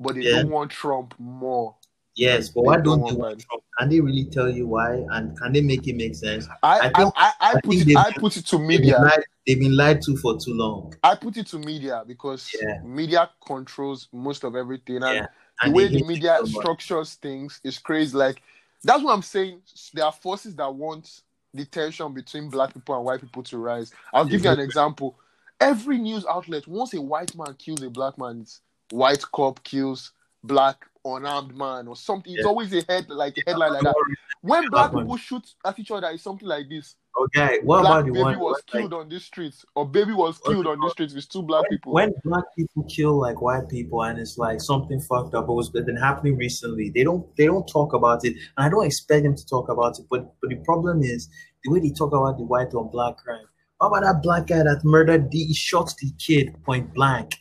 but 0.00 0.14
they 0.14 0.22
Yeah. 0.22 0.42
don't 0.42 0.50
want 0.50 0.70
Trump 0.70 1.14
more. 1.18 1.74
yes, 2.16 2.48
but 2.48 2.62
They 2.62 2.66
why 2.66 2.76
don't 2.80 2.98
they 2.98 3.14
want 3.14 3.18
Biden. 3.38 3.46
Trump? 3.46 3.62
Can 3.78 3.88
they 3.90 4.00
really 4.00 4.24
tell 4.24 4.48
you 4.50 4.66
why? 4.66 5.04
And 5.12 5.38
can 5.38 5.52
they 5.52 5.60
make 5.60 5.86
it 5.86 5.94
make 5.96 6.14
sense? 6.16 6.48
I 6.64 6.78
I 6.80 6.82
think- 6.90 7.14
I, 7.16 7.32
I, 7.40 7.50
I 7.56 7.60
put 7.60 7.74
it 7.76 7.96
I 7.96 8.12
put 8.12 8.36
it 8.36 8.46
to 8.46 8.58
They've 8.58 8.66
media. 8.66 8.94
been, 8.94 9.02
lied, 9.04 9.22
they've 9.46 9.58
been 9.60 9.76
lied 9.76 10.02
to 10.02 10.16
for 10.16 10.36
too 10.38 10.52
long. 10.54 10.94
I 11.04 11.14
put 11.14 11.36
it 11.36 11.46
to 11.48 11.58
media 11.58 12.02
because 12.06 12.50
Yeah. 12.60 12.80
media 12.84 13.30
controls 13.46 14.08
most 14.12 14.42
of 14.44 14.56
everything. 14.56 14.96
And 15.02 15.14
Yeah. 15.14 15.26
the 15.64 15.70
way 15.70 15.86
the 15.88 16.02
media 16.04 16.38
structures 16.44 17.14
things 17.14 17.60
is 17.62 17.78
crazy. 17.78 18.16
Like 18.16 18.42
that's 18.82 19.02
what 19.02 19.12
I'm 19.12 19.22
saying. 19.22 19.62
There 19.94 20.04
are 20.04 20.12
forces 20.12 20.56
that 20.56 20.74
want 20.74 21.22
the 21.54 21.64
tension 21.64 22.12
between 22.12 22.50
black 22.50 22.74
people 22.74 22.96
and 22.96 23.04
white 23.04 23.20
people 23.20 23.42
to 23.44 23.58
rise. 23.58 23.92
I'll 24.12 24.24
give 24.24 24.44
you 24.44 24.50
an 24.50 24.60
example. 24.60 25.16
Every 25.60 25.98
news 25.98 26.24
outlet, 26.26 26.66
once 26.66 26.94
a 26.94 27.00
white 27.02 27.34
man 27.36 27.54
kills 27.58 27.82
a 27.82 27.90
black 27.90 28.16
man, 28.18 28.46
white 28.90 29.22
cop 29.32 29.62
kills 29.64 30.12
black 30.44 30.86
unarmed 31.04 31.56
man 31.56 31.88
or 31.88 31.96
something. 31.96 32.32
It's 32.32 32.44
Yeah. 32.44 32.48
always 32.48 32.72
a 32.72 32.82
head 32.88 33.08
like 33.10 33.36
a 33.38 33.42
headline 33.46 33.72
like 33.72 33.82
that. 33.82 33.96
When 34.40 34.70
black 34.70 34.92
people 34.92 35.16
shoot 35.16 35.54
at 35.64 35.78
each 35.78 35.90
other, 35.90 36.08
it's 36.10 36.22
something 36.22 36.46
like 36.46 36.68
this. 36.68 36.94
Oh, 37.16 37.24
okay, 37.24 37.58
what 37.64 37.80
black 37.80 37.90
about 37.90 38.04
the 38.06 38.12
baby 38.12 38.22
one 38.22 38.38
was 38.38 38.56
like, 38.58 38.66
killed 38.66 38.94
on 38.94 39.08
this 39.08 39.24
street, 39.24 39.54
or 39.74 39.88
baby 39.88 40.12
was 40.12 40.38
Okay. 40.40 40.52
killed 40.54 40.68
on 40.68 40.80
this 40.80 40.92
street 40.92 41.12
with 41.12 41.28
two 41.28 41.42
black 41.42 41.68
people. 41.68 41.92
when 41.92 42.12
black 42.24 42.44
people 42.56 42.84
kill 42.84 43.18
like 43.18 43.40
white 43.42 43.68
people 43.68 44.04
and 44.04 44.18
it's 44.20 44.38
like 44.38 44.60
something 44.60 45.00
fucked 45.00 45.34
up 45.34 45.48
it 45.48 45.52
was 45.52 45.70
been 45.70 45.96
happening 45.96 46.36
recently 46.36 46.90
they 46.90 47.02
don't 47.02 47.26
they 47.36 47.46
don't 47.46 47.66
talk 47.66 47.94
about 47.94 48.24
it 48.24 48.34
and 48.34 48.66
i 48.66 48.68
don't 48.68 48.84
expect 48.86 49.24
them 49.24 49.34
to 49.34 49.44
talk 49.46 49.68
about 49.68 49.98
it 49.98 50.04
but 50.08 50.32
but 50.40 50.50
the 50.50 50.56
problem 50.56 51.02
is 51.02 51.28
the 51.64 51.70
way 51.72 51.80
they 51.80 51.90
talk 51.90 52.12
about 52.12 52.36
the 52.38 52.44
white 52.44 52.72
or 52.74 52.88
black 52.88 53.16
crime 53.16 53.46
how 53.80 53.88
about 53.88 54.02
that 54.02 54.22
black 54.22 54.46
guy 54.46 54.62
that 54.62 54.80
murdered 54.84 55.30
the 55.30 55.38
he 55.44 55.54
shot 55.54 55.92
the 56.00 56.10
kid 56.18 56.54
point 56.64 56.92
blank 56.94 57.36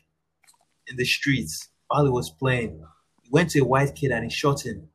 in 0.87 0.95
the 0.97 1.05
streets 1.05 1.69
while 1.87 2.05
he 2.05 2.11
was 2.11 2.29
playing 2.31 2.79
he 3.23 3.29
went 3.31 3.49
to 3.49 3.59
a 3.59 3.65
white 3.65 3.93
kid 3.95 4.11
and 4.11 4.23
he 4.23 4.29
shot 4.29 4.61
him 4.65 4.87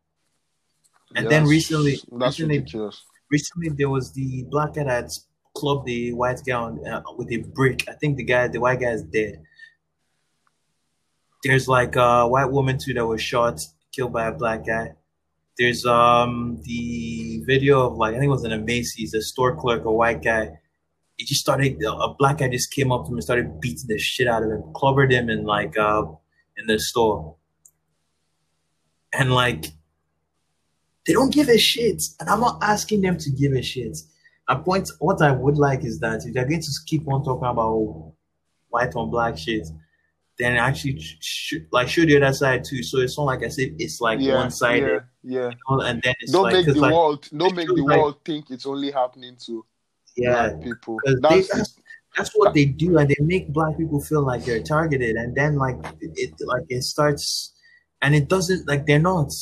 and 1.17 1.25
Yeah, 1.25 1.31
then 1.31 1.45
recently 1.47 1.99
recently 2.11 2.59
ridiculous. 2.59 3.03
recently 3.31 3.69
there 3.71 3.91
was 3.91 4.13
the 4.13 4.45
black 4.51 4.75
guy 4.75 4.85
that 4.85 5.11
clubbed 5.55 5.85
the 5.87 6.13
white 6.15 6.41
guy 6.47 6.55
on, 6.55 6.87
uh, 6.87 7.03
with 7.19 7.31
a 7.31 7.37
brick. 7.39 7.85
I 7.87 7.93
think 7.93 8.17
the 8.17 8.25
guy, 8.25 8.49
the 8.49 8.59
white 8.59 8.81
guy, 8.81 8.93
is 8.93 9.03
dead. 9.03 9.43
There's 11.45 11.69
like 11.69 11.95
a 11.97 12.27
white 12.27 12.51
woman 12.51 12.79
too 12.83 12.95
that 12.95 13.05
was 13.07 13.21
shot, 13.21 13.61
killed 13.95 14.15
by 14.15 14.29
a 14.29 14.33
black 14.33 14.65
guy. 14.67 14.95
There's 15.59 15.85
um 15.85 16.59
the 16.65 17.43
video 17.47 17.87
of 17.87 17.97
like 17.99 18.15
I 18.15 18.19
think 18.19 18.29
it 18.31 18.37
was 18.39 18.45
in 18.45 18.53
a 18.53 18.59
Macy's, 18.59 19.13
a 19.13 19.21
store 19.21 19.55
clerk, 19.57 19.85
a 19.85 19.93
white 19.93 20.23
guy. 20.23 20.59
He 21.23 21.27
just 21.27 21.41
started 21.41 21.81
a 21.85 22.09
black 22.19 22.39
guy 22.39 22.49
just 22.49 22.73
came 22.73 22.91
up 22.91 23.05
to 23.05 23.11
him 23.11 23.15
and 23.15 23.23
started 23.23 23.61
beating 23.61 23.87
the 23.87 23.97
shit 23.97 24.27
out 24.27 24.43
of 24.43 24.51
him, 24.51 24.63
clobbered 24.75 25.13
him 25.13 25.31
in 25.31 25.45
like 25.45 25.79
uh 25.79 26.03
in 26.57 26.67
the 26.67 26.81
store. 26.81 27.37
And 29.13 29.33
like 29.33 29.67
they 31.07 31.13
don't 31.13 31.33
give 31.33 31.49
a 31.49 31.59
shit. 31.59 32.03
And 32.19 32.29
I'm 32.29 32.41
not 32.41 32.59
asking 32.61 33.03
them 33.03 33.19
to 33.19 33.31
give 33.31 33.53
a 33.53 33.63
shit. 33.63 33.97
A 34.49 34.57
point, 34.59 34.91
what 34.99 35.23
I 35.23 35.31
would 35.31 35.59
like 35.59 35.85
is 35.85 36.01
that 36.01 36.27
if 36.27 36.35
they're 36.35 36.45
going 36.45 36.61
to 36.61 36.71
keep 36.89 37.07
on 37.07 37.23
talking 37.23 37.47
about 37.47 38.13
white 38.71 38.97
on 38.97 39.09
black 39.09 39.39
shit, 39.39 39.69
then 40.41 40.57
actually 40.57 40.99
sh- 40.99 41.55
like 41.71 41.89
show 41.89 42.05
the 42.05 42.17
other 42.17 42.33
side 42.33 42.65
too. 42.65 42.83
So 42.83 42.99
it's 42.99 43.17
not 43.17 43.27
like 43.27 43.45
I 43.45 43.49
said 43.49 43.77
it's 43.79 44.01
like 44.01 44.19
yeah, 44.19 44.35
one 44.35 44.51
sided, 44.51 45.05
Yeah, 45.23 45.51
yeah. 45.51 45.87
and 45.89 46.03
then 46.03 46.15
it's 46.19 46.33
Don't 46.33 46.43
like, 46.43 46.55
make 46.55 46.67
the 46.67 46.75
like, 46.81 46.93
world 46.93 47.29
don't 47.37 47.55
make 47.55 47.69
the 47.69 47.75
like- 47.75 47.97
world 47.97 48.17
think 48.25 48.51
it's 48.51 48.67
only 48.67 48.91
happening 48.91 49.37
to 49.47 49.65
yeah, 50.17 50.49
black 50.49 50.63
people. 50.63 51.01
'Cause 51.01 51.15
they- 51.15 51.21
That's 51.29 51.49
that's, 51.49 51.81
that's 52.17 52.31
what 52.35 52.53
they 52.55 52.67
do, 52.67 52.99
and 52.99 53.09
they 53.09 53.17
make 53.21 53.49
black 53.53 53.77
people 53.77 54.01
feel 54.01 54.23
like 54.23 54.45
they're 54.45 54.63
targeted, 54.63 55.17
and 55.17 55.35
then 55.35 55.57
like 55.57 55.77
it, 56.01 56.35
like 56.45 56.65
it 56.69 56.83
starts, 56.83 57.55
and 58.03 58.15
it 58.15 58.29
doesn't 58.29 58.69
like 58.69 58.87
they're 58.87 58.99
not, 58.99 59.33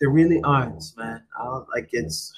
they 0.00 0.06
really 0.06 0.40
aren't, 0.42 0.82
man. 0.96 1.22
I 1.38 1.44
don't, 1.44 1.68
like 1.74 1.88
it's 1.92 2.32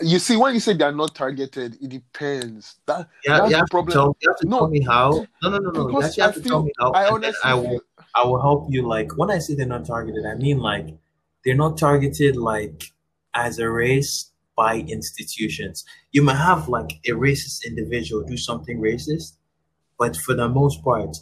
You 0.00 0.18
see, 0.18 0.36
when 0.36 0.54
you 0.54 0.60
say 0.60 0.72
they 0.74 0.84
are 0.84 0.92
not 0.92 1.14
targeted, 1.14 1.76
it 1.80 1.88
depends. 1.88 2.76
That 2.86 3.08
Yeah, 3.24 3.38
that's 3.38 3.50
you 3.50 3.56
the 3.60 3.66
problem. 3.70 3.92
tell, 3.94 4.16
you 4.20 4.30
have 4.30 4.38
to 4.38 4.46
No, 4.48 4.58
tell 4.58 4.68
me 4.68 4.82
how. 4.82 5.26
No, 5.42 5.50
no, 5.50 5.58
no, 5.58 5.70
no. 5.70 5.80
You 5.82 5.86
because 5.88 6.04
actually 6.06 6.22
have 6.22 6.30
I 6.30 6.34
to 6.34 6.42
feel 6.42 6.52
tell 6.52 6.62
me 6.64 6.72
how. 6.80 6.90
I 6.92 7.06
honestly 7.06 7.40
I 7.44 7.54
will 7.54 7.80
I 8.14 8.24
will 8.26 8.40
help 8.40 8.66
you. 8.70 8.86
Like 8.86 9.16
when 9.16 9.30
I 9.30 9.38
say 9.38 9.54
they're 9.54 9.66
not 9.66 9.84
targeted, 9.86 10.24
I 10.26 10.34
mean 10.34 10.58
like 10.58 10.88
they're 11.44 11.54
not 11.54 11.78
targeted 11.78 12.36
like 12.36 12.84
as 13.34 13.58
a 13.58 13.70
race 13.70 14.29
by 14.56 14.76
institutions. 14.88 15.84
You 16.12 16.22
might 16.22 16.36
have 16.36 16.68
like 16.68 17.00
a 17.06 17.10
racist 17.12 17.66
individual 17.66 18.22
do 18.24 18.36
something 18.36 18.80
racist, 18.80 19.36
but 19.98 20.16
for 20.16 20.34
the 20.34 20.48
most 20.48 20.82
part, 20.84 21.16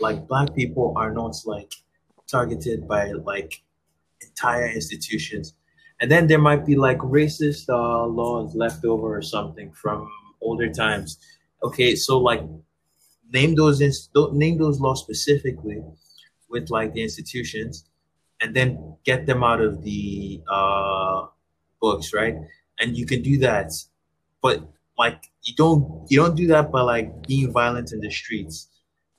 like 0.00 0.28
black 0.28 0.54
people 0.54 0.94
are 0.96 1.12
not 1.12 1.36
like 1.46 1.72
targeted 2.30 2.88
by 2.88 3.12
like 3.12 3.62
entire 4.22 4.68
institutions. 4.68 5.54
And 6.00 6.10
then 6.10 6.26
there 6.26 6.38
might 6.38 6.66
be 6.66 6.76
like 6.76 6.98
racist 6.98 7.68
uh, 7.68 8.06
laws 8.06 8.54
left 8.54 8.84
over 8.84 9.16
or 9.16 9.22
something 9.22 9.72
from 9.72 10.10
older 10.42 10.70
times. 10.70 11.18
Okay, 11.62 11.94
so 11.96 12.18
like 12.18 12.42
name 13.32 13.54
those 13.54 13.80
ins- 13.80 14.08
don't 14.14 14.34
name 14.34 14.58
those 14.58 14.80
laws 14.80 15.00
specifically 15.00 15.82
with 16.48 16.70
like 16.70 16.92
the 16.92 17.02
institutions 17.02 17.84
and 18.40 18.54
then 18.54 18.96
get 19.04 19.26
them 19.26 19.42
out 19.42 19.60
of 19.60 19.82
the 19.82 20.40
uh 20.50 21.26
books 21.80 22.12
right 22.12 22.34
and 22.78 22.96
you 22.96 23.06
can 23.06 23.22
do 23.22 23.38
that 23.38 23.70
but 24.42 24.62
like 24.98 25.22
you 25.44 25.54
don't 25.54 26.10
you 26.10 26.18
don't 26.18 26.36
do 26.36 26.46
that 26.46 26.70
by 26.70 26.80
like 26.80 27.26
being 27.26 27.52
violent 27.52 27.92
in 27.92 28.00
the 28.00 28.10
streets 28.10 28.68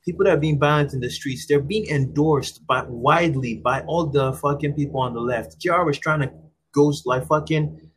people 0.05 0.26
that 0.26 0.34
are 0.34 0.39
being 0.39 0.60
violent 0.60 0.93
in 0.93 0.99
the 0.99 1.10
streets 1.10 1.45
they're 1.45 1.60
being 1.60 1.88
endorsed 1.88 2.66
by 2.66 2.84
widely 2.88 3.55
by 3.55 3.82
all 3.82 4.05
the 4.05 4.34
fucking 4.34 4.74
people 4.74 4.99
on 4.99 5.14
the 5.14 5.20
left 5.20 5.60
Kiara 5.60 5.86
was 5.86 5.97
trying 5.97 6.22
to 6.22 6.32
ghost 6.72 7.05
like 7.05 7.28
fucking 7.28 7.89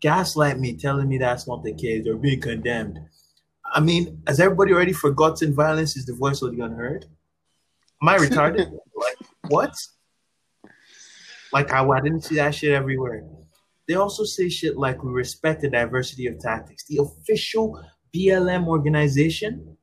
gaslight 0.00 0.58
me 0.58 0.76
telling 0.76 1.08
me 1.08 1.18
that's 1.18 1.48
not 1.48 1.62
the 1.64 1.74
case 1.74 2.06
or 2.06 2.16
being 2.16 2.40
condemned 2.40 2.98
I 3.72 3.80
mean, 3.80 4.22
has 4.26 4.40
everybody 4.40 4.72
already 4.72 4.92
forgotten 4.92 5.54
violence 5.54 5.96
is 5.96 6.06
the 6.06 6.14
voice 6.14 6.42
of 6.42 6.56
the 6.56 6.62
unheard? 6.62 7.06
Am 8.02 8.08
I 8.08 8.18
retarded? 8.18 8.70
like, 8.96 9.16
what? 9.48 9.74
Like, 11.52 11.72
I, 11.72 11.86
I 11.86 12.00
didn't 12.00 12.22
see 12.22 12.36
that 12.36 12.54
shit 12.54 12.72
everywhere. 12.72 13.24
They 13.88 13.94
also 13.94 14.24
say 14.24 14.48
shit 14.48 14.76
like, 14.76 15.02
we 15.02 15.10
respect 15.10 15.62
the 15.62 15.70
diversity 15.70 16.26
of 16.26 16.38
tactics. 16.38 16.84
The 16.86 16.98
official 16.98 17.82
BLM 18.14 18.66
organization, 18.66 19.76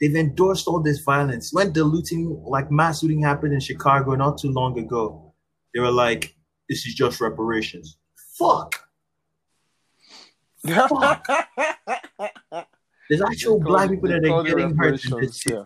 they've 0.00 0.14
endorsed 0.14 0.68
all 0.68 0.82
this 0.82 1.00
violence. 1.00 1.52
When 1.52 1.72
the 1.72 1.84
looting, 1.84 2.42
like 2.46 2.70
mass 2.70 3.02
looting 3.02 3.22
happened 3.22 3.54
in 3.54 3.60
Chicago 3.60 4.14
not 4.14 4.38
too 4.38 4.50
long 4.50 4.78
ago, 4.78 5.32
they 5.74 5.80
were 5.80 5.90
like, 5.90 6.34
this 6.68 6.86
is 6.86 6.94
just 6.94 7.20
reparations. 7.20 7.96
Fuck. 8.38 8.78
Fuck. 10.66 11.26
There's 13.08 13.22
actual 13.22 13.60
black 13.60 13.90
people 13.90 14.08
that 14.08 14.24
are 14.28 14.42
getting 14.42 14.76
hurt 14.76 15.04
in 15.04 15.20
this 15.20 15.36
shit. 15.38 15.52
yeah. 15.52 15.64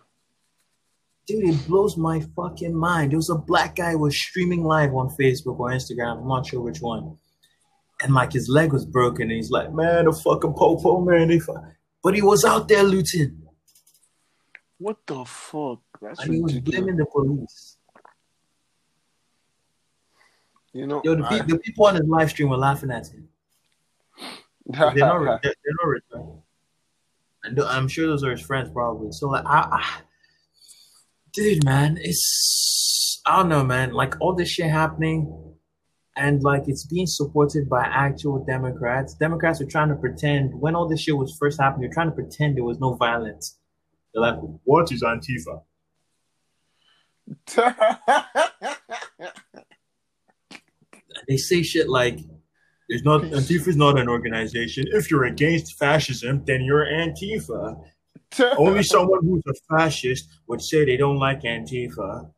Dude, 1.26 1.44
it 1.44 1.66
blows 1.66 1.96
my 1.96 2.20
fucking 2.36 2.74
mind. 2.74 3.10
There 3.10 3.18
was 3.18 3.30
a 3.30 3.34
black 3.34 3.76
guy 3.76 3.92
who 3.92 3.98
was 3.98 4.16
streaming 4.16 4.62
live 4.62 4.94
on 4.94 5.08
Facebook 5.08 5.58
or 5.58 5.70
Instagram. 5.70 6.20
I'm 6.20 6.28
not 6.28 6.46
sure 6.46 6.60
which 6.60 6.80
one. 6.80 7.18
And 8.02 8.14
like 8.14 8.32
his 8.32 8.48
leg 8.48 8.72
was 8.72 8.84
broken, 8.84 9.22
and 9.22 9.32
he's 9.32 9.50
like, 9.50 9.72
"Man, 9.72 10.04
the 10.04 10.12
fucking 10.12 10.52
popo, 10.52 11.00
man." 11.00 11.28
They 11.28 11.40
fu-" 11.40 11.56
But 12.02 12.14
he 12.14 12.22
was 12.22 12.44
out 12.44 12.68
there 12.68 12.84
looting, 12.84 13.42
What 14.78 14.98
the 15.06 15.24
fuck? 15.24 15.80
That's 16.00 16.20
and 16.22 16.34
he 16.34 16.40
was 16.40 16.60
blaming 16.60 16.96
the 16.96 17.06
police. 17.06 17.78
You 20.72 20.86
know, 20.86 21.00
Yo, 21.02 21.14
the, 21.14 21.24
pe- 21.24 21.46
the 21.46 21.58
people 21.58 21.86
on 21.86 21.96
his 21.96 22.06
live 22.06 22.30
stream 22.30 22.50
were 22.50 22.58
laughing 22.58 22.90
at 22.90 23.08
him. 23.08 23.28
They're 24.66 24.92
not, 24.94 25.42
they're, 25.42 25.54
they're 25.64 26.02
not 27.54 27.68
I'm 27.68 27.88
sure 27.88 28.06
those 28.06 28.22
are 28.22 28.30
his 28.30 28.42
friends, 28.42 28.70
probably. 28.70 29.10
So 29.12 29.28
like, 29.28 29.44
I, 29.46 29.68
I, 29.72 30.00
dude, 31.36 31.64
man, 31.64 31.98
it's 32.00 33.20
I 33.26 33.36
don't 33.36 33.48
know, 33.48 33.62
man. 33.62 33.92
Like 33.92 34.14
all 34.20 34.34
this 34.34 34.48
shit 34.48 34.70
happening, 34.70 35.54
and 36.16 36.42
like 36.42 36.62
it's 36.66 36.86
being 36.86 37.06
supported 37.06 37.68
by 37.68 37.84
actual 37.84 38.44
Democrats. 38.44 39.14
Democrats 39.14 39.60
are 39.60 39.66
trying 39.66 39.90
to 39.90 39.96
pretend 39.96 40.58
when 40.58 40.74
all 40.74 40.88
this 40.88 41.02
shit 41.02 41.16
was 41.16 41.36
first 41.38 41.60
happening, 41.60 41.82
they're 41.82 41.94
trying 41.94 42.08
to 42.08 42.14
pretend 42.14 42.56
there 42.56 42.64
was 42.64 42.80
no 42.80 42.94
violence. 42.94 43.58
They're 44.12 44.22
like, 44.22 44.38
what 44.64 44.90
is 44.90 45.02
Antifa? 45.02 45.62
They 51.28 51.36
say 51.36 51.62
shit 51.62 51.88
like, 51.88 52.20
"There's 52.88 53.02
not 53.02 53.22
Antifa 53.22 53.68
is 53.68 53.76
not 53.76 53.98
an 53.98 54.08
organization. 54.08 54.86
If 54.92 55.10
you're 55.10 55.24
against 55.24 55.76
fascism, 55.76 56.44
then 56.46 56.62
you're 56.62 56.84
Antifa." 56.84 57.82
Only 58.58 58.82
someone 58.82 59.24
who's 59.24 59.42
a 59.48 59.54
fascist 59.68 60.28
would 60.46 60.62
say 60.62 60.84
they 60.84 60.96
don't 60.96 61.18
like 61.18 61.42
Antifa. 61.42 62.30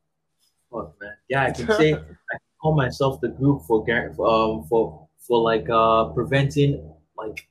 Fuck 0.70 0.94
man. 1.00 1.12
Yeah, 1.28 1.44
I 1.44 1.50
can 1.50 1.66
say 1.66 1.94
I 1.94 2.36
call 2.60 2.74
myself 2.74 3.20
the 3.20 3.28
group 3.28 3.62
for 3.66 3.80
um 4.26 4.64
for 4.68 5.08
for 5.18 5.40
like 5.40 5.68
uh 5.70 6.06
preventing 6.06 6.92
like 7.16 7.48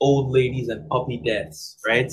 old 0.00 0.30
ladies 0.30 0.68
and 0.68 0.88
puppy 0.88 1.18
deaths, 1.18 1.78
right? 1.86 2.12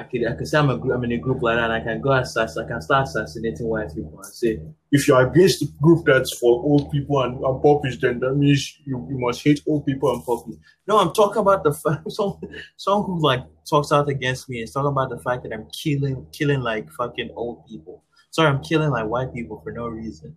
I 0.00 0.04
could 0.04 0.26
I 0.26 0.34
could 0.34 0.48
say 0.48 0.58
I'm 0.58 0.70
a 0.70 0.78
group 0.78 0.94
I'm 0.94 1.04
in 1.04 1.12
a 1.12 1.18
group 1.18 1.42
like 1.42 1.56
that 1.56 1.64
and 1.70 1.72
I 1.72 1.80
can 1.80 2.00
go 2.00 2.10
assass 2.10 2.56
I 2.56 2.66
can 2.66 2.80
start 2.80 3.08
assassinating 3.08 3.66
white 3.66 3.94
people 3.94 4.18
and 4.22 4.32
say 4.32 4.58
if 4.92 5.06
you're 5.06 5.24
against 5.24 5.60
the 5.60 5.68
group 5.80 6.04
that's 6.06 6.36
for 6.38 6.62
old 6.64 6.90
people 6.90 7.22
and, 7.22 7.38
and 7.38 7.62
puppies, 7.62 7.98
then 8.00 8.18
that 8.20 8.34
means 8.34 8.76
you, 8.84 9.06
you 9.08 9.18
must 9.18 9.42
hate 9.44 9.60
old 9.68 9.86
people 9.86 10.12
and 10.12 10.24
puppies. 10.24 10.56
No, 10.86 10.98
I'm 10.98 11.12
talking 11.12 11.40
about 11.40 11.62
the 11.62 11.72
fact 11.72 12.02
someone, 12.10 12.40
someone 12.76 13.06
who 13.06 13.22
like 13.22 13.44
talks 13.68 13.92
out 13.92 14.08
against 14.08 14.48
me 14.48 14.62
is 14.62 14.72
talking 14.72 14.90
about 14.90 15.10
the 15.10 15.18
fact 15.20 15.44
that 15.44 15.52
I'm 15.52 15.68
killing 15.70 16.26
killing 16.32 16.60
like 16.60 16.90
fucking 16.92 17.30
old 17.36 17.66
people. 17.66 18.02
Sorry, 18.30 18.48
I'm 18.48 18.62
killing 18.62 18.90
like 18.90 19.06
white 19.06 19.32
people 19.34 19.60
for 19.62 19.70
no 19.70 19.86
reason. 19.86 20.36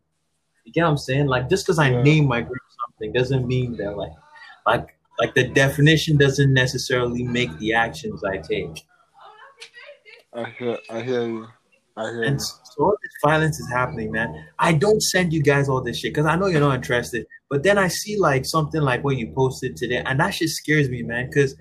You 0.65 0.71
get 0.73 0.83
what 0.83 0.89
I'm 0.89 0.97
saying? 0.97 1.27
Like 1.27 1.49
just 1.49 1.65
because 1.65 1.79
I 1.79 1.89
Yeah. 1.89 2.03
name 2.03 2.27
my 2.27 2.41
group 2.41 2.61
something 2.85 3.13
doesn't 3.13 3.47
mean 3.47 3.77
that 3.77 3.97
like 3.97 4.13
like 4.67 4.87
like 5.19 5.35
the 5.35 5.47
definition 5.47 6.17
doesn't 6.17 6.53
necessarily 6.53 7.23
make 7.23 7.55
the 7.59 7.73
actions 7.73 8.23
I 8.23 8.37
take. 8.37 8.85
I 10.35 10.49
hear, 10.57 10.77
I 10.89 11.01
hear 11.01 11.27
you. 11.27 11.47
I 11.95 12.03
hear 12.11 12.23
And 12.23 12.39
you. 12.39 12.39
so 12.39 12.83
all 12.83 12.97
this 13.01 13.11
violence 13.23 13.59
is 13.59 13.69
happening, 13.71 14.11
man. 14.11 14.45
I 14.57 14.73
don't 14.73 15.01
send 15.01 15.31
you 15.31 15.43
guys 15.43 15.69
all 15.69 15.81
this 15.81 15.99
shit 15.99 16.13
because 16.13 16.25
I 16.25 16.35
know 16.35 16.47
you're 16.47 16.59
not 16.59 16.75
interested. 16.75 17.25
But 17.49 17.63
then 17.63 17.77
I 17.77 17.87
see 17.87 18.17
like 18.17 18.45
something 18.45 18.81
like 18.81 19.03
what 19.03 19.17
you 19.17 19.31
posted 19.35 19.75
today, 19.75 20.01
and 20.05 20.19
that 20.19 20.31
shit 20.31 20.49
scares 20.49 20.89
me, 20.89 21.03
man, 21.03 21.27
because 21.29 21.55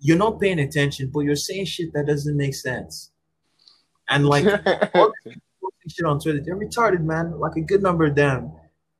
you're 0.00 0.18
not 0.18 0.40
paying 0.40 0.58
attention, 0.60 1.10
but 1.12 1.20
you're 1.20 1.36
saying 1.36 1.64
shit 1.64 1.92
that 1.94 2.06
doesn't 2.06 2.36
make 2.36 2.54
sense. 2.54 3.10
And 4.10 4.26
like 4.26 4.44
all 4.94 5.12
the 5.24 5.30
people 5.30 5.42
posting 5.62 5.88
shit 5.90 6.04
on 6.06 6.20
Twitter, 6.20 6.42
they're 6.44 6.56
retarded, 6.56 7.02
man. 7.02 7.38
Like 7.38 7.56
a 7.56 7.62
good 7.62 7.82
number 7.82 8.04
of 8.06 8.14
them. 8.14 8.52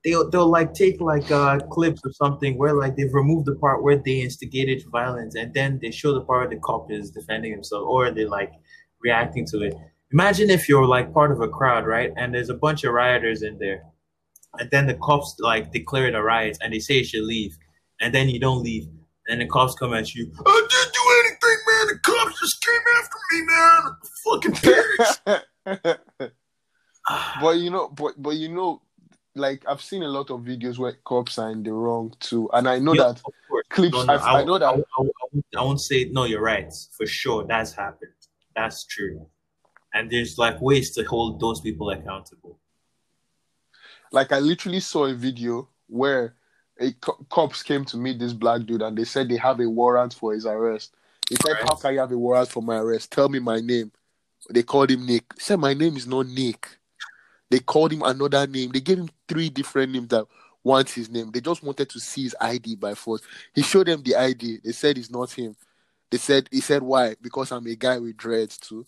They'll 0.03 0.29
they'll 0.29 0.49
like 0.49 0.73
take 0.73 1.01
like 1.01 1.29
uh 1.29 1.59
clips 1.69 2.01
or 2.05 2.11
something 2.13 2.57
where 2.57 2.73
like 2.73 2.95
they've 2.95 3.13
removed 3.13 3.45
the 3.45 3.55
part 3.55 3.83
where 3.83 3.97
they 3.97 4.21
instigated 4.21 4.81
violence 4.89 5.35
and 5.35 5.53
then 5.53 5.77
they 5.81 5.91
show 5.91 6.13
the 6.13 6.21
part 6.21 6.47
where 6.47 6.55
the 6.57 6.61
cop 6.61 6.89
is 6.89 7.11
defending 7.11 7.51
himself 7.51 7.85
or 7.85 8.09
they're 8.09 8.29
like 8.29 8.53
reacting 9.01 9.45
to 9.47 9.61
it. 9.63 9.73
Imagine 10.11 10.49
if 10.49 10.67
you're 10.67 10.85
like 10.87 11.13
part 11.13 11.31
of 11.31 11.41
a 11.41 11.47
crowd, 11.47 11.85
right? 11.85 12.11
And 12.17 12.33
there's 12.33 12.49
a 12.49 12.55
bunch 12.55 12.83
of 12.83 12.93
rioters 12.93 13.43
in 13.43 13.57
there. 13.59 13.83
And 14.57 14.69
then 14.71 14.87
the 14.87 14.95
cops 14.95 15.35
like 15.39 15.71
declare 15.71 16.07
it 16.07 16.15
a 16.15 16.23
riot 16.23 16.57
and 16.61 16.73
they 16.73 16.79
say 16.79 16.95
you 16.95 17.03
should 17.03 17.23
leave. 17.23 17.55
And 18.01 18.13
then 18.13 18.29
you 18.29 18.39
don't 18.39 18.63
leave. 18.63 18.87
And 19.27 19.41
the 19.41 19.45
cops 19.45 19.75
come 19.75 19.93
at 19.93 20.15
you. 20.15 20.31
I 20.45 20.67
didn't 20.69 20.93
do 20.93 21.03
anything, 21.21 21.59
man. 21.67 21.87
The 21.87 21.99
cops 22.03 22.39
just 22.39 22.65
came 22.65 22.85
after 22.97 23.19
me, 23.31 23.41
man. 23.45 23.81
Fucking 24.25 24.55
pigs. 25.85 25.99
Ah. 27.11 27.39
but 27.41 27.51
you 27.57 27.71
know, 27.71 27.87
but 27.87 28.21
but 28.21 28.31
you 28.35 28.49
know, 28.49 28.81
like 29.33 29.63
I've 29.67 29.81
seen 29.81 30.03
a 30.03 30.07
lot 30.07 30.29
of 30.29 30.41
videos 30.41 30.77
where 30.77 30.93
cops 31.05 31.39
are 31.39 31.49
in 31.49 31.63
the 31.63 31.73
wrong 31.73 32.13
too, 32.19 32.49
and 32.53 32.67
I 32.69 32.77
know 32.77 32.93
Yeah, 32.93 33.13
that 33.13 33.21
clips. 33.69 33.93
No, 33.95 34.03
no, 34.03 34.13
I've- 34.13 34.23
I, 34.23 34.43
know 34.43 34.59
that. 34.59 34.65
I, 34.67 34.71
I, 34.75 35.01
I 35.01 35.59
I 35.59 35.63
won't 35.63 35.81
say 35.81 36.05
no. 36.11 36.25
You're 36.25 36.41
right 36.41 36.71
for 36.95 37.07
sure. 37.07 37.45
That's 37.47 37.71
happened. 37.73 38.11
That's 38.55 38.85
true. 38.85 39.27
And 39.93 40.09
there's 40.09 40.37
like 40.37 40.61
ways 40.61 40.91
to 40.91 41.03
hold 41.03 41.39
those 41.39 41.61
people 41.61 41.89
accountable. 41.89 42.59
like 44.11 44.31
I 44.31 44.39
literally 44.39 44.79
saw 44.79 45.05
a 45.05 45.13
video 45.13 45.67
where 45.87 46.35
a 46.79 46.91
co- 46.93 47.25
cops 47.29 47.61
came 47.63 47.85
to 47.85 47.97
meet 47.97 48.17
this 48.19 48.33
black 48.33 48.65
dude 48.65 48.81
and 48.81 48.97
they 48.97 49.03
said 49.03 49.29
they 49.29 49.37
have 49.37 49.59
a 49.59 49.69
warrant 49.69 50.13
for 50.13 50.33
his 50.33 50.45
arrest. 50.45 50.95
He 51.29 51.35
said, 51.35 51.53
Right. 51.53 51.63
"How 51.63 51.75
can 51.75 51.93
you 51.93 51.99
have 51.99 52.11
a 52.11 52.17
warrant 52.17 52.49
for 52.49 52.63
my 52.63 52.77
arrest? 52.77 53.11
Tell 53.11 53.29
me 53.29 53.39
my 53.39 53.59
name." 53.59 53.91
They 54.49 54.63
called 54.63 54.89
him 54.89 55.05
Nick. 55.05 55.25
He 55.35 55.41
said, 55.41 55.59
"My 55.59 55.73
name 55.73 55.95
is 55.97 56.07
not 56.07 56.25
Nick." 56.27 56.79
They 57.51 57.59
called 57.59 57.91
him 57.93 58.01
another 58.03 58.47
name. 58.47 58.71
They 58.71 58.79
gave 58.79 58.97
him 58.99 59.09
three 59.27 59.49
different 59.49 59.91
names 59.91 60.07
that 60.09 60.25
want 60.63 60.89
his 60.89 61.09
name. 61.09 61.31
They 61.31 61.41
just 61.41 61.61
wanted 61.63 61.89
to 61.89 61.99
see 61.99 62.23
his 62.23 62.35
ID 62.39 62.75
by 62.75 62.93
force. 62.95 63.21
He 63.53 63.61
showed 63.61 63.87
them 63.87 64.01
the 64.03 64.15
ID. 64.15 64.59
They 64.63 64.71
said 64.71 64.97
it's 64.97 65.09
not 65.11 65.31
him. 65.31 65.55
They 66.11 66.17
said 66.17 66.47
he 66.51 66.61
said 66.61 66.81
why? 66.81 67.15
Because 67.21 67.51
I'm 67.51 67.65
a 67.67 67.75
guy 67.75 67.97
with 67.99 68.17
dreads 68.17 68.57
too. 68.57 68.85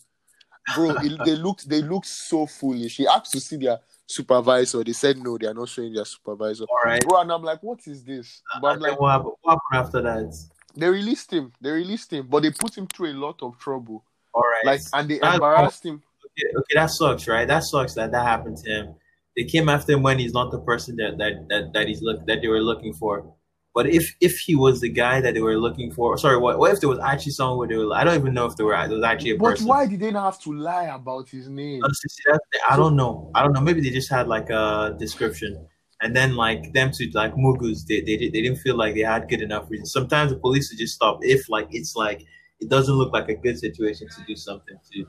Bro, 0.74 0.90
it- 1.02 1.24
they 1.24 1.36
looked 1.36 1.68
they 1.68 1.82
looked 1.82 2.06
so 2.06 2.46
foolish. 2.46 2.96
He 2.96 3.06
asked 3.06 3.32
to 3.32 3.40
see 3.40 3.56
their 3.56 3.78
supervisor. 4.06 4.82
They 4.84 4.92
said 4.92 5.16
no, 5.18 5.38
they 5.38 5.46
are 5.46 5.54
not 5.54 5.68
showing 5.68 5.92
their 5.92 6.04
supervisor. 6.04 6.64
All 6.68 6.76
right. 6.84 7.02
Bro, 7.06 7.20
and 7.20 7.32
I'm 7.32 7.42
like, 7.42 7.62
what 7.62 7.80
is 7.86 8.04
this? 8.04 8.42
Uh, 8.54 8.60
but 8.60 8.72
I'm 8.74 8.80
like, 8.80 9.00
what, 9.00 9.10
happened, 9.12 9.32
what 9.42 9.58
happened 9.72 9.86
after 9.86 10.02
that? 10.02 10.48
they 10.74 10.88
released 10.88 11.32
him. 11.32 11.52
They 11.60 11.70
released 11.70 12.12
him, 12.12 12.26
but 12.28 12.42
they 12.42 12.50
put 12.50 12.76
him 12.76 12.86
through 12.86 13.12
a 13.12 13.18
lot 13.18 13.42
of 13.42 13.58
trouble. 13.58 14.04
All 14.34 14.42
right. 14.42 14.64
Like, 14.64 14.80
and 14.94 15.08
they 15.08 15.18
That's- 15.18 15.34
embarrassed 15.34 15.84
him. 15.84 16.02
okay, 16.24 16.56
okay, 16.58 16.74
that 16.74 16.90
sucks, 16.90 17.28
right? 17.28 17.46
That 17.46 17.62
sucks 17.64 17.94
that 17.94 18.10
that 18.12 18.24
happened 18.26 18.56
to 18.58 18.70
him. 18.70 18.94
They 19.36 19.44
came 19.44 19.68
after 19.68 19.92
him 19.92 20.02
when 20.02 20.18
he's 20.18 20.32
not 20.32 20.50
the 20.50 20.60
person 20.60 20.96
that 20.96 21.18
that 21.18 21.48
that, 21.48 21.72
that 21.74 21.88
he's 21.88 22.02
look 22.02 22.24
that 22.26 22.40
they 22.42 22.48
were 22.48 22.60
looking 22.60 22.92
for. 22.94 23.34
But 23.74 23.88
if 23.88 24.14
if 24.20 24.38
he 24.38 24.54
was 24.54 24.80
the 24.82 24.90
guy 24.90 25.22
that 25.22 25.32
they 25.32 25.40
were 25.40 25.56
looking 25.56 25.90
for, 25.92 26.18
sorry, 26.18 26.36
what 26.36 26.58
what 26.58 26.72
if 26.72 26.80
there 26.80 26.90
was 26.90 26.98
actually 26.98 27.32
someone 27.32 27.56
where 27.58 27.68
they 27.68 27.76
were? 27.76 27.94
I 27.94 28.04
don't 28.04 28.14
even 28.20 28.34
know 28.34 28.44
if 28.44 28.54
there 28.56 28.66
were 28.66 28.72
there 28.86 28.96
was 28.96 29.04
actually 29.04 29.30
a 29.30 29.38
But 29.38 29.52
person. 29.52 29.66
why 29.66 29.86
did 29.86 30.00
they 30.00 30.10
not 30.10 30.24
have 30.24 30.40
to 30.42 30.52
lie 30.52 30.84
about 30.94 31.30
his 31.30 31.48
name? 31.48 31.82
Honestly, 31.82 32.08
see, 32.10 32.22
that's 32.26 32.44
the- 32.52 32.72
I 32.72 32.76
don't 32.76 32.96
know. 32.96 33.30
I 33.34 33.42
don't 33.42 33.54
know. 33.54 33.62
Maybe 33.62 33.80
they 33.80 33.88
just 33.90 34.10
had 34.10 34.28
like 34.28 34.50
a 34.50 34.94
description, 34.98 35.66
and 36.02 36.14
then 36.14 36.36
like 36.36 36.74
them 36.74 36.90
to 36.92 37.10
like 37.14 37.34
Mugus, 37.34 37.86
they 37.86 38.02
they, 38.02 38.16
they 38.18 38.28
didn't 38.44 38.58
feel 38.58 38.76
like 38.76 38.94
they 38.94 39.00
had 39.14 39.26
good 39.28 39.40
enough 39.40 39.70
reason. 39.70 39.86
Sometimes 39.86 40.32
the 40.32 40.38
police 40.38 40.70
would 40.70 40.78
just 40.78 40.94
stop 40.94 41.20
if 41.22 41.48
like 41.48 41.68
it's 41.70 41.96
like 41.96 42.20
it 42.60 42.68
doesn't 42.68 42.94
look 42.94 43.12
like 43.14 43.30
a 43.30 43.34
good 43.34 43.58
situation 43.58 44.06
to 44.08 44.24
do 44.26 44.36
something 44.36 44.76
to. 44.92 45.06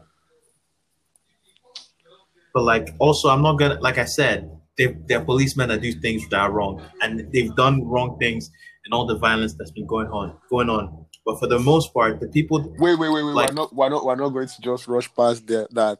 But 2.53 2.64
like 2.64 2.95
also, 2.99 3.28
I'm 3.28 3.41
not 3.41 3.59
gonna 3.59 3.80
like 3.82 3.97
I 3.97 4.05
said, 4.05 4.49
they 4.78 4.95
they're 5.07 5.24
policemen 5.24 5.69
that 5.69 5.82
do 5.82 5.91
things 5.91 6.28
that 6.30 6.39
are 6.39 6.51
wrong, 6.51 6.82
and 7.01 7.32
they've 7.34 7.55
done 7.55 7.86
wrong 7.86 8.17
things 8.19 8.49
and 8.86 8.93
all 8.93 9.05
the 9.05 9.17
violence 9.17 9.53
that's 9.53 9.71
been 9.71 9.88
going 9.88 10.07
on 10.07 10.36
going 10.49 10.69
on. 10.69 11.05
But 11.26 11.39
for 11.39 11.47
the 11.47 11.59
most 11.59 11.93
part, 11.93 12.19
the 12.19 12.28
people 12.28 12.59
Wait, 12.80 12.99
wait, 12.99 13.09
wait, 13.09 13.24
wait. 13.24 13.34
Like- 13.34 13.49
we're 13.49 13.55
not, 13.55 13.74
we're 13.74 13.89
not, 13.89 14.05
we're 14.05 14.15
not 14.15 14.30
going 14.30 14.47
to 14.47 14.61
just 14.61 14.88
rush 14.88 15.13
past 15.15 15.47
the, 15.47 15.67
that. 15.71 15.99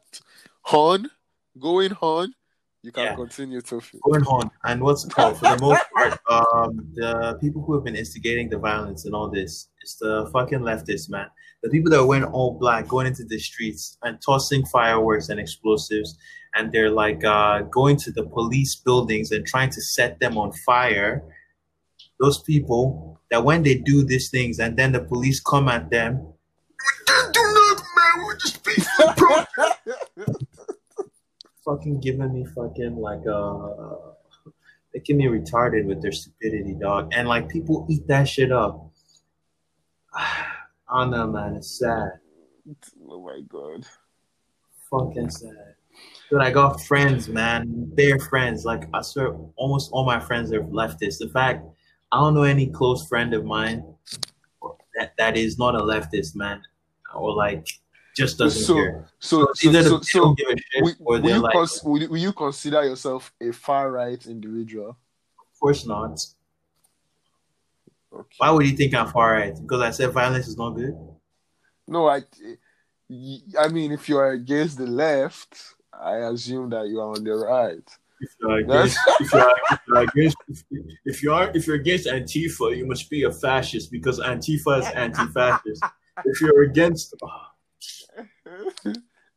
Horn, 0.62 1.10
going 1.58 1.92
on. 2.00 2.34
You 2.84 2.92
can 2.92 3.04
Yeah. 3.04 3.14
continue, 3.14 3.60
Tofi. 3.62 3.98
going 4.02 4.24
on 4.24 4.50
and 4.64 4.82
what's 4.82 5.04
called 5.06 5.38
for 5.38 5.46
the 5.48 5.58
most 5.66 5.82
part 5.94 6.12
um 6.36 6.70
the 7.00 7.38
people 7.40 7.60
who 7.64 7.72
have 7.76 7.84
been 7.88 7.96
instigating 7.96 8.46
the 8.50 8.58
violence 8.58 9.06
and 9.06 9.14
all 9.14 9.28
this 9.30 9.52
it's 9.82 9.96
the 10.04 10.28
fucking 10.34 10.60
leftists 10.68 11.08
man 11.08 11.28
the 11.62 11.70
people 11.70 11.90
that 11.90 12.04
went 12.04 12.24
all 12.36 12.50
black 12.62 12.86
going 12.86 13.06
into 13.06 13.24
the 13.24 13.38
streets 13.38 13.96
and 14.02 14.18
tossing 14.28 14.62
fireworks 14.66 15.30
and 15.30 15.40
explosives 15.40 16.10
and 16.56 16.64
they're 16.72 16.90
like 17.04 17.24
uh 17.24 17.56
going 17.80 17.96
to 18.04 18.10
the 18.18 18.24
police 18.36 18.74
buildings 18.86 19.30
and 19.32 19.46
trying 19.46 19.70
to 19.70 19.80
set 19.96 20.20
them 20.20 20.36
on 20.36 20.52
fire 20.68 21.22
those 22.20 22.38
people 22.42 23.18
that 23.30 23.42
when 23.48 23.62
they 23.62 23.76
do 23.92 24.04
these 24.04 24.28
things 24.30 24.58
and 24.58 24.76
then 24.76 24.92
the 24.92 25.00
police 25.12 25.40
come 25.40 25.68
at 25.76 25.88
them 25.90 26.12
do 27.32 27.42
not 27.58 27.78
man 27.96 28.26
we're 28.26 28.36
just 28.36 28.62
peaceful 28.62 29.06
protest." 29.16 29.73
fucking 31.64 32.00
giving 32.00 32.32
me 32.32 32.44
fucking 32.44 32.96
like 32.96 33.26
uh 33.26 34.12
making 34.94 35.16
me 35.16 35.24
retarded 35.26 35.84
with 35.86 36.00
their 36.00 36.12
stupidity, 36.12 36.74
dog. 36.74 37.12
And 37.12 37.26
like 37.26 37.48
people 37.48 37.86
eat 37.90 38.06
that 38.06 38.28
shit 38.28 38.52
up. 38.52 38.90
I 40.14 41.04
know, 41.06 41.26
man. 41.26 41.56
It's 41.56 41.78
sad. 41.78 42.12
oh 43.08 43.20
my 43.20 43.40
god. 43.48 43.84
Fucking 44.90 45.30
sad. 45.30 45.74
Dude, 46.30 46.40
I 46.40 46.50
got 46.50 46.80
friends, 46.82 47.28
man. 47.28 47.90
They're 47.94 48.18
friends. 48.18 48.64
Like 48.64 48.84
I 48.94 49.02
swear, 49.02 49.34
almost 49.56 49.90
all 49.92 50.04
my 50.04 50.20
friends 50.20 50.52
are 50.52 50.60
leftists. 50.60 51.20
In 51.20 51.30
fact, 51.30 51.66
I 52.12 52.18
don't 52.18 52.34
know 52.34 52.42
any 52.42 52.68
close 52.68 53.06
friend 53.08 53.34
of 53.34 53.44
mine 53.44 53.84
that, 54.96 55.14
that 55.18 55.36
is 55.36 55.58
not 55.58 55.74
a 55.74 55.80
leftist, 55.80 56.36
man, 56.36 56.62
or 57.14 57.34
like 57.34 57.66
just 58.16 58.38
doesn't 58.38 58.62
So, 58.62 58.74
care. 58.74 59.08
so, 59.18 59.48
so, 59.54 59.68
Either 59.68 59.82
so, 59.82 59.98
they 59.98 60.04
so, 60.04 60.20
don't 60.20 60.38
give 60.38 60.48
a 60.48 60.56
shit, 60.56 60.82
will, 60.82 60.94
or 61.00 61.20
will, 61.20 61.30
you 61.30 61.38
like, 61.40 61.52
cons- 61.52 61.82
will, 61.84 62.00
you- 62.02 62.08
will 62.08 62.18
you 62.18 62.32
consider 62.32 62.84
yourself 62.84 63.32
a 63.40 63.52
far 63.52 63.90
right 63.90 64.24
individual? 64.26 64.90
of 65.38 65.60
course 65.60 65.86
not. 65.86 66.20
Okay. 68.12 68.34
Why 68.38 68.50
would 68.50 68.66
you 68.66 68.76
think 68.76 68.94
I'm 68.94 69.08
far 69.08 69.32
right? 69.32 69.54
Because 69.60 69.80
I 69.80 69.90
said 69.90 70.12
violence 70.12 70.46
is 70.46 70.56
not 70.56 70.70
good. 70.70 70.94
No, 71.88 72.08
I, 72.08 72.22
I 73.58 73.68
mean, 73.68 73.92
if 73.92 74.08
you 74.08 74.16
are 74.18 74.30
against 74.30 74.78
the 74.78 74.86
left, 74.86 75.74
I 75.92 76.16
assume 76.18 76.70
that 76.70 76.86
you 76.88 77.00
are 77.00 77.10
on 77.16 77.24
the 77.24 77.34
right. 77.34 77.82
If 78.20 78.30
you're 78.40 78.58
against, 78.58 78.98
if 79.20 79.32
you're, 79.32 79.54
if 79.70 79.80
you're 79.88 80.02
against, 80.02 80.36
if, 80.48 80.62
if 81.04 81.22
you 81.22 81.32
are, 81.32 81.50
if 81.54 81.66
you're 81.66 81.76
against 81.76 82.06
Antifa, 82.06 82.76
you 82.76 82.86
must 82.86 83.10
be 83.10 83.24
a 83.24 83.30
fascist 83.32 83.90
because 83.90 84.20
Antifa 84.20 84.80
is 84.80 84.86
anti-fascist. 84.94 85.84
If 86.24 86.40
you're 86.40 86.62
against, 86.62 87.14
oh, 87.22 87.28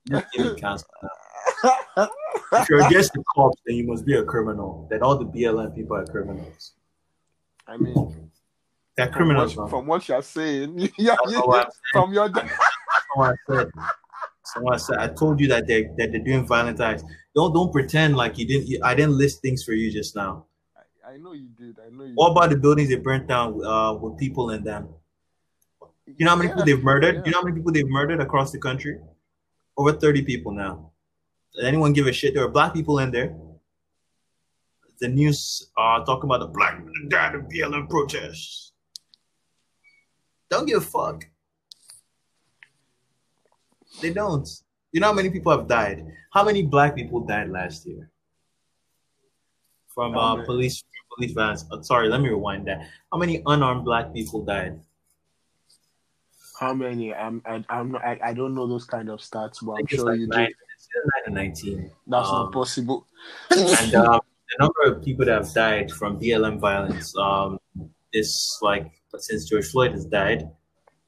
just 0.09 0.25
give 0.33 0.45
me 0.53 0.59
cancel. 0.59 0.87
If 2.53 2.69
you're 2.69 2.85
against 2.85 3.13
the 3.13 3.23
cops, 3.35 3.61
then 3.65 3.75
you 3.75 3.87
must 3.87 4.05
be 4.05 4.15
a 4.15 4.23
criminal. 4.23 4.87
Then 4.89 5.01
all 5.03 5.17
the 5.17 5.25
BLM 5.25 5.75
people 5.75 5.97
are 5.97 6.05
criminals. 6.05 6.73
I 7.67 7.77
mean, 7.77 8.31
They're 8.95 9.07
from 9.07 9.13
criminals. 9.15 9.57
what, 9.57 9.69
from 9.69 9.85
what 9.87 10.07
you're 10.07 10.21
saying, 10.21 10.79
yeah, 10.97 11.15
That's 11.23 11.31
yeah, 11.31 11.39
not 11.39 11.47
what 11.47 11.65
I'm 11.65 11.71
from 11.91 12.13
your 12.13 12.29
That's 12.29 12.49
what 13.15 13.29
I 13.29 13.53
said. 13.53 13.71
That's 13.75 14.55
what 14.59 14.73
I 14.73 14.77
said. 14.77 14.97
I 14.99 15.07
told 15.13 15.39
you 15.41 15.47
that 15.49 15.67
they 15.67 15.83
that 15.97 16.11
they're 16.11 16.23
doing 16.23 16.45
violent 16.47 16.79
acts. 16.79 17.03
Don't 17.35 17.53
don't 17.53 17.71
pretend 17.71 18.15
like 18.15 18.37
you 18.37 18.47
didn't. 18.47 18.67
You, 18.67 18.79
I 18.83 18.95
didn't 18.95 19.17
list 19.17 19.41
things 19.41 19.63
for 19.63 19.73
you 19.73 19.91
just 19.91 20.15
now. 20.15 20.45
I, 21.05 21.13
I 21.13 21.17
know 21.17 21.33
you 21.33 21.49
did. 21.49 21.77
I 21.85 21.89
know 21.89 22.05
you. 22.05 22.13
What 22.15 22.29
did. 22.29 22.37
about 22.37 22.49
the 22.51 22.57
buildings 22.57 22.89
they 22.89 22.95
burnt 22.95 23.27
down 23.27 23.63
uh, 23.65 23.93
with 23.93 24.17
people 24.17 24.51
in 24.51 24.63
them? 24.63 24.89
You 26.15 26.25
know 26.25 26.31
how 26.31 26.35
many 26.37 26.47
Yeah, 26.49 26.55
people 26.55 26.65
they've 26.65 26.83
murdered? 26.83 27.15
yeah. 27.15 27.21
You 27.25 27.31
know 27.31 27.39
how 27.39 27.43
many 27.43 27.57
people 27.57 27.71
they've 27.73 27.87
murdered 27.89 28.21
across 28.21 28.51
the 28.51 28.59
country? 28.59 28.99
Over 29.75 29.93
30 29.93 30.23
people 30.23 30.51
now. 30.53 30.91
Does 31.53 31.65
anyone 31.65 31.93
give 31.93 32.07
a 32.07 32.13
shit? 32.13 32.33
There 32.33 32.43
were 32.43 32.51
black 32.51 32.73
people 32.73 32.99
in 32.99 33.11
there. 33.11 33.35
The 34.99 35.07
news 35.09 35.69
uh 35.77 36.03
talking 36.05 36.23
about 36.29 36.39
the 36.39 36.47
black 36.47 36.79
men 36.83 36.91
that 37.03 37.09
died 37.09 37.35
in 37.35 37.41
BLM 37.47 37.89
protests. 37.89 38.71
Don't 40.49 40.65
give 40.65 40.77
a 40.77 40.85
fuck. 40.85 41.27
They 44.01 44.13
don't. 44.13 44.47
You 44.91 45.01
know 45.01 45.07
how 45.07 45.13
many 45.13 45.29
people 45.29 45.51
have 45.55 45.67
died? 45.67 46.05
How 46.31 46.43
many 46.43 46.63
black 46.63 46.95
people 46.95 47.19
died 47.25 47.49
last 47.49 47.85
year? 47.85 48.09
From 49.93 50.13
How 50.13 50.37
uh, 50.37 50.45
police 50.45 50.83
police 51.15 51.33
violence. 51.33 51.65
Uh, 51.71 51.81
sorry, 51.81 52.07
let 52.09 52.21
me 52.21 52.29
rewind 52.29 52.67
that. 52.67 52.87
How 53.11 53.17
many 53.19 53.43
unarmed 53.45 53.83
black 53.85 54.13
people 54.13 54.43
died? 54.45 54.79
How 56.59 56.73
many? 56.73 57.13
I'm. 57.13 57.41
I, 57.45 57.63
I'm 57.69 57.91
not. 57.91 58.03
I, 58.03 58.19
I 58.23 58.33
don't 58.33 58.55
know 58.55 58.67
those 58.67 58.85
kind 58.85 59.09
of 59.09 59.19
stats, 59.19 59.57
but 59.63 59.73
I'm 59.73 59.85
sure 59.87 60.05
like 60.11 60.19
you 60.19 60.27
nine, 60.27 60.47
do. 60.47 60.53
it's 60.75 60.87
either 60.95 61.05
nine 61.15 61.23
and 61.27 61.35
19. 61.35 61.91
That's 62.07 62.27
Um, 62.29 62.33
not 62.45 62.51
possible. 62.51 63.05
and 63.51 63.95
um, 63.95 64.19
the 64.49 64.57
number 64.59 64.81
of 64.85 65.03
people 65.03 65.25
that 65.25 65.33
have 65.33 65.53
died 65.53 65.91
from 65.91 66.19
BLM 66.19 66.59
violence, 66.59 67.15
um, 67.17 67.59
is 68.13 68.57
like 68.61 68.91
since 69.17 69.45
George 69.49 69.67
Floyd 69.67 69.91
has 69.91 70.05
died, 70.05 70.49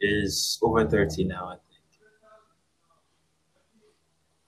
is 0.02 0.60
over 0.62 0.88
30 0.88 1.24
now. 1.26 1.48
I 1.48 1.56
think. 1.56 1.64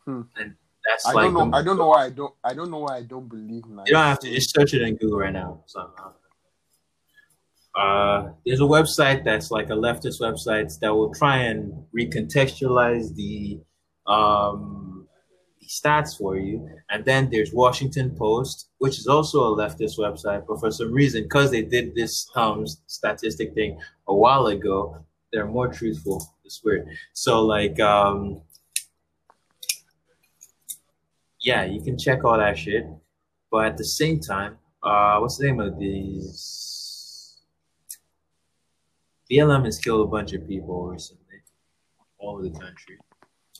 Hmm. 0.06 0.22
And 0.42 0.56
that's 0.88 1.06
I 1.08 1.14
like 1.14 1.34
don't 1.34 1.52
know. 1.52 1.58
I 1.58 1.64
don't 1.64 1.78
know 1.78 1.88
why 1.88 2.06
I 2.06 2.10
don't. 2.10 2.34
I 2.44 2.54
don't 2.54 2.70
know 2.72 2.80
why 2.80 2.98
I 2.98 3.04
don't 3.04 3.28
believe. 3.28 3.66
Nine. 3.66 3.86
You 3.88 3.94
don't 3.94 4.04
have 4.04 4.20
to 4.20 4.30
just 4.30 4.54
search 4.54 4.74
it 4.74 4.82
in 4.82 4.96
Google 4.98 5.20
right 5.20 5.34
now. 5.34 5.64
Somehow. 5.66 6.14
Uh, 7.76 8.30
there's 8.46 8.60
a 8.60 8.64
website 8.64 9.24
that's 9.24 9.50
like 9.50 9.70
a 9.70 9.74
leftist 9.74 10.20
website 10.20 10.78
that 10.80 10.94
will 10.94 11.14
try 11.14 11.38
and 11.38 11.74
recontextualize 11.98 13.16
the 13.16 13.60
um, 14.12 15.08
the 15.60 15.68
stats 15.68 16.18
for 16.18 16.38
you. 16.38 16.68
And 16.90 17.06
then 17.06 17.30
there's 17.32 17.54
Washington 17.54 18.16
Post, 18.18 18.70
which 18.80 19.00
is 19.00 19.08
also 19.08 19.54
a 19.54 19.58
leftist 19.58 19.98
website, 19.98 20.46
but 20.48 20.60
for 20.60 20.72
some 20.72 20.92
reason, 20.92 21.24
because 21.24 21.52
they 21.52 21.62
did 21.62 21.96
this 21.96 22.30
um, 22.36 22.66
statistic 22.88 23.54
thing 23.54 23.80
a 24.08 24.16
while 24.16 24.48
ago, 24.48 24.98
they're 25.32 25.48
more 25.48 25.70
truthful. 25.70 26.22
It's 26.44 26.62
weird. 26.64 26.88
So 27.14 27.46
like 27.46 27.80
um, 27.80 28.42
yeah, 31.42 31.64
you 31.64 31.82
can 31.82 31.98
check 31.98 32.24
all 32.24 32.38
that 32.38 32.58
shit. 32.58 32.86
But 33.50 33.66
at 33.66 33.78
the 33.78 33.86
same 33.86 34.20
time, 34.20 34.58
uh, 34.84 35.20
what's 35.20 35.38
the 35.38 35.48
name 35.48 35.60
of 35.60 35.78
these? 35.78 36.71
BLM 39.32 39.64
has 39.64 39.80
killed 39.80 40.06
a 40.06 40.12
bunch 40.12 40.34
of 40.34 40.46
people 40.46 40.88
recently, 40.88 41.42
all 42.18 42.34
over 42.34 42.44
the 42.44 42.50
country. 42.50 42.98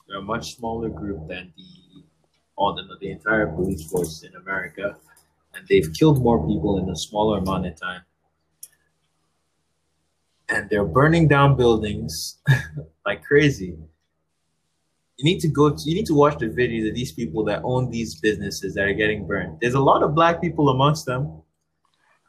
They're 0.06 0.18
a 0.18 0.22
much 0.22 0.56
smaller 0.56 0.90
group 0.90 1.26
than 1.28 1.52
the 1.56 2.04
all 2.56 2.74
the, 2.74 2.82
the 3.00 3.10
entire 3.10 3.46
police 3.46 3.90
force 3.90 4.22
in 4.22 4.34
America, 4.36 4.94
and 5.54 5.66
they've 5.68 5.90
killed 5.94 6.22
more 6.22 6.46
people 6.46 6.78
in 6.78 6.90
a 6.90 6.96
smaller 6.96 7.38
amount 7.38 7.66
of 7.66 7.80
time. 7.80 8.02
And 10.50 10.68
they're 10.68 10.84
burning 10.84 11.26
down 11.28 11.56
buildings 11.56 12.38
like 13.06 13.24
crazy. 13.24 13.78
You 15.16 15.24
need 15.24 15.40
to 15.40 15.48
go. 15.48 15.70
To, 15.70 15.82
you 15.88 15.94
need 15.94 16.06
to 16.06 16.14
watch 16.14 16.38
the 16.38 16.46
videos 16.46 16.86
of 16.90 16.94
these 16.94 17.12
people 17.12 17.44
that 17.44 17.62
own 17.64 17.90
these 17.90 18.16
businesses 18.16 18.74
that 18.74 18.84
are 18.84 18.92
getting 18.92 19.26
burned. 19.26 19.58
There's 19.62 19.74
a 19.74 19.80
lot 19.80 20.02
of 20.02 20.14
black 20.14 20.42
people 20.42 20.68
amongst 20.68 21.06
them. 21.06 21.40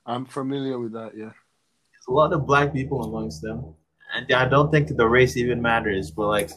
I'm 0.05 0.25
familiar 0.25 0.79
with 0.79 0.93
that. 0.93 1.11
Yeah. 1.17 1.31
A 2.07 2.11
lot 2.11 2.33
of 2.33 2.45
black 2.45 2.73
people 2.73 3.03
amongst 3.03 3.41
them, 3.41 3.73
and 4.13 4.31
I 4.31 4.47
don't 4.47 4.71
think 4.71 4.89
the 4.89 5.07
race 5.07 5.37
even 5.37 5.61
matters. 5.61 6.11
But 6.11 6.27
like, 6.27 6.51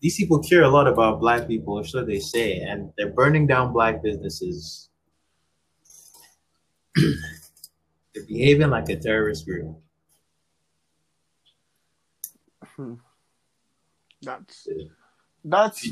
these 0.00 0.16
people 0.16 0.38
care 0.38 0.62
a 0.62 0.68
lot 0.68 0.86
about 0.86 1.20
black 1.20 1.48
people, 1.48 1.74
or 1.74 1.84
so 1.84 2.04
they 2.04 2.20
say, 2.20 2.60
and 2.60 2.92
they're 2.96 3.10
burning 3.10 3.46
down 3.46 3.72
black 3.72 4.02
businesses 4.02 4.90
they're 8.14 8.24
behaving 8.26 8.70
like 8.70 8.88
a 8.88 8.96
terrorist 8.96 9.46
group. 9.46 9.76
Hmm. 12.76 12.94
That's 14.22 14.68
that's 15.44 15.88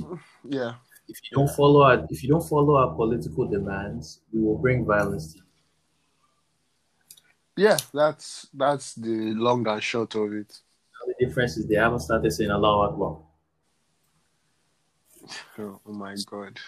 yeah. 0.48 0.74
If 1.08 1.18
you 1.24 1.36
don't 1.36 1.50
follow 1.50 1.82
our 1.82 2.06
if 2.10 2.22
you 2.22 2.28
don't 2.28 2.48
follow 2.48 2.76
our 2.76 2.94
political 2.94 3.46
demands, 3.48 4.20
we 4.32 4.40
will 4.40 4.58
bring 4.58 4.84
violence 4.84 5.32
to 5.32 5.38
you. 5.38 5.44
Yeah, 7.56 7.76
that's 7.92 8.48
that's 8.54 8.94
the 8.94 9.34
long 9.34 9.66
and 9.66 9.82
short 9.82 10.14
of 10.14 10.32
it. 10.32 10.60
The 11.06 11.26
difference 11.26 11.56
is 11.56 11.66
they 11.66 11.74
haven't 11.74 12.00
started 12.00 12.30
saying 12.30 12.50
Allah 12.50 12.88
Akbar. 12.88 13.18
Oh, 15.58 15.80
oh 15.86 15.92
my 15.92 16.16
god. 16.26 16.58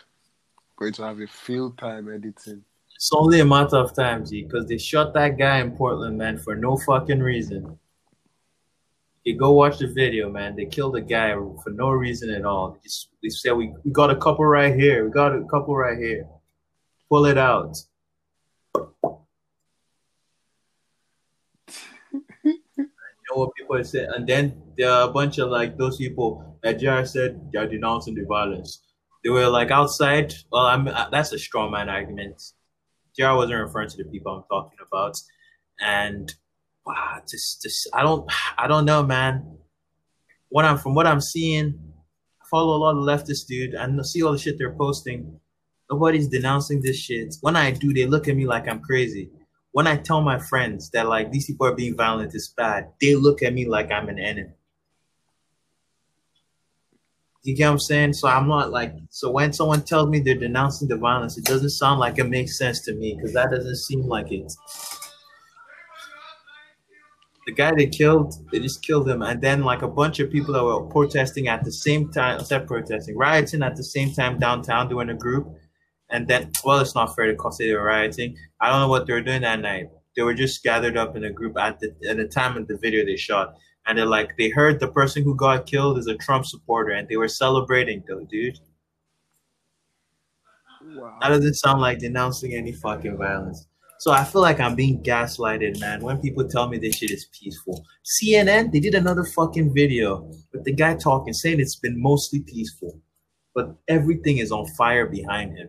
Going 0.76 0.92
to 0.94 1.02
have 1.04 1.20
a 1.20 1.26
field 1.26 1.78
time 1.78 2.12
editing. 2.12 2.64
It's 2.94 3.10
only 3.12 3.40
a 3.40 3.44
matter 3.44 3.76
of 3.76 3.94
time, 3.94 4.24
G, 4.24 4.44
because 4.44 4.68
they 4.68 4.78
shot 4.78 5.12
that 5.14 5.36
guy 5.36 5.58
in 5.58 5.72
Portland, 5.72 6.18
man, 6.18 6.38
for 6.38 6.54
no 6.54 6.76
fucking 6.76 7.20
reason. 7.20 7.78
You 9.24 9.36
go 9.36 9.52
watch 9.52 9.78
the 9.78 9.86
video, 9.86 10.30
man. 10.30 10.56
They 10.56 10.66
killed 10.66 10.96
a 10.96 11.00
guy 11.00 11.32
for 11.32 11.70
no 11.70 11.90
reason 11.90 12.30
at 12.30 12.44
all. 12.44 12.72
They, 12.72 12.80
just, 12.80 13.08
they 13.22 13.28
said 13.28 13.52
we, 13.52 13.74
we 13.84 13.92
got 13.92 14.10
a 14.10 14.16
couple 14.16 14.44
right 14.44 14.74
here. 14.74 15.04
We 15.04 15.10
got 15.10 15.34
a 15.34 15.44
couple 15.44 15.76
right 15.76 15.98
here. 15.98 16.26
Pull 17.08 17.26
it 17.26 17.38
out. 17.38 17.76
Know 23.32 23.40
what 23.40 23.54
people 23.54 23.76
are 23.76 23.84
saying, 23.84 24.10
and 24.14 24.26
then 24.26 24.62
there 24.76 24.90
are 24.90 25.08
a 25.08 25.12
bunch 25.12 25.38
of 25.38 25.50
like 25.50 25.78
those 25.78 25.96
people 25.96 26.58
that 26.62 26.78
JR 26.78 27.04
said 27.04 27.40
they're 27.52 27.66
denouncing 27.66 28.14
the 28.14 28.24
violence. 28.24 28.82
They 29.24 29.30
were 29.30 29.48
like 29.48 29.70
outside. 29.70 30.34
Well, 30.50 30.66
I'm 30.66 30.88
uh, 30.88 31.08
that's 31.10 31.32
a 31.32 31.38
strong 31.38 31.70
man 31.72 31.88
argument. 31.88 32.42
JR 33.18 33.34
wasn't 33.34 33.60
referring 33.60 33.88
to 33.90 33.96
the 33.96 34.04
people 34.10 34.32
I'm 34.32 34.44
talking 34.50 34.78
about, 34.86 35.14
and 35.80 36.32
wow, 36.86 37.20
just 37.28 37.62
just 37.62 37.88
I 37.92 38.02
don't 38.02 38.30
I 38.58 38.66
don't 38.66 38.84
know, 38.84 39.02
man. 39.02 39.58
What 40.48 40.64
I'm 40.64 40.78
from 40.78 40.94
what 40.94 41.06
I'm 41.06 41.20
seeing, 41.20 41.78
I 42.40 42.44
follow 42.50 42.76
a 42.76 42.82
lot 42.82 42.96
of 42.96 43.04
leftist 43.04 43.46
dude 43.46 43.74
and 43.74 44.04
see 44.06 44.22
all 44.22 44.32
the 44.32 44.38
shit 44.38 44.58
they're 44.58 44.74
posting. 44.74 45.40
Nobody's 45.90 46.28
denouncing 46.28 46.80
this 46.82 46.96
shit. 46.96 47.34
When 47.42 47.54
I 47.54 47.70
do, 47.70 47.92
they 47.92 48.06
look 48.06 48.28
at 48.28 48.36
me 48.36 48.46
like 48.46 48.66
I'm 48.68 48.80
crazy 48.80 49.30
when 49.72 49.86
I 49.86 49.96
tell 49.96 50.20
my 50.20 50.38
friends 50.38 50.90
that 50.90 51.08
like 51.08 51.32
these 51.32 51.46
people 51.46 51.66
are 51.66 51.74
being 51.74 51.96
violent 51.96 52.34
is 52.34 52.52
bad, 52.56 52.92
they 53.00 53.16
look 53.16 53.42
at 53.42 53.54
me 53.54 53.66
like 53.66 53.90
I'm 53.90 54.08
an 54.08 54.18
enemy. 54.18 54.52
You 57.42 57.56
get 57.56 57.66
what 57.66 57.72
I'm 57.72 57.78
saying? 57.80 58.12
So 58.12 58.28
I'm 58.28 58.46
not 58.46 58.70
like 58.70 58.94
so 59.10 59.30
when 59.30 59.52
someone 59.52 59.82
tells 59.82 60.08
me 60.08 60.20
they're 60.20 60.34
denouncing 60.36 60.88
the 60.88 60.96
violence, 60.96 61.36
it 61.36 61.44
doesn't 61.44 61.70
sound 61.70 61.98
like 61.98 62.18
it 62.18 62.28
makes 62.28 62.56
sense 62.56 62.80
to 62.82 62.94
me 62.94 63.14
because 63.16 63.32
that 63.32 63.50
doesn't 63.50 63.76
seem 63.76 64.02
like 64.02 64.30
it. 64.30 64.52
The 67.46 67.52
guy 67.52 67.72
they 67.76 67.86
killed, 67.86 68.34
they 68.52 68.60
just 68.60 68.86
killed 68.86 69.08
him, 69.08 69.20
and 69.22 69.40
then 69.40 69.64
like 69.64 69.82
a 69.82 69.88
bunch 69.88 70.20
of 70.20 70.30
people 70.30 70.54
that 70.54 70.62
were 70.62 70.82
protesting 70.82 71.48
at 71.48 71.64
the 71.64 71.72
same 71.72 72.12
time, 72.12 72.38
instead 72.38 72.68
protesting, 72.68 73.16
rioting 73.16 73.64
at 73.64 73.74
the 73.74 73.82
same 73.82 74.12
time 74.12 74.38
downtown, 74.38 74.88
doing 74.88 75.08
a 75.08 75.14
group 75.14 75.48
and 76.12 76.28
then, 76.28 76.52
well, 76.62 76.78
it's 76.78 76.94
not 76.94 77.16
fair 77.16 77.34
to 77.34 77.52
say 77.52 77.66
they 77.66 77.74
were 77.74 77.84
rioting. 77.84 78.36
I 78.60 78.70
don't 78.70 78.80
know 78.80 78.88
what 78.88 79.06
they 79.06 79.14
were 79.14 79.22
doing 79.22 79.40
that 79.42 79.60
night. 79.60 79.88
They 80.14 80.22
were 80.22 80.34
just 80.34 80.62
gathered 80.62 80.98
up 80.98 81.16
in 81.16 81.24
a 81.24 81.30
group 81.30 81.58
at 81.58 81.80
the 81.80 81.94
at 82.08 82.18
the 82.18 82.28
time 82.28 82.56
of 82.58 82.68
the 82.68 82.76
video 82.76 83.04
they 83.04 83.16
shot, 83.16 83.54
and 83.86 83.96
they're 83.96 84.04
like, 84.04 84.36
they 84.36 84.50
heard 84.50 84.78
the 84.78 84.88
person 84.88 85.24
who 85.24 85.34
got 85.34 85.66
killed 85.66 85.98
is 85.98 86.06
a 86.06 86.16
Trump 86.16 86.44
supporter, 86.44 86.92
and 86.92 87.08
they 87.08 87.16
were 87.16 87.28
celebrating, 87.28 88.04
though, 88.06 88.26
dude. 88.30 88.58
Wow. 90.94 91.16
That 91.22 91.28
doesn't 91.28 91.54
sound 91.54 91.80
like 91.80 91.98
denouncing 91.98 92.54
any 92.54 92.72
fucking 92.72 93.16
violence. 93.16 93.66
So 93.98 94.10
I 94.10 94.24
feel 94.24 94.42
like 94.42 94.60
I'm 94.60 94.74
being 94.74 95.02
gaslighted, 95.02 95.80
man, 95.80 96.02
when 96.02 96.18
people 96.18 96.46
tell 96.46 96.68
me 96.68 96.76
this 96.76 96.96
shit 96.96 97.12
is 97.12 97.28
peaceful. 97.32 97.86
CNN, 98.04 98.72
they 98.72 98.80
did 98.80 98.94
another 98.96 99.24
fucking 99.24 99.72
video 99.72 100.28
with 100.52 100.64
the 100.64 100.72
guy 100.72 100.96
talking, 100.96 101.32
saying 101.32 101.60
it's 101.60 101.76
been 101.76 102.02
mostly 102.02 102.40
peaceful, 102.40 103.00
but 103.54 103.76
everything 103.88 104.38
is 104.38 104.50
on 104.50 104.66
fire 104.76 105.06
behind 105.06 105.56
him. 105.56 105.68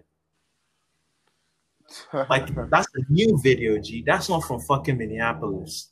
Like 2.30 2.48
that's 2.70 2.88
a 2.96 3.12
new 3.12 3.40
video, 3.42 3.80
G. 3.80 4.04
That's 4.06 4.30
not 4.30 4.44
from 4.44 4.60
fucking 4.62 4.98
Minneapolis. 4.98 5.92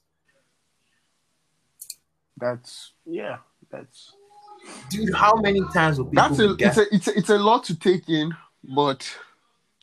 That's 2.38 2.94
yeah. 3.06 3.38
That's 3.72 4.14
dude. 4.90 5.14
How 5.14 5.36
many 5.36 5.62
times 5.74 5.98
will 5.98 6.06
people? 6.06 6.30
That's 6.30 6.40
a 6.40 6.54
it's 6.54 6.78
a 6.78 6.96
it's 6.96 7.08
a 7.08 7.18
it's 7.18 7.30
a 7.30 7.38
lot 7.38 7.64
to 7.66 7.76
take 7.78 8.10
in, 8.10 8.34
but 8.64 9.10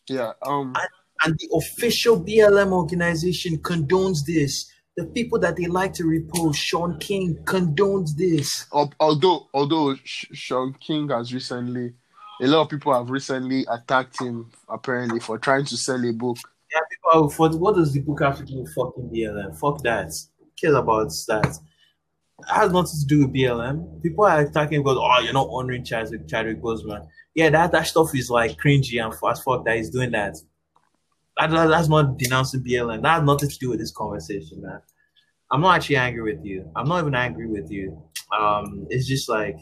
yeah. 0.09 0.33
Um. 0.43 0.75
And, 0.77 0.89
and 1.25 1.39
the 1.39 1.49
official 1.57 2.23
BLM 2.23 2.73
organization 2.73 3.59
condones 3.59 4.19
this. 4.27 4.71
The 4.97 5.07
people 5.07 5.39
that 5.41 5.57
they 5.57 5.67
like 5.67 5.93
to 5.95 6.05
repost, 6.05 6.57
Shaun 6.57 6.99
King 6.99 7.37
condones 7.45 8.17
this. 8.17 8.67
Although, 8.73 9.49
although 9.55 9.95
Shaun 10.05 10.75
King 10.75 11.09
has 11.11 11.33
recently 11.33 11.95
a 12.41 12.47
lot 12.47 12.63
of 12.63 12.69
people 12.69 12.93
have 12.93 13.11
recently 13.11 13.67
attacked 13.69 14.21
him 14.21 14.51
apparently 14.69 15.21
for 15.21 15.39
trying 15.39 15.65
to 15.67 15.77
sell 15.77 16.05
a 16.05 16.13
book. 16.13 16.39
Yeah, 16.73 16.81
people. 16.91 17.31
For 17.31 17.51
what 17.57 17.77
does 17.77 17.93
the 17.93 18.01
book 18.01 18.21
have 18.23 18.39
to 18.39 18.45
do 18.45 18.61
with 18.61 18.75
fucking 18.75 19.11
BLM? 19.11 19.59
Fuck 19.59 19.83
that. 19.83 20.13
Who 20.39 20.47
cares 20.61 20.75
about 20.75 21.13
that? 21.29 21.59
It 22.41 22.53
has 22.53 22.73
nothing 22.73 23.01
to 23.01 23.07
do 23.07 23.19
with 23.21 23.35
BLM. 23.35 24.03
People 24.03 24.25
are 24.25 24.41
attacking 24.41 24.83
because 24.83 24.99
oh, 25.01 25.21
you're 25.21 25.33
not 25.33 25.49
honoring 25.51 25.85
Chadwick 25.85 26.29
Chadwick 26.29 26.63
Boseman. 26.63 27.09
Yeah, 27.35 27.51
that 27.51 27.73
that 27.73 27.87
stuff 27.87 28.15
is 28.15 28.31
like 28.31 28.57
cringy 28.57 29.03
and 29.03 29.15
fast 29.15 29.43
fuck 29.45 29.65
that 29.65 29.77
he's 29.77 29.91
doing 29.91 30.13
that. 30.13 30.37
that. 31.39 31.51
That's 31.51 31.89
not 31.89 32.19
denouncing 32.19 32.63
BLM. 32.63 33.03
That 33.03 33.17
has 33.17 33.25
nothing 33.25 33.49
to 33.49 33.59
do 33.59 33.71
with 33.71 33.81
this 33.81 33.93
conversation, 33.93 34.63
man. 34.63 34.81
I'm 35.51 35.63
not 35.63 35.77
actually 35.77 35.97
angry 35.97 36.35
with 36.35 36.45
you. 36.45 36.71
I'm 36.77 36.89
not 36.89 37.01
even 37.01 37.15
angry 37.15 37.47
with 37.47 37.71
you. 37.71 38.03
Um, 38.39 38.87
it's 38.91 39.07
just 39.07 39.29
like 39.29 39.57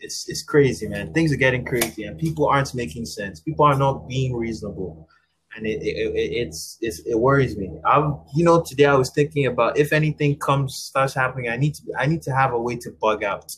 it's 0.00 0.28
it's 0.28 0.42
crazy, 0.42 0.88
man. 0.88 1.12
Things 1.12 1.32
are 1.32 1.36
getting 1.36 1.64
crazy, 1.64 2.04
and 2.04 2.18
people 2.18 2.46
aren't 2.46 2.74
making 2.74 3.06
sense. 3.06 3.40
People 3.40 3.64
are 3.66 3.76
not 3.76 4.08
being 4.08 4.34
reasonable, 4.34 5.08
and 5.56 5.66
it, 5.66 5.82
it, 5.82 5.96
it 6.14 6.32
it's, 6.46 6.78
it's 6.80 7.00
it 7.00 7.18
worries 7.18 7.56
me. 7.56 7.70
I'm, 7.84 8.18
you 8.34 8.44
know 8.44 8.62
today 8.62 8.86
I 8.86 8.94
was 8.94 9.10
thinking 9.10 9.46
about 9.46 9.76
if 9.76 9.92
anything 9.92 10.38
comes 10.38 10.74
starts 10.76 11.14
happening, 11.14 11.50
I 11.50 11.56
need 11.56 11.74
to 11.74 11.82
I 11.98 12.06
need 12.06 12.22
to 12.22 12.32
have 12.34 12.52
a 12.52 12.60
way 12.60 12.76
to 12.76 12.90
bug 13.00 13.22
out. 13.22 13.54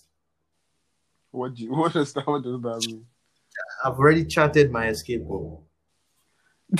What 1.30 1.54
do 1.54 1.62
you, 1.62 1.70
what 1.74 1.92
does 1.92 2.12
that 2.14 2.26
what 2.26 2.42
does 2.42 2.60
that 2.60 2.86
mean? 2.86 3.06
I've 3.84 3.98
already 3.98 4.24
charted 4.24 4.70
my 4.70 4.88
escape 4.88 5.22
route. 5.24 5.60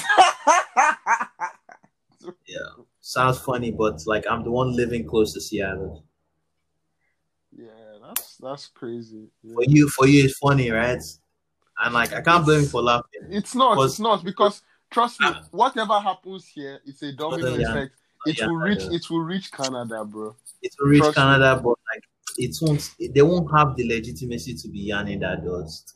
yeah, 2.47 2.59
sounds 3.01 3.39
funny, 3.39 3.71
but 3.71 4.01
like 4.07 4.25
I'm 4.29 4.43
the 4.43 4.51
one 4.51 4.75
living 4.75 5.07
close 5.07 5.33
to 5.35 5.41
Seattle. 5.41 6.05
That's 8.15 8.37
that's 8.37 8.67
crazy. 8.69 9.29
Yeah. 9.43 9.55
For 9.55 9.65
you, 9.67 9.89
for 9.89 10.07
you, 10.07 10.25
it's 10.25 10.39
funny, 10.39 10.71
right? 10.71 11.03
And 11.83 11.95
like, 11.95 12.13
I 12.13 12.21
can't 12.21 12.45
blame 12.45 12.63
you 12.63 12.67
for 12.67 12.83
laughing. 12.83 13.23
It's 13.31 13.55
not. 13.55 13.83
It's 13.85 13.99
not 13.99 14.25
because 14.25 14.63
trust 14.91 15.21
me, 15.21 15.29
ah. 15.31 15.43
whatever 15.51 15.99
happens 15.99 16.47
here, 16.47 16.81
it's 16.85 17.03
a 17.03 17.13
domino 17.13 17.55
effect. 17.55 17.95
Oh, 18.27 18.31
it 18.31 18.39
yeah, 18.39 18.47
will 18.47 18.57
reach. 18.57 18.83
It 18.83 19.11
will 19.11 19.21
reach 19.21 19.51
Canada, 19.51 20.05
bro. 20.05 20.37
It 20.61 20.73
will 20.79 20.89
reach 20.89 21.03
trust 21.03 21.17
Canada, 21.17 21.57
me. 21.57 21.63
but 21.63 21.79
like, 21.93 22.05
it 22.37 22.57
won't. 22.61 22.91
They 23.15 23.23
won't 23.23 23.51
have 23.57 23.77
the 23.77 23.89
legitimacy 23.89 24.55
to 24.55 24.69
be 24.69 24.81
yarning 24.81 25.21
that 25.21 25.45
dust 25.45 25.95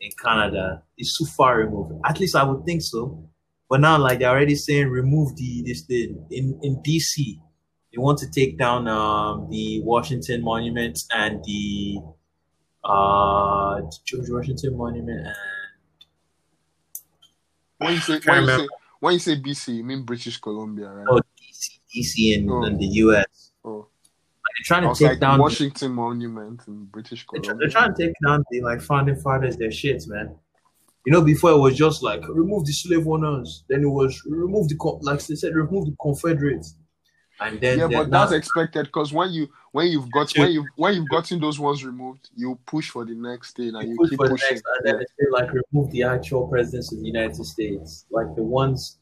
in 0.00 0.10
Canada. 0.22 0.82
It's 0.96 1.18
too 1.18 1.26
far 1.26 1.58
removed. 1.58 2.00
At 2.04 2.20
least 2.20 2.36
I 2.36 2.44
would 2.44 2.64
think 2.64 2.82
so. 2.82 3.28
But 3.68 3.80
now, 3.80 3.98
like 3.98 4.20
they're 4.20 4.30
already 4.30 4.54
saying, 4.54 4.88
remove 4.88 5.36
the 5.36 5.62
this 5.66 5.82
thing 5.82 6.24
in 6.30 6.58
in 6.62 6.76
DC 6.82 7.40
they 7.98 8.02
want 8.02 8.18
to 8.18 8.30
take 8.30 8.56
down 8.56 8.86
um, 8.86 9.48
the 9.50 9.82
Washington 9.82 10.42
Monument 10.42 10.98
and 11.10 11.42
the 11.44 11.98
uh, 12.84 13.80
George 14.04 14.30
Washington 14.30 14.76
Monument 14.76 15.26
and 15.26 15.36
when 17.78 17.94
you 17.94 18.00
say 18.00 18.20
when 18.24 18.42
you 18.42 18.48
say, 18.48 18.68
when 19.00 19.12
you 19.14 19.18
say 19.20 19.36
BC, 19.40 19.76
you 19.76 19.84
mean 19.84 20.02
British 20.02 20.38
Columbia, 20.38 20.88
right? 20.90 21.06
Oh, 21.08 21.20
DC, 21.40 21.78
DC 21.94 22.36
in, 22.36 22.50
oh. 22.50 22.64
in 22.64 22.76
the 22.76 22.86
US. 22.86 23.52
Oh. 23.64 23.86
they're 24.32 24.64
trying 24.64 24.82
to 24.82 24.98
take 24.98 25.10
like 25.10 25.20
down 25.20 25.40
Washington 25.40 25.90
the, 25.90 25.94
Monument 25.94 26.60
in 26.66 26.86
British 26.86 27.24
Columbia. 27.24 27.54
They're, 27.54 27.68
trying 27.68 27.94
to 27.94 28.06
take 28.06 28.14
down 28.26 28.44
the 28.50 28.62
like 28.62 28.80
founding 28.80 29.16
fathers, 29.16 29.56
their 29.56 29.68
shits, 29.70 30.08
man. 30.08 30.34
You 31.06 31.12
know, 31.12 31.22
before 31.22 31.52
it 31.52 31.58
was 31.58 31.76
just 31.76 32.02
like 32.02 32.26
remove 32.28 32.66
the 32.66 32.72
slave 32.72 33.06
owners, 33.06 33.64
then 33.68 33.82
it 33.82 33.88
was 33.88 34.20
remove 34.26 34.68
the 34.68 34.76
like 35.02 35.24
they 35.24 35.36
said, 35.36 35.54
remove 35.54 35.86
the 35.86 35.96
Confederates. 36.00 36.74
And 37.40 37.60
then 37.60 37.78
yeah, 37.78 37.86
but 37.86 38.10
that's 38.10 38.32
expected 38.32 38.86
because 38.86 39.12
when 39.12 39.30
you 39.30 39.48
when 39.70 39.86
you've 39.86 40.10
got 40.10 40.36
when 40.36 40.50
you 40.50 40.66
when 40.74 40.94
you've 40.94 41.08
gotten 41.08 41.40
those 41.40 41.60
ones 41.60 41.84
removed, 41.84 42.30
you 42.34 42.58
push 42.66 42.90
for 42.90 43.04
the 43.04 43.14
next 43.14 43.56
thing 43.56 43.76
and 43.76 43.88
you, 43.88 43.96
you 44.00 44.08
keep 44.08 44.18
pushing. 44.18 44.48
Next, 44.50 44.64
and 44.84 44.98
then 44.98 45.06
they 45.18 45.26
like 45.30 45.48
remove 45.52 45.90
the 45.92 46.02
actual 46.02 46.48
presidents 46.48 46.92
of 46.92 46.98
the 46.98 47.06
United 47.06 47.36
States, 47.36 48.06
like 48.10 48.34
the 48.34 48.42
ones. 48.42 48.98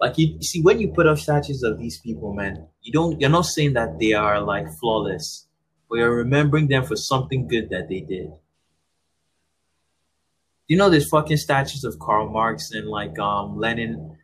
Like 0.00 0.18
you, 0.18 0.34
you 0.34 0.42
see, 0.42 0.60
when 0.60 0.80
you 0.80 0.88
put 0.88 1.06
up 1.06 1.16
statues 1.16 1.62
of 1.62 1.78
these 1.78 1.98
people, 2.00 2.34
man, 2.34 2.66
you 2.82 2.92
don't. 2.92 3.18
You're 3.20 3.30
not 3.30 3.46
saying 3.46 3.72
that 3.74 3.98
they 3.98 4.12
are 4.12 4.40
like 4.40 4.66
flawless, 4.78 5.46
but 5.88 5.96
you're 5.96 6.14
remembering 6.14 6.68
them 6.68 6.84
for 6.84 6.96
something 6.96 7.48
good 7.48 7.70
that 7.70 7.88
they 7.88 8.00
did. 8.00 8.32
You 10.68 10.76
know, 10.76 10.90
there's 10.90 11.08
fucking 11.08 11.38
statues 11.38 11.84
of 11.84 11.98
Karl 11.98 12.28
Marx 12.28 12.72
and 12.72 12.88
like 12.88 13.18
um 13.18 13.58
Lenin 13.58 14.18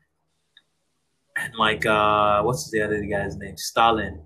and 1.39 1.55
like 1.57 1.87
uh, 1.87 2.43
what's 2.43 2.71
the 2.71 2.83
other 2.83 3.01
guy's 3.05 3.37
name? 3.37 3.57
Stalin. 3.57 4.23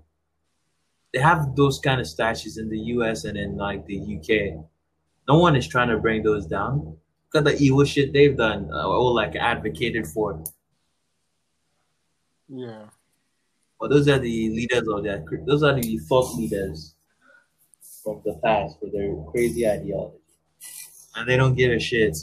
They 1.13 1.19
have 1.19 1.55
those 1.55 1.79
kind 1.79 2.01
of 2.01 2.07
statues 2.07 2.57
in 2.57 2.69
the 2.69 2.79
U.S. 2.95 3.25
and 3.25 3.37
in 3.37 3.55
like 3.55 3.85
the 3.85 3.95
U.K. 3.95 4.57
No 5.27 5.37
one 5.37 5.55
is 5.55 5.67
trying 5.67 5.89
to 5.89 5.97
bring 5.97 6.23
those 6.23 6.47
down. 6.47 6.97
Look 7.33 7.47
at 7.47 7.51
the 7.51 7.63
evil 7.63 7.85
shit 7.85 8.13
they've 8.13 8.35
done 8.35 8.69
uh, 8.73 8.87
or 8.87 9.11
like 9.13 9.35
advocated 9.35 10.07
for. 10.07 10.43
Yeah. 12.49 12.85
But 13.79 13.89
those 13.89 14.07
are 14.07 14.19
the 14.19 14.49
leaders 14.49 14.87
of 14.87 15.03
that. 15.03 15.25
Those 15.45 15.63
are 15.63 15.79
the 15.79 15.97
thought 15.99 16.35
leaders 16.35 16.95
from 18.03 18.21
the 18.25 18.39
past 18.43 18.77
with 18.81 18.93
their 18.93 19.15
crazy 19.31 19.67
ideology, 19.67 20.17
and 21.15 21.27
they 21.27 21.37
don't 21.37 21.55
give 21.55 21.71
a 21.71 21.79
shit. 21.79 22.17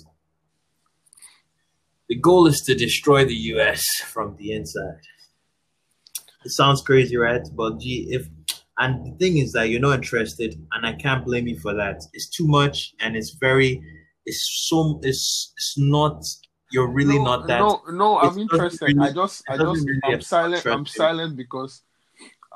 The 2.10 2.16
goal 2.16 2.48
is 2.48 2.60
to 2.62 2.74
destroy 2.74 3.24
the 3.24 3.40
U.S. 3.54 3.80
from 4.04 4.34
the 4.36 4.50
inside. 4.52 4.98
It 6.44 6.50
sounds 6.50 6.82
crazy, 6.82 7.16
right? 7.16 7.46
But 7.54 7.78
gee, 7.78 8.08
if 8.10 8.26
and 8.78 9.06
the 9.06 9.16
thing 9.18 9.38
is 9.38 9.52
that 9.52 9.68
you're 9.68 9.80
not 9.80 9.94
interested, 9.94 10.60
and 10.72 10.84
I 10.84 10.94
can't 10.94 11.24
blame 11.24 11.46
you 11.46 11.60
for 11.60 11.72
that. 11.74 12.02
It's 12.12 12.28
too 12.28 12.48
much, 12.48 12.94
and 12.98 13.14
it's 13.14 13.36
very, 13.40 13.80
it's 14.26 14.66
so, 14.68 14.98
it's, 15.04 15.52
it's 15.56 15.78
not. 15.78 16.24
You're 16.72 16.88
really 16.88 17.18
no, 17.18 17.24
not 17.24 17.46
that. 17.46 17.60
No, 17.60 17.82
no, 17.92 18.18
I'm 18.18 18.36
interested. 18.38 18.86
Really, 18.86 19.10
I 19.10 19.12
just, 19.12 19.44
I 19.48 19.56
just, 19.56 19.86
really 19.86 20.00
I'm 20.04 20.20
silent. 20.20 20.66
I'm 20.66 20.86
silent 20.86 21.36
because 21.36 21.82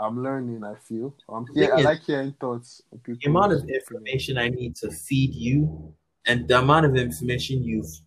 I'm 0.00 0.20
learning. 0.20 0.64
I 0.64 0.74
feel 0.76 1.14
I'm 1.28 1.46
here. 1.54 1.72
I 1.72 1.82
like 1.82 2.02
hearing 2.02 2.34
thoughts. 2.40 2.82
the 3.04 3.18
amount 3.26 3.52
of 3.52 3.68
information 3.68 4.36
I 4.36 4.48
need 4.48 4.74
to 4.76 4.90
feed 4.90 5.32
you, 5.32 5.94
and 6.26 6.48
the 6.48 6.58
amount 6.58 6.86
of 6.86 6.96
information 6.96 7.62
you've 7.62 8.00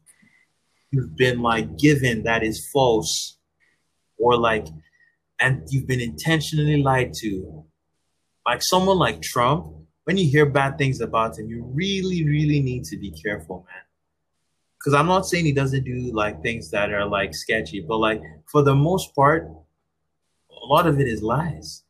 you've 0.92 1.16
been 1.16 1.42
like 1.42 1.78
given 1.78 2.24
that 2.24 2.44
is 2.44 2.70
false, 2.72 3.38
or 4.18 4.38
like, 4.38 4.68
and 5.40 5.64
you've 5.70 5.88
been 5.88 6.02
intentionally 6.02 6.82
lied 6.82 7.14
to. 7.22 7.66
Like 8.46 8.64
someone 8.64 8.98
like 8.98 9.22
Trump, 9.22 9.74
when 10.06 10.18
you 10.18 10.30
hear 10.30 10.46
bad 10.46 10.78
things 10.78 11.02
about 11.02 11.38
him, 11.38 11.50
you 11.50 11.64
really, 11.74 12.26
really 12.26 12.62
need 12.62 12.86
to 12.86 12.98
be 12.98 13.12
careful, 13.12 13.66
man 13.68 13.84
because 14.88 14.98
I'm 14.98 15.08
not 15.08 15.26
saying 15.26 15.46
he 15.46 15.52
doesn't 15.52 15.84
do 15.84 16.12
like 16.14 16.42
things 16.42 16.70
that 16.72 16.94
are 16.94 17.06
like 17.06 17.34
sketchy, 17.34 17.82
but 17.82 17.98
like 17.98 18.22
for 18.50 18.64
the 18.64 18.76
most 18.76 19.14
part, 19.16 19.50
a 20.50 20.66
lot 20.66 20.88
of 20.88 21.00
it 21.00 21.08
is 21.08 21.22
lies. 21.22 21.84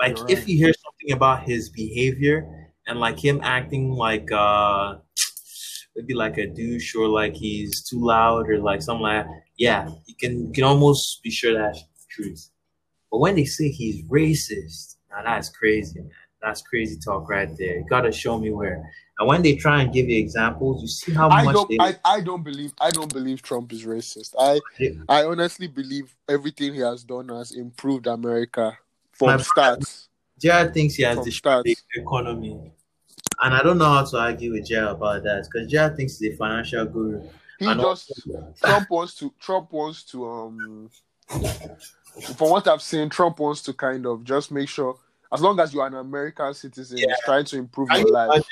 Like 0.00 0.18
right. 0.18 0.30
if 0.30 0.48
you 0.48 0.56
hear 0.56 0.72
something 0.72 1.12
about 1.12 1.42
his 1.42 1.68
behavior 1.70 2.70
and 2.86 2.98
like 2.98 3.22
him 3.22 3.40
acting 3.42 3.90
like 3.90 4.30
uh 4.32 4.96
maybe 5.96 6.14
like 6.14 6.38
a 6.38 6.46
douche 6.46 6.94
or 6.94 7.08
like 7.08 7.34
he's 7.34 7.82
too 7.82 8.00
loud 8.00 8.48
or 8.48 8.58
like 8.58 8.82
something 8.82 9.02
like 9.02 9.26
that, 9.26 9.42
yeah, 9.56 9.88
you 10.06 10.14
can 10.14 10.46
you 10.46 10.52
can 10.52 10.64
almost 10.64 11.22
be 11.22 11.30
sure 11.30 11.54
that's 11.54 11.80
the 11.80 12.04
truth. 12.08 12.50
But 13.10 13.18
when 13.18 13.36
they 13.36 13.44
say 13.44 13.68
he's 13.68 14.02
racist, 14.04 14.96
now 15.10 15.22
that's 15.24 15.50
crazy, 15.50 16.00
man. 16.00 16.10
That's 16.42 16.62
crazy 16.62 16.98
talk 16.98 17.28
right 17.30 17.48
there. 17.56 17.76
You 17.76 17.86
gotta 17.88 18.10
show 18.10 18.38
me 18.38 18.50
where. 18.50 18.82
And 19.18 19.28
when 19.28 19.42
they 19.42 19.54
try 19.54 19.82
and 19.82 19.92
give 19.92 20.08
you 20.08 20.18
examples, 20.18 20.82
you 20.82 20.88
see 20.88 21.12
how 21.12 21.28
I 21.28 21.44
much 21.44 21.54
don't, 21.54 21.68
they... 21.68 21.76
I, 21.78 21.94
I 22.04 22.20
don't 22.22 22.42
believe 22.42 22.72
I 22.80 22.90
don't 22.90 23.12
believe 23.12 23.42
Trump 23.42 23.72
is 23.72 23.84
racist. 23.84 24.34
I 24.38 24.58
yeah. 24.80 24.90
I 25.08 25.24
honestly 25.24 25.68
believe 25.68 26.16
everything 26.28 26.74
he 26.74 26.80
has 26.80 27.04
done 27.04 27.28
has 27.28 27.52
improved 27.52 28.06
America 28.06 28.76
from 29.12 29.26
My 29.28 29.36
stats. 29.36 30.08
Jared 30.40 30.74
thinks 30.74 30.94
he 30.94 31.04
has 31.04 31.20
destroyed 31.20 31.64
the 31.64 31.76
economy. 31.94 32.72
And 33.42 33.54
I 33.54 33.62
don't 33.62 33.78
know 33.78 33.92
how 33.92 34.04
to 34.04 34.18
argue 34.18 34.52
with 34.52 34.66
Jared 34.66 34.92
about 34.92 35.24
that 35.24 35.48
because 35.50 35.68
Jared 35.68 35.96
thinks 35.96 36.18
he's 36.18 36.34
a 36.34 36.36
financial 36.36 36.86
guru. 36.86 37.28
He 37.58 37.66
and 37.66 37.80
just 37.80 38.12
also... 38.26 38.54
Trump 38.62 38.90
wants 38.90 39.14
to 39.16 39.34
Trump 39.40 39.72
wants 39.72 40.04
to 40.04 40.28
um 40.28 40.90
from 42.36 42.50
what 42.50 42.68
I've 42.68 42.82
seen, 42.82 43.08
Trump 43.08 43.40
wants 43.40 43.62
to 43.62 43.72
kind 43.72 44.06
of 44.06 44.22
just 44.24 44.52
make 44.52 44.68
sure 44.68 44.96
as 45.32 45.40
long 45.40 45.58
as 45.58 45.72
you're 45.72 45.86
an 45.86 45.94
American 45.94 46.52
citizen, 46.54 46.98
yeah. 46.98 47.06
he's 47.08 47.24
trying 47.24 47.44
to 47.46 47.58
improve 47.58 47.88
your 47.90 48.10
life. 48.10 48.42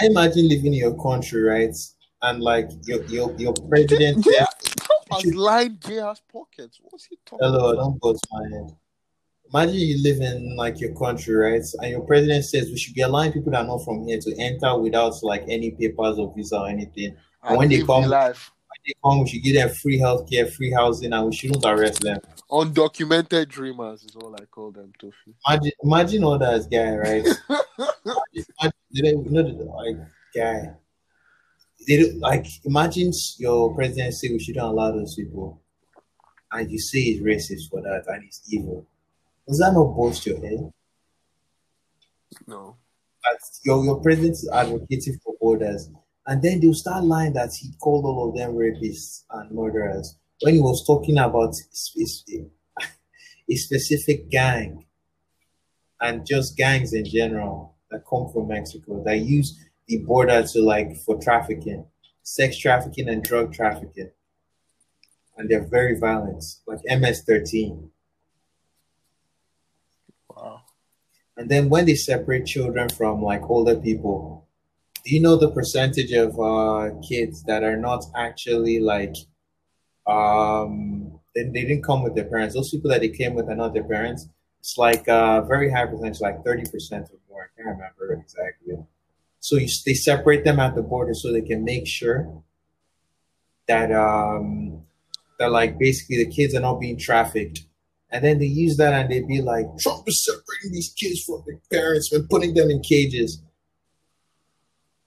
I 0.00 0.06
imagine 0.06 0.48
living 0.48 0.74
in 0.74 0.80
your 0.80 1.00
country, 1.00 1.40
right? 1.42 1.74
And 2.22 2.42
like 2.42 2.68
your 2.86 3.04
your 3.04 3.32
your 3.38 3.54
president. 3.68 4.26
Yeah, 4.28 4.46
Trump 4.80 5.24
has 5.24 5.34
lined 5.34 5.80
JR's 5.80 6.20
pockets. 6.32 6.80
What's 6.82 7.04
he 7.04 7.18
talking 7.24 7.46
Hello, 7.46 7.70
about? 7.70 7.82
don't 7.82 8.00
go 8.00 8.12
to 8.12 8.20
my 8.32 8.42
head. 8.50 8.76
Imagine 9.52 9.74
you 9.74 10.02
live 10.02 10.20
in 10.20 10.56
like 10.56 10.80
your 10.80 10.94
country, 10.94 11.34
right? 11.34 11.62
And 11.80 11.90
your 11.90 12.00
president 12.00 12.44
says 12.44 12.70
we 12.70 12.78
should 12.78 12.94
be 12.94 13.02
allowing 13.02 13.32
people 13.32 13.52
that 13.52 13.62
are 13.62 13.66
not 13.66 13.84
from 13.84 14.06
here 14.06 14.18
to 14.20 14.34
enter 14.38 14.78
without 14.78 15.14
like 15.22 15.44
any 15.48 15.72
papers 15.72 16.18
or 16.18 16.32
visa 16.34 16.58
or 16.58 16.68
anything. 16.68 17.16
And, 17.42 17.50
and 17.50 17.58
when 17.58 17.68
they 17.68 17.82
come, 17.82 18.04
life. 18.04 18.50
when 18.68 18.78
they 18.86 18.94
come, 19.04 19.20
we 19.20 19.28
should 19.28 19.42
give 19.42 19.54
them 19.54 19.68
free 19.68 19.98
healthcare, 19.98 20.50
free 20.50 20.72
housing, 20.72 21.12
and 21.12 21.26
we 21.26 21.34
shouldn't 21.34 21.64
arrest 21.64 22.00
them. 22.00 22.20
Undocumented 22.50 23.48
dreamers 23.48 24.02
is 24.02 24.16
all 24.16 24.34
I 24.34 24.44
call 24.46 24.70
them, 24.70 24.92
Tofi. 25.00 25.34
Imagine, 25.46 25.72
imagine 25.82 26.24
all 26.24 26.38
that 26.38 26.66
guy, 26.70 26.96
right? 26.96 27.26
imagine, 28.92 29.24
you 29.24 29.30
know 29.30 29.74
like 29.76 29.96
guy. 30.34 30.74
They 31.86 31.96
do, 31.98 32.18
like 32.18 32.46
imagine 32.64 33.12
your 33.38 33.74
president 33.74 34.14
say 34.14 34.28
we 34.30 34.38
shouldn't 34.38 34.64
allow 34.64 34.90
those 34.90 35.14
people, 35.14 35.60
and 36.50 36.70
you 36.70 36.78
say 36.78 37.00
he's 37.00 37.22
racist 37.22 37.68
for 37.70 37.82
that 37.82 38.04
and 38.08 38.24
he's 38.24 38.40
evil. 38.50 38.86
Does 39.46 39.58
that 39.58 39.72
not 39.72 39.96
boast 39.96 40.26
your 40.26 40.40
head? 40.40 40.70
No. 42.46 42.76
But 43.22 43.40
your 43.64 43.84
your 43.84 44.00
president 44.00 44.32
is 44.32 44.48
advocating 44.52 45.18
for 45.22 45.34
borders, 45.40 45.88
and 46.26 46.42
then 46.42 46.60
they'll 46.60 46.74
start 46.74 47.04
lying 47.04 47.32
that 47.34 47.54
he 47.54 47.72
called 47.80 48.04
all 48.04 48.28
of 48.28 48.36
them 48.36 48.54
rapists 48.54 49.24
and 49.30 49.50
murderers 49.50 50.16
when 50.40 50.54
he 50.54 50.60
was 50.60 50.86
talking 50.86 51.18
about 51.18 51.54
a 51.54 53.56
specific 53.56 54.30
gang 54.30 54.84
and 56.00 56.26
just 56.26 56.56
gangs 56.56 56.92
in 56.92 57.04
general 57.04 57.76
that 57.90 58.04
come 58.08 58.28
from 58.32 58.48
Mexico 58.48 59.02
that 59.04 59.18
use 59.18 59.58
the 59.86 59.98
border 59.98 60.42
to 60.42 60.62
like 60.62 60.96
for 60.96 61.20
trafficking, 61.20 61.86
sex 62.22 62.58
trafficking 62.58 63.08
and 63.08 63.22
drug 63.22 63.52
trafficking. 63.52 64.10
And 65.36 65.48
they're 65.48 65.66
very 65.66 65.98
violent, 65.98 66.44
like 66.66 66.80
MS-13. 66.84 67.90
Wow. 70.30 70.62
And 71.36 71.50
then 71.50 71.68
when 71.68 71.86
they 71.86 71.94
separate 71.94 72.46
children 72.46 72.88
from 72.88 73.22
like 73.22 73.42
older 73.50 73.76
people, 73.76 74.46
do 75.04 75.14
you 75.14 75.20
know 75.20 75.36
the 75.36 75.50
percentage 75.50 76.12
of 76.12 76.38
uh, 76.40 76.90
kids 77.06 77.42
that 77.44 77.62
are 77.62 77.76
not 77.76 78.04
actually 78.14 78.80
like 78.80 79.14
um 80.06 81.20
they, 81.34 81.44
they 81.44 81.62
didn't 81.62 81.82
come 81.82 82.02
with 82.02 82.14
their 82.14 82.26
parents. 82.26 82.54
Those 82.54 82.70
people 82.70 82.90
that 82.90 83.00
they 83.00 83.08
came 83.08 83.34
with 83.34 83.48
are 83.48 83.56
not 83.56 83.74
their 83.74 83.84
parents. 83.84 84.28
It's 84.60 84.78
like 84.78 85.08
a 85.08 85.44
very 85.46 85.70
high 85.70 85.86
percentage, 85.86 86.20
like 86.20 86.42
30% 86.44 87.10
or 87.10 87.18
more. 87.28 87.42
I 87.42 87.62
can't 87.62 87.76
remember 87.76 88.12
exactly. 88.12 88.76
So 89.40 89.56
you, 89.56 89.68
they 89.84 89.94
separate 89.94 90.44
them 90.44 90.58
at 90.58 90.74
the 90.74 90.82
border 90.82 91.12
so 91.12 91.32
they 91.32 91.42
can 91.42 91.64
make 91.64 91.86
sure 91.86 92.42
that 93.66 93.92
um 93.92 94.82
that 95.38 95.50
like 95.50 95.78
basically 95.78 96.24
the 96.24 96.30
kids 96.30 96.54
are 96.54 96.60
not 96.60 96.80
being 96.80 96.98
trafficked. 96.98 97.66
And 98.14 98.22
then 98.22 98.38
they 98.38 98.46
use 98.46 98.76
that 98.76 98.94
and 98.94 99.10
they'd 99.10 99.26
be 99.26 99.42
like, 99.42 99.66
Trump 99.80 100.04
is 100.06 100.24
separating 100.24 100.70
these 100.70 100.94
kids 100.96 101.24
from 101.24 101.42
their 101.44 101.58
parents 101.68 102.12
and 102.12 102.28
putting 102.30 102.54
them 102.54 102.70
in 102.70 102.80
cages. 102.80 103.42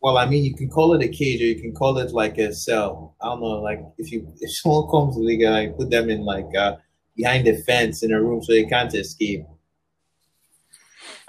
Well, 0.01 0.17
I 0.17 0.25
mean, 0.25 0.43
you 0.43 0.53
can 0.53 0.69
call 0.69 0.93
it 0.93 1.01
a 1.01 1.07
cage 1.07 1.41
or 1.41 1.45
you 1.45 1.61
can 1.61 1.73
call 1.73 1.99
it 1.99 2.11
like 2.11 2.37
a 2.37 2.53
cell. 2.53 3.15
I 3.21 3.27
don't 3.27 3.39
know, 3.39 3.61
like 3.61 3.79
if 3.97 4.11
you 4.11 4.27
if 4.41 4.51
someone 4.57 4.91
comes, 4.91 5.15
they 5.25 5.37
can 5.37 5.53
like 5.53 5.77
put 5.77 5.89
them 5.89 6.09
in 6.09 6.25
like 6.25 6.53
uh, 6.53 6.75
behind 7.15 7.47
a 7.47 7.55
fence 7.63 8.03
in 8.03 8.11
a 8.11 8.21
room 8.21 8.43
so 8.43 8.51
they 8.51 8.65
can't 8.65 8.93
escape. 8.93 9.45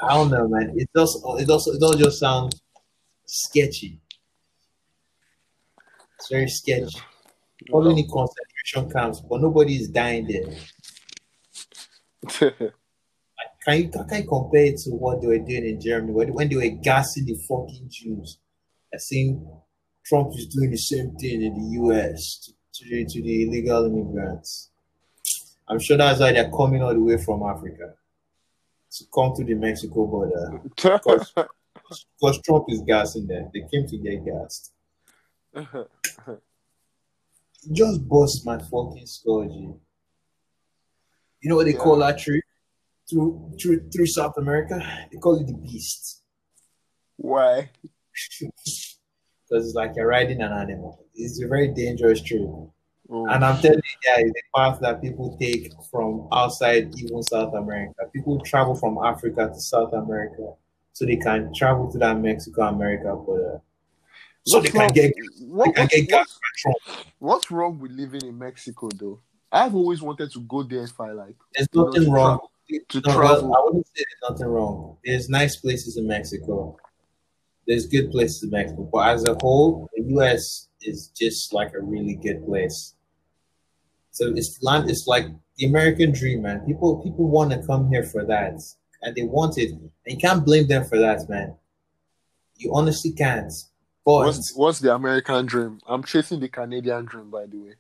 I 0.01 0.15
don't 0.15 0.33
know, 0.33 0.49
man. 0.49 0.75
It 0.77 0.91
does. 0.93 1.15
It 1.39 1.49
also. 1.49 1.73
It 1.73 1.83
all 1.83 1.95
just 1.95 2.19
sounds 2.19 2.61
sketchy. 3.25 4.01
It's 6.17 6.29
very 6.29 6.49
sketchy. 6.49 6.99
Need 7.71 8.11
concentration 8.11 8.91
camps, 8.91 9.21
but 9.21 9.41
nobody 9.41 9.77
is 9.77 9.89
dying 9.89 10.27
there. 10.27 10.53
can 13.65 13.83
you 13.83 13.91
can 13.91 14.23
you 14.23 14.29
compare 14.29 14.65
it 14.65 14.79
to 14.79 14.91
what 14.91 15.21
they 15.21 15.27
were 15.27 15.39
doing 15.39 15.67
in 15.67 15.81
Germany 15.81 16.13
when 16.13 16.33
when 16.33 16.49
they 16.49 16.57
were 16.57 16.83
gassing 16.83 17.25
the 17.25 17.35
fucking 17.49 17.89
Jews? 17.91 18.39
I 18.93 18.99
think 18.99 19.43
Trump 20.05 20.33
is 20.35 20.47
doing 20.47 20.71
the 20.71 20.77
same 20.79 21.15
thing 21.17 21.43
in 21.43 21.55
the 21.55 21.83
US 21.83 22.39
to, 22.45 22.53
to, 22.75 22.89
the, 22.89 23.05
to 23.05 23.23
the 23.23 23.43
illegal 23.45 23.85
immigrants. 23.87 24.71
I'm 25.69 25.79
sure 25.79 25.99
that's 25.99 26.21
why 26.21 26.33
they're 26.33 26.51
coming 26.51 26.83
all 26.83 26.95
the 26.95 27.01
way 27.01 27.19
from 27.23 27.43
Africa 27.43 27.95
to 28.91 29.05
come 29.15 29.35
to 29.37 29.45
the 29.45 29.55
Mexico 29.55 30.07
border. 30.07 30.63
Because, 30.75 31.33
because 31.35 32.41
Trump 32.43 32.65
is 32.69 32.81
gassing 32.81 33.27
them. 33.27 33.51
They 33.53 33.61
came 33.71 33.87
to 33.87 33.99
get 33.99 34.25
gassed. 34.25 34.73
Just 37.73 38.09
bust 38.09 38.47
my 38.47 38.59
fucking 38.59 39.07
skull, 39.07 39.47
G. 39.47 39.69
Eh? 39.69 39.73
You 41.41 41.51
know 41.51 41.57
what 41.57 41.67
they 41.67 41.73
yeah. 41.73 41.79
call 41.79 41.97
that 41.99 42.19
tree? 42.19 42.43
Through, 43.09 43.55
through 43.61 43.89
through 43.91 44.07
South 44.07 44.37
America? 44.37 44.79
They 45.11 45.19
call 45.19 45.41
it 45.41 45.47
the 45.47 45.55
beast. 45.55 46.23
Why? 47.17 47.71
because 49.49 49.67
it's 49.67 49.75
like 49.75 49.93
you're 49.97 50.07
riding 50.07 50.43
an 50.43 50.53
animal. 50.53 51.07
It's 51.15 51.43
a 51.43 51.49
very 51.49 51.69
dangerous 51.69 52.21
trip. 52.21 52.43
Oh, 52.43 52.73
mm. 53.11 53.35
and 53.35 53.45
I'm 53.45 53.61
telling 53.61 53.79
you 53.79 54.15
guys, 54.15 54.25
the 54.27 54.43
path 54.55 54.81
that 54.81 55.01
people 55.01 55.37
take 55.41 55.73
from 55.91 56.29
outside 56.33 56.93
even 56.99 57.23
South 57.23 57.55
America. 57.55 57.95
People 58.13 58.41
travel 58.41 58.75
from 58.75 58.99
Africa 58.99 59.49
to 59.49 59.61
South 59.61 59.93
America 59.95 60.53
so 60.93 61.07
they 61.07 61.17
can 61.17 61.53
travel 61.55 61.91
to 61.91 61.99
that 61.99 62.19
Mexico 62.19 62.63
America 62.63 63.15
border. 63.15 63.57
Uh, 63.57 63.59
so 64.47 64.59
what's 64.59 64.73
they 64.73 64.79
wrong, 64.79 64.89
can 64.89 64.95
get, 64.95 65.13
what, 65.41 65.75
they 65.75 65.87
can 65.87 66.05
get 66.05 66.27
what's, 66.65 67.05
what's 67.19 67.51
wrong 67.51 67.79
with 67.79 67.93
living 67.93 68.23
in 68.23 68.39
Mexico 68.39 68.89
though? 68.95 69.21
I've 69.51 69.75
always 69.75 70.03
wanted 70.03 70.31
to 70.33 70.41
go 70.41 70.63
there 70.63 70.85
if 70.85 71.01
I 71.01 71.13
like. 71.13 71.35
There's 71.55 71.69
nothing 71.75 72.05
know, 72.05 72.13
wrong. 72.13 72.41
To, 72.69 73.01
no, 73.01 73.15
travel. 73.15 73.55
I 73.55 73.61
wouldn't 73.65 73.87
say 73.89 74.05
there's 74.05 74.31
nothing 74.31 74.47
wrong. 74.47 74.99
There's 75.05 75.29
nice 75.29 75.57
places 75.57 75.97
in 75.97 76.07
Mexico. 76.07 76.77
There's 77.67 77.87
good 77.87 78.11
places 78.11 78.43
in 78.43 78.51
Mexico. 78.51 78.89
But 78.93 79.09
as 79.09 79.25
a 79.25 79.35
whole, 79.41 79.89
the 79.97 80.03
US 80.17 80.69
is 80.83 81.09
just 81.17 81.53
like 81.55 81.73
a 81.75 81.81
really 81.81 82.15
good 82.15 82.45
place. 82.45 82.95
So 84.11 84.33
it's 84.35 84.63
land 84.63 84.91
it's 84.91 85.07
like 85.07 85.27
the 85.57 85.67
American 85.67 86.13
dream, 86.13 86.43
man. 86.43 86.61
People 86.67 87.03
people 87.03 87.29
want 87.29 87.53
to 87.53 87.67
come 87.67 87.89
here 87.89 88.03
for 88.05 88.25
that. 88.27 88.61
And 89.01 89.15
they 89.15 89.23
want 89.23 89.57
it. 89.59 89.71
And 89.71 89.91
you 90.07 90.17
can't 90.17 90.45
blame 90.45 90.67
them 90.67 90.85
for 90.85 90.99
that, 90.99 91.29
man. 91.29 91.55
You 92.57 92.73
honestly 92.75 93.13
can't. 93.13 93.53
But 94.05 94.27
what's, 94.27 94.57
what's 94.57 94.81
the 94.81 94.95
American 94.95 95.47
dream? 95.47 95.81
I'm 95.87 96.03
chasing 96.03 96.41
the 96.41 96.49
Canadian 96.49 97.05
dream, 97.05 97.31
by 97.31 97.47
the 97.47 97.59
way. 97.59 97.75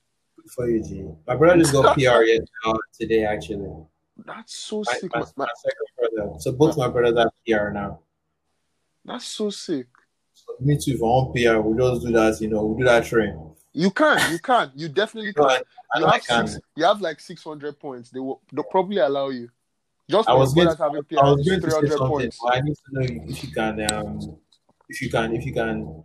For 0.55 0.69
you, 0.69 0.83
G. 0.83 1.05
My 1.27 1.37
brother 1.37 1.59
just 1.59 1.73
got 1.73 1.95
PR 1.97 2.23
yet 2.23 2.43
uh, 2.65 2.75
today, 2.99 3.25
actually. 3.25 3.71
That's 4.25 4.59
so 4.59 4.83
my, 4.87 4.95
sick. 4.95 5.11
My, 5.15 5.25
my, 5.37 5.47
second 5.57 6.15
brother. 6.17 6.39
So 6.41 6.53
both 6.53 6.77
my 6.77 6.89
brothers 6.89 7.19
have 7.19 7.31
PR 7.47 7.71
now. 7.71 8.01
That's 9.05 9.27
so 9.27 9.51
sick. 9.51 9.87
So 10.35 10.55
me 10.61 10.77
too. 10.77 10.93
If 10.93 11.03
I 11.03 11.05
want 11.05 11.35
PR, 11.35 11.59
we 11.61 11.77
just 11.77 12.07
do 12.07 12.13
that. 12.13 12.41
You 12.41 12.49
know, 12.49 12.65
we 12.67 12.83
do 12.83 12.85
that 12.85 13.05
train. 13.07 13.49
You 13.73 13.91
can, 13.91 14.33
you 14.33 14.39
can, 14.39 14.73
you 14.75 14.89
definitely 14.89 15.33
can. 15.33 15.45
No, 15.45 16.01
you 16.01 16.07
have 16.07 16.23
six, 16.23 16.59
you 16.75 16.85
have 16.85 17.01
like 17.01 17.21
six 17.21 17.45
hundred 17.45 17.79
points. 17.79 18.11
They 18.11 18.21
will 18.21 18.43
they'll 18.53 18.65
probably 18.65 18.99
allow 18.99 19.29
you. 19.29 19.51
Just 20.11 20.29
I 20.29 20.35
was 20.35 20.55
going 20.55 20.69
to, 20.69 20.77
having 20.77 21.05
PR, 21.05 21.19
I 21.21 21.31
was 21.31 21.47
going 21.47 21.61
to 21.61 21.71
say 21.71 21.89
something. 21.89 22.31
I 22.51 22.61
need 22.61 22.75
to 22.75 22.93
know 22.93 23.25
if 23.29 23.45
you 23.45 23.51
can, 23.53 23.93
um, 23.93 24.39
if 24.89 25.03
you 25.03 25.11
can, 25.11 25.37
if 25.37 25.45
you 25.45 25.53
can 25.53 26.03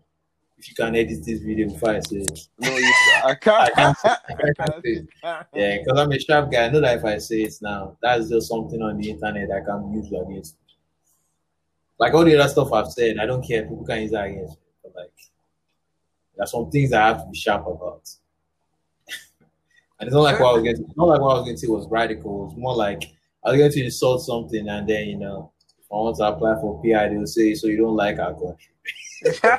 if 0.64 0.70
you 0.70 0.76
can 0.76 0.96
edit 0.96 1.26
this 1.26 1.42
video 1.42 1.68
before 1.68 1.90
I 1.90 2.00
say 2.00 2.18
it. 2.18 2.40
No, 2.58 2.78
you, 2.78 2.94
I 3.26 3.36
can't. 3.36 3.70
I 3.78 3.94
can't, 3.94 3.98
say, 3.98 4.10
I 4.30 4.66
can't 4.66 4.84
say 4.84 4.92
it. 4.92 5.08
Yeah, 5.54 5.78
because 5.78 6.00
I'm 6.00 6.12
a 6.12 6.20
sharp 6.20 6.52
guy. 6.52 6.66
I 6.66 6.70
know 6.70 6.80
that 6.80 7.00
if 7.00 7.06
I 7.06 7.18
say 7.18 7.42
it 7.42 7.54
now, 7.62 7.98
that's 8.02 8.30
just 8.30 8.48
something 8.48 8.82
on 8.82 8.98
the 8.98 9.10
internet 9.10 9.52
I 9.52 9.60
can 9.60 9.92
use 9.92 10.08
against. 10.08 10.56
Like 12.00 12.14
all 12.14 12.24
the 12.24 12.40
other 12.40 12.50
stuff 12.50 12.72
I've 12.72 12.88
said, 12.88 13.18
I 13.20 13.26
don't 13.26 13.46
care. 13.46 13.64
People 13.64 13.86
can 13.86 14.04
use 14.04 14.12
that 14.12 14.28
against 14.28 14.54
me. 14.54 14.66
But 14.84 14.94
like, 14.96 15.14
there's 16.38 16.52
some 16.52 16.72
things 16.72 16.94
I 16.94 17.08
have 17.08 17.24
to 17.24 17.30
be 17.30 17.38
sharp 17.38 17.68
about. 17.68 18.10
and 20.00 20.08
it's 20.08 20.14
not 20.14 20.22
like 20.22 20.40
what 20.40 20.50
I 20.50 20.54
was 20.54 20.64
going 20.64 20.78
to. 20.78 20.86
Not 20.96 21.08
like 21.08 21.20
what 21.22 21.32
I 21.32 21.40
was 21.40 21.44
going 21.44 21.56
to 21.56 21.60
say 21.60 21.68
was 21.68 21.88
radical. 21.90 22.48
It's 22.48 22.58
more 22.58 22.76
like 22.76 23.04
I 23.44 23.52
was 23.52 23.58
going 23.60 23.72
to 23.72 23.84
insult 23.84 24.22
something, 24.22 24.70
and 24.70 24.88
then 24.88 25.08
you 25.10 25.18
know, 25.18 25.52
if 25.94 26.00
I 26.00 26.02
platform 26.02 26.18
to 26.18 26.24
apply 26.24 26.62
for 26.62 26.82
PI, 26.84 27.10
they'll 27.10 27.28
say, 27.28 27.54
"So 27.54 27.68
you 27.68 27.78
don't 27.78 27.96
like 27.96 28.18
our 28.20 28.34
country." 28.34 28.74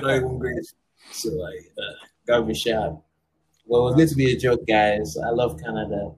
not 0.00 0.16
even 0.16 0.38
great. 0.38 0.64
So 1.10 1.30
like, 1.30 1.70
uh, 1.78 2.06
gotta 2.26 2.42
be. 2.42 2.54
Well, 3.66 3.88
it 3.88 3.96
was 3.96 4.14
be 4.14 4.32
a 4.32 4.38
joke, 4.38 4.66
guys. 4.66 5.16
I 5.18 5.30
love 5.30 5.60
Canada. 5.60 6.12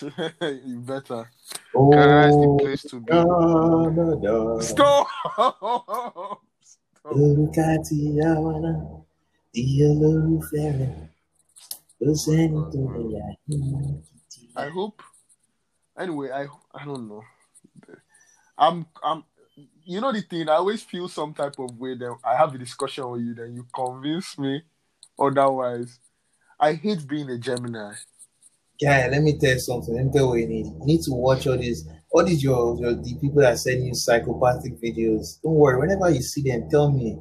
you 0.66 0.78
better. 0.80 1.30
Oh, 1.74 1.90
Canada 1.92 2.28
is 2.28 2.36
the 2.36 2.58
place 2.60 2.82
to 2.90 3.00
be. 3.00 3.12
Canada. 3.12 4.62
Stop. 4.62 5.06
I 14.56 14.68
hope. 14.68 15.02
Anyway, 15.98 16.30
I 16.30 16.46
I 16.74 16.84
don't 16.84 17.08
know. 17.08 17.22
I'm 18.58 18.86
I'm 19.02 19.24
you 19.84 20.00
know 20.00 20.12
the 20.12 20.22
thing, 20.22 20.48
I 20.48 20.54
always 20.54 20.82
feel 20.82 21.08
some 21.08 21.34
type 21.34 21.58
of 21.58 21.78
way. 21.78 21.96
Then 21.96 22.14
I 22.24 22.36
have 22.36 22.54
a 22.54 22.58
discussion 22.58 23.08
with 23.10 23.22
you, 23.22 23.34
then 23.34 23.54
you 23.54 23.66
convince 23.74 24.38
me 24.38 24.62
otherwise. 25.18 25.98
I 26.58 26.74
hate 26.74 27.06
being 27.06 27.28
a 27.30 27.38
Gemini. 27.38 27.92
Yeah, 28.80 29.08
let 29.10 29.22
me 29.22 29.38
tell 29.38 29.52
you 29.52 29.58
something. 29.58 29.94
Let 29.94 30.06
me 30.06 30.12
tell 30.12 30.22
you 30.22 30.28
what 30.28 30.38
you 30.40 30.46
need. 30.46 30.66
You 30.66 30.80
need 30.84 31.02
to 31.02 31.12
watch 31.12 31.46
all 31.46 31.58
these, 31.58 31.86
all 32.10 32.24
these 32.24 32.42
your, 32.42 32.76
your 32.80 32.94
the 32.94 33.16
people 33.20 33.42
that 33.42 33.58
send 33.58 33.84
you 33.84 33.94
psychopathic 33.94 34.80
videos. 34.80 35.40
Don't 35.42 35.54
worry. 35.54 35.78
Whenever 35.78 36.10
you 36.10 36.22
see 36.22 36.42
them, 36.42 36.68
tell 36.70 36.90
me. 36.90 37.18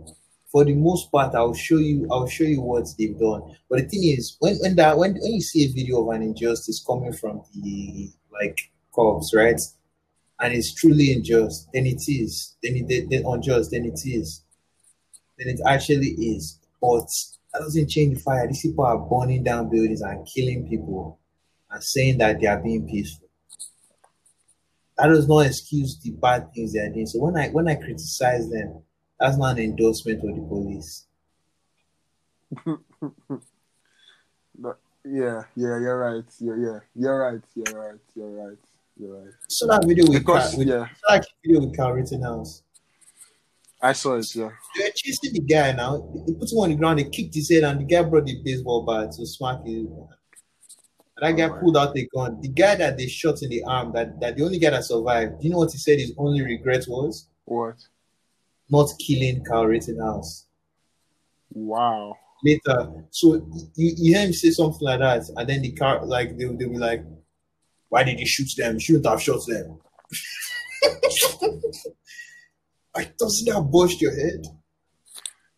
For 0.52 0.66
the 0.66 0.74
most 0.74 1.12
part, 1.12 1.34
I'll 1.34 1.54
show 1.54 1.78
you. 1.78 2.08
I'll 2.12 2.28
show 2.28 2.44
you 2.44 2.62
what 2.62 2.86
they've 2.98 3.18
done. 3.18 3.56
But 3.70 3.80
the 3.80 3.88
thing 3.88 4.04
is, 4.04 4.36
when 4.40 4.58
when 4.58 4.76
that 4.76 4.98
when 4.98 5.14
when 5.14 5.34
you 5.34 5.42
see 5.42 5.64
a 5.66 5.72
video 5.72 6.02
of 6.02 6.16
an 6.16 6.24
injustice 6.24 6.84
coming 6.86 7.14
from 7.14 7.42
the 7.54 8.12
like 8.42 8.58
cops, 8.94 9.34
right? 9.36 9.60
and 10.42 10.54
it's 10.54 10.74
truly 10.74 11.14
unjust, 11.14 11.70
then 11.74 11.86
it 11.86 12.02
is. 12.08 12.56
Then 12.64 12.74
it 12.76 13.10
then 13.10 13.24
unjust, 13.26 13.72
then 13.72 13.86
it 13.86 14.02
is. 14.06 14.44
Then 15.38 15.50
it 15.50 15.60
actually 15.68 16.08
is. 16.08 16.60
But 16.82 17.08
that 17.54 17.60
doesn't 17.60 17.90
change 17.90 18.18
the 18.18 18.24
fire. 18.24 18.48
These 18.48 18.64
people 18.64 18.86
are 18.86 18.98
burning 18.98 19.44
down 19.44 19.70
buildings 19.70 20.02
and 20.02 20.28
killing 20.28 20.68
people 20.68 21.20
and 21.70 21.84
saying 21.84 22.18
that 22.18 22.42
they 22.42 22.48
are 22.48 22.60
being 22.60 22.88
peaceful. 22.88 23.28
That 24.98 25.08
does 25.08 25.28
not 25.28 25.46
excuse 25.46 26.00
the 26.00 26.12
bad 26.12 26.52
things 26.54 26.74
they 26.74 26.80
are 26.80 26.90
doing. 26.90 27.06
So 27.06 27.20
when 27.20 27.38
I 27.38 27.50
when 27.50 27.68
I 27.68 27.76
criticize 27.76 28.50
them, 28.50 28.82
that's 29.20 29.38
not 29.38 29.58
an 29.58 29.64
endorsement 29.64 30.24
of 30.24 30.36
the 30.36 30.42
police. 30.42 31.06
yeah, 35.06 35.44
yeah, 35.56 35.80
you're 35.80 35.98
right. 35.98 36.26
Yeah, 36.40 36.56
yeah, 36.58 36.80
you're 36.96 37.20
right. 37.20 37.42
You're 37.56 37.80
right. 37.80 38.00
You're 38.16 38.30
right. 38.30 38.58
You're 38.98 39.18
right. 39.18 39.34
So 39.48 39.68
that 39.68 39.86
video 39.86 40.06
with 40.08 40.20
because, 40.20 40.56
with, 40.56 40.68
yeah. 40.68 40.88
that 41.10 41.26
video 41.44 41.62
with 41.66 41.76
Kyle 41.76 41.92
Rittenhouse. 41.92 42.64
I 43.82 43.94
saw 43.94 44.16
it, 44.16 44.36
yeah. 44.36 44.50
They're 44.78 44.92
chasing 44.96 45.34
the 45.34 45.40
guy 45.40 45.72
now. 45.72 46.08
he 46.28 46.36
put 46.36 46.52
him 46.52 46.60
on 46.60 46.70
the 46.70 46.76
ground, 46.76 47.00
they 47.00 47.06
kicked 47.06 47.34
his 47.34 47.50
head, 47.50 47.64
and 47.64 47.80
the 47.80 47.84
guy 47.84 48.04
brought 48.04 48.26
the 48.26 48.40
baseball 48.44 48.84
bat 48.84 49.12
to 49.14 49.26
smack 49.26 49.66
him. 49.66 49.90
That 51.18 51.32
guy 51.32 51.50
oh, 51.50 51.60
pulled 51.60 51.78
out 51.78 51.94
the 51.94 52.08
gun. 52.14 52.40
The 52.42 52.50
guy 52.50 52.76
that 52.76 52.98
they 52.98 53.08
shot 53.08 53.42
in 53.42 53.50
the 53.50 53.64
arm, 53.64 53.92
that, 53.94 54.20
that 54.20 54.38
the 54.38 54.44
only 54.44 54.60
guy 54.60 54.72
that 54.72 54.84
survived, 54.84 55.40
do 55.40 55.48
you 55.48 55.52
know 55.52 55.60
what 55.60 55.72
he 55.72 55.78
said 55.80 56.00
his 56.00 56.14
only 56.18 56.42
regret 56.44 56.86
was? 56.88 57.28
What? 57.46 57.76
Not 58.70 58.90
killing 59.00 59.44
Kyle 59.46 59.66
Rittenhouse. 59.66 60.46
Wow. 61.52 62.18
Later, 62.44 63.06
so 63.12 63.36
you, 63.76 63.94
you 63.98 64.14
hear 64.14 64.26
him 64.26 64.34
say 64.34 64.50
something 64.50 64.82
like 64.82 65.00
that, 65.00 65.30
and 65.36 65.48
then 65.48 65.62
the 65.62 65.72
car, 65.74 66.04
like, 66.06 66.38
they'll, 66.38 66.58
they'll 66.58 66.70
be 66.70 66.78
like, 66.78 67.04
why 67.90 68.04
did 68.04 68.20
you 68.20 68.26
shoot 68.26 68.50
them? 68.58 68.76
You 68.76 68.80
shouldn't 68.80 69.06
have 69.06 69.22
shot 69.22 69.46
them. 69.46 69.80
I 72.96 73.10
doesn't 73.18 73.46
that 73.54 73.62
bust 73.72 74.02
your 74.02 74.16
head? 74.16 74.46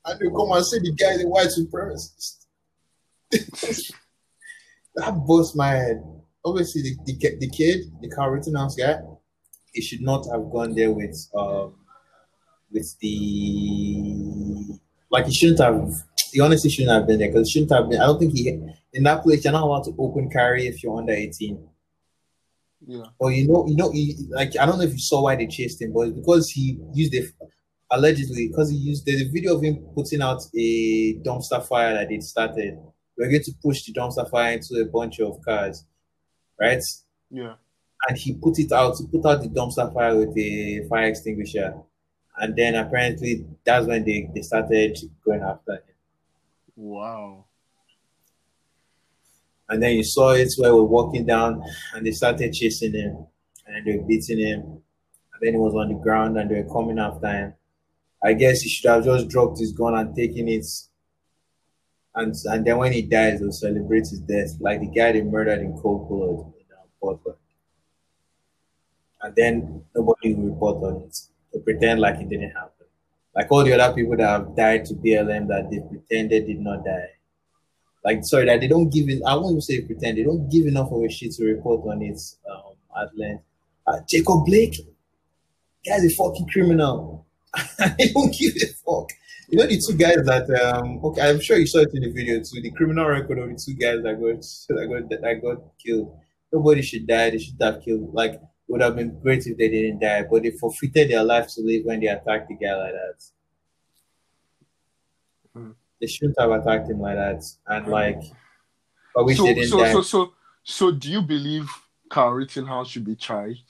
And 0.06 0.20
they 0.20 0.26
come 0.26 0.52
and 0.52 0.66
say 0.66 0.80
the 0.80 0.92
guy 0.94 1.12
is 1.12 1.24
a 1.24 1.28
white 1.28 1.48
supremacist. 1.48 2.46
that 4.96 5.26
bust 5.28 5.56
my 5.56 5.70
head. 5.70 6.04
Obviously, 6.46 6.82
the, 6.82 6.98
the, 7.06 7.38
the 7.40 7.50
kid, 7.50 7.92
the 8.02 8.10
Kyle 8.10 8.30
Rittenhouse 8.30 8.76
guy, 8.76 9.00
he 9.72 9.82
should 9.82 10.02
not 10.02 10.26
have 10.32 10.52
gone 10.52 10.76
there 10.76 10.92
with 10.92 11.30
um 11.36 11.76
with 12.72 12.98
the 13.00 14.78
like 15.10 15.26
he 15.28 15.34
shouldn't 15.34 15.60
have. 15.60 15.92
He 16.34 16.40
honestly 16.40 16.70
shouldn't 16.70 16.98
have 16.98 17.08
been 17.08 17.20
there 17.20 17.30
because 17.30 17.50
shouldn't 17.50 17.72
have 17.72 17.90
been. 17.90 18.02
I 18.02 18.06
don't 18.06 18.20
think 18.20 18.34
he 18.34 18.50
in 18.94 19.04
that 19.04 19.24
place. 19.24 19.44
You're 19.44 19.54
not 19.54 19.64
allowed 19.64 19.84
to 19.86 19.96
open 19.98 20.30
carry 20.30 20.68
if 20.68 20.84
you're 20.84 20.98
under 20.98 21.14
18. 21.14 21.68
Yeah. 22.86 23.04
Or 23.20 23.32
you 23.32 23.48
know, 23.48 23.66
you 23.68 23.76
know, 23.76 23.92
he, 23.92 24.28
like 24.30 24.58
I 24.60 24.66
don't 24.66 24.78
know 24.78 24.84
if 24.84 24.94
you 24.94 25.00
saw 25.00 25.24
why 25.24 25.36
they 25.36 25.48
chased 25.48 25.82
him, 25.82 25.94
but 25.94 26.16
because 26.16 26.50
he 26.50 26.80
used 26.94 27.14
it 27.14 27.32
allegedly 27.92 28.48
because 28.48 28.72
he 28.72 28.78
used 28.78 29.06
there's 29.06 29.22
a 29.22 29.30
video 29.30 29.56
of 29.56 29.64
him 29.64 29.78
putting 29.96 30.22
out 30.22 30.42
a 30.56 31.16
dumpster 31.20 31.64
fire 31.64 31.94
that 31.94 32.10
they 32.10 32.20
started. 32.20 32.78
We're 33.18 33.30
going 33.30 33.44
to 33.44 33.54
push 33.64 33.84
the 33.84 33.94
dumpster 33.94 34.30
fire 34.30 34.54
into 34.54 34.82
a 34.82 34.86
bunch 34.86 35.20
of 35.20 35.40
cars, 35.44 35.86
right? 36.60 36.84
Yeah. 37.30 37.54
And 38.10 38.18
he 38.18 38.34
put 38.34 38.58
it 38.60 38.72
out 38.72 38.98
He 38.98 39.06
put 39.08 39.30
out 39.30 39.42
the 39.42 39.50
dumpster 39.50 39.94
fire 39.94 40.18
with 40.18 40.36
a 40.38 40.86
fire 40.90 41.06
extinguisher, 41.06 41.76
and 42.38 42.56
then 42.56 42.76
apparently 42.76 43.46
that's 43.64 43.86
when 43.86 44.04
they 44.04 44.30
they 44.34 44.42
started 44.42 44.98
going 45.24 45.42
after 45.42 45.74
him. 45.74 45.93
Wow. 46.76 47.46
And 49.70 49.82
then 49.82 49.96
you 49.96 50.04
saw 50.04 50.32
it 50.32 50.54
where 50.58 50.76
we're 50.76 50.84
walking 50.84 51.26
down 51.26 51.64
and 51.94 52.06
they 52.06 52.12
started 52.12 52.54
chasing 52.54 52.94
him 52.94 53.26
and 53.66 53.86
they 53.86 53.98
were 53.98 54.04
beating 54.04 54.40
him. 54.40 54.62
And 54.62 55.42
then 55.42 55.54
he 55.54 55.60
was 55.60 55.74
on 55.76 55.90
the 55.90 55.96
ground 55.96 56.38
and 56.38 56.50
they 56.50 56.62
were 56.62 56.74
coming 56.74 57.00
after 57.00 57.28
him. 57.28 57.54
I 58.24 58.34
guess 58.34 58.62
he 58.62 58.70
should 58.70 58.90
have 58.90 59.04
just 59.04 59.28
dropped 59.30 59.60
his 59.60 59.72
gun 59.72 59.96
and 59.96 60.16
taken 60.16 60.48
it. 60.48 60.66
And 62.16 62.36
and 62.46 62.66
then 62.66 62.78
when 62.78 62.94
he 62.94 63.02
dies, 63.02 63.40
they'll 63.40 63.52
celebrate 63.52 64.08
his 64.08 64.20
death, 64.20 64.52
like 64.60 64.80
the 64.80 64.88
guy 64.88 65.12
they 65.12 65.22
murdered 65.24 65.62
in 65.62 65.78
cold 65.80 66.08
blood 66.08 66.54
in 66.60 66.66
uh, 66.72 66.86
Portland. 67.02 67.38
And 69.22 69.36
then 69.36 69.84
nobody 69.96 70.36
will 70.36 70.52
report 70.52 70.84
on 70.84 71.02
it. 71.04 71.18
to 71.54 71.60
pretend 71.60 72.02
like 72.02 72.20
it 72.20 72.30
didn't 72.30 72.52
happen. 72.52 72.73
Like 73.36 73.52
all 73.52 73.64
the 73.64 73.74
other 73.74 73.94
people 73.94 74.16
that 74.18 74.30
have 74.30 74.56
died 74.56 74.86
to 74.86 74.94
BLM 74.94 75.48
that 75.48 75.70
they 75.70 75.80
pretended 75.80 76.48
did 76.48 76.60
not 76.60 76.86
die. 76.86 77.10
Like 78.04 78.24
sorry 78.24 78.46
that 78.46 78.60
they 78.60 78.68
don't 78.68 78.90
give 78.90 79.10
it. 79.10 79.22
I 79.26 79.36
won't 79.36 79.64
say 79.64 79.82
pretend. 79.82 80.18
They 80.18 80.24
don't 80.24 80.50
give 80.50 80.66
enough 80.66 80.92
of 80.92 81.04
a 81.04 81.10
shit 81.10 81.32
to 81.34 81.46
report 81.46 81.82
on 81.88 82.02
it 82.02 82.20
um, 82.52 82.74
at 83.02 83.18
length. 83.18 83.44
Uh, 83.88 84.00
Jacob 84.08 84.46
Blake, 84.46 84.76
guy's 85.86 86.06
a 86.06 86.10
fucking 86.10 86.48
criminal. 86.48 87.26
they 87.98 88.10
don't 88.14 88.34
give 88.38 88.54
a 88.56 88.68
fuck. 88.86 89.10
You 89.50 89.60
know 89.60 89.68
the 89.68 89.82
two 89.86 89.96
guys 89.96 90.26
that 90.26 90.50
um 90.50 91.00
okay, 91.04 91.30
I'm 91.30 91.40
sure 91.40 91.58
you 91.58 91.68
saw 91.68 91.80
it 91.80 91.92
in 91.94 92.02
the 92.02 92.12
video 92.12 92.40
too. 92.40 92.62
The 92.62 92.72
criminal 92.72 93.08
record 93.08 93.40
of 93.40 93.50
the 93.50 93.56
two 93.56 93.74
guys 93.76 94.04
that 94.04 94.20
got 94.20 94.42
that 94.80 95.10
got 95.10 95.22
that 95.22 95.42
got 95.42 95.78
killed. 95.84 96.18
Nobody 96.52 96.82
should 96.82 97.08
die. 97.08 97.32
They 97.32 97.38
should 97.40 97.56
have 97.62 97.82
killed. 97.84 98.14
Like 98.14 98.42
would 98.68 98.82
have 98.82 98.96
been 98.96 99.20
great 99.22 99.46
if 99.46 99.58
they 99.58 99.70
didn't 99.70 100.00
die, 100.00 100.24
but 100.24 100.44
they 100.44 100.52
forfeited 100.52 101.12
their 101.12 101.24
life 101.24 101.48
to 101.54 101.62
live 101.62 101.86
when 101.86 102.00
they 102.00 102.08
attacked 102.08 102.48
the 102.48 102.56
guy 102.56 102.76
like 102.76 102.94
that. 102.94 103.24
Hmm. 105.54 105.72
They 106.00 106.08
shouldn't 106.08 106.40
have 106.40 106.52
attacked 106.52 106.90
him 106.90 107.00
like 107.00 107.16
that. 107.16 107.44
And 107.68 107.88
like, 107.88 108.22
I 109.18 109.22
wish 109.22 109.38
so, 109.38 109.44
they 109.44 109.54
didn't 109.54 109.70
so, 109.70 109.80
die. 109.80 109.92
So, 109.92 110.02
so, 110.02 110.34
so, 110.64 110.92
do 110.92 111.12
you 111.12 111.22
believe 111.22 111.70
Kyle 112.10 112.32
Rittenhouse 112.32 112.90
should 112.90 113.06
be 113.06 113.16
charged? 113.16 113.64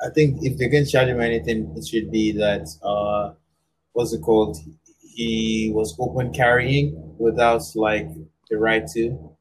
I 0.00 0.10
think 0.10 0.42
if 0.42 0.58
they 0.58 0.68
can 0.68 0.86
charge 0.86 1.08
him 1.08 1.20
anything, 1.20 1.72
it 1.76 1.86
should 1.86 2.10
be 2.10 2.32
that 2.32 2.68
uh 2.82 3.34
what's 3.92 4.12
it 4.12 4.22
called? 4.22 4.58
He 5.00 5.70
was 5.72 5.96
open 5.98 6.32
carrying 6.32 7.16
without 7.18 7.62
like 7.74 8.08
the 8.50 8.58
right 8.58 8.86
to. 8.88 9.33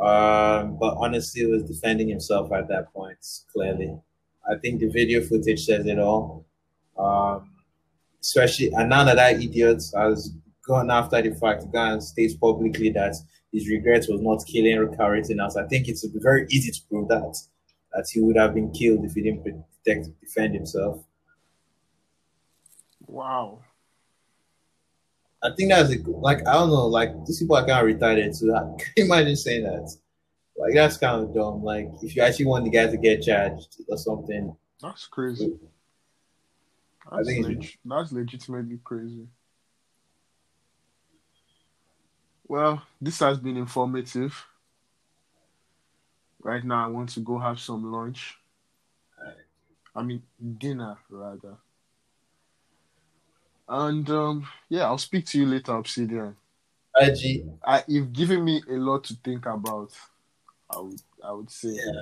Um, 0.00 0.78
but 0.78 0.96
honestly, 0.96 1.44
was 1.44 1.64
defending 1.64 2.08
himself 2.08 2.50
at 2.52 2.68
that 2.68 2.92
point. 2.92 3.18
Clearly, 3.52 3.98
I 4.50 4.56
think 4.56 4.80
the 4.80 4.88
video 4.88 5.20
footage 5.20 5.64
says 5.64 5.86
it 5.86 5.98
all. 5.98 6.46
Um, 6.98 7.50
especially, 8.20 8.70
and 8.72 8.88
now 8.88 9.04
that 9.04 9.16
that 9.16 9.42
idiot 9.42 9.82
has 9.96 10.32
gone 10.66 10.90
after 10.90 11.20
the 11.20 11.34
fact, 11.34 11.70
gone 11.72 12.00
states 12.00 12.34
publicly 12.34 12.90
that 12.90 13.14
his 13.52 13.68
regret 13.68 14.06
was 14.08 14.20
not 14.22 14.44
killing 14.46 14.96
Kyle 14.96 15.08
Rittenhouse. 15.08 15.56
I 15.56 15.66
think 15.66 15.88
it's 15.88 16.04
very 16.14 16.46
easy 16.50 16.70
to 16.70 16.80
prove 16.88 17.08
that 17.08 17.36
that 17.92 18.06
he 18.10 18.20
would 18.20 18.36
have 18.36 18.54
been 18.54 18.70
killed 18.70 19.04
if 19.04 19.14
he 19.14 19.22
didn't 19.22 19.42
protect 19.42 20.08
defend 20.20 20.54
himself. 20.54 21.04
Wow. 23.06 23.60
I 25.42 25.50
think 25.56 25.70
that's 25.70 25.94
a, 25.94 25.98
like 26.10 26.46
I 26.46 26.52
don't 26.54 26.68
know, 26.68 26.86
like 26.86 27.10
these 27.26 27.40
people 27.40 27.56
are 27.56 27.66
kind 27.66 27.88
of 27.88 27.96
retarded. 27.96 28.34
So 28.34 28.54
I 28.54 28.60
can 28.82 28.92
imagine 29.06 29.36
saying 29.36 29.64
that. 29.64 29.90
Like 30.56 30.74
that's 30.74 30.98
kind 30.98 31.22
of 31.22 31.34
dumb. 31.34 31.62
Like 31.62 31.88
if 32.02 32.14
you 32.14 32.22
actually 32.22 32.46
want 32.46 32.64
the 32.64 32.70
guy 32.70 32.86
to 32.86 32.96
get 32.96 33.22
charged 33.22 33.80
or 33.88 33.96
something. 33.96 34.54
That's 34.82 35.06
crazy. 35.06 35.58
That's, 37.10 37.28
I 37.28 37.32
think 37.32 37.46
leg- 37.46 37.78
that's 37.84 38.12
legitimately 38.12 38.80
crazy. 38.84 39.26
Well, 42.46 42.82
this 43.00 43.20
has 43.20 43.38
been 43.38 43.56
informative. 43.56 44.46
Right 46.42 46.64
now, 46.64 46.84
I 46.84 46.88
want 46.88 47.10
to 47.10 47.20
go 47.20 47.38
have 47.38 47.60
some 47.60 47.92
lunch. 47.92 48.36
I 49.94 50.02
mean, 50.02 50.22
dinner 50.58 50.96
rather. 51.08 51.56
And 53.70 54.10
um, 54.10 54.48
yeah, 54.68 54.86
I'll 54.86 54.98
speak 54.98 55.26
to 55.26 55.38
you 55.38 55.46
later, 55.46 55.72
Obsidian. 55.72 56.36
IG. 56.96 57.46
I, 57.64 57.84
you've 57.86 58.12
given 58.12 58.44
me 58.44 58.60
a 58.68 58.74
lot 58.74 59.04
to 59.04 59.14
think 59.14 59.46
about. 59.46 59.92
I 60.68 60.80
would, 60.80 61.00
I 61.24 61.32
would 61.32 61.50
say. 61.50 61.68
Yeah. 61.68 62.00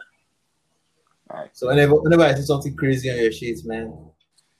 All 1.30 1.40
right. 1.40 1.50
So 1.52 1.66
whenever, 1.66 1.96
whenever 1.96 2.22
I 2.22 2.34
see 2.34 2.42
something 2.42 2.74
crazy 2.74 3.10
on 3.10 3.18
your 3.18 3.30
sheets, 3.30 3.66
man, 3.66 3.92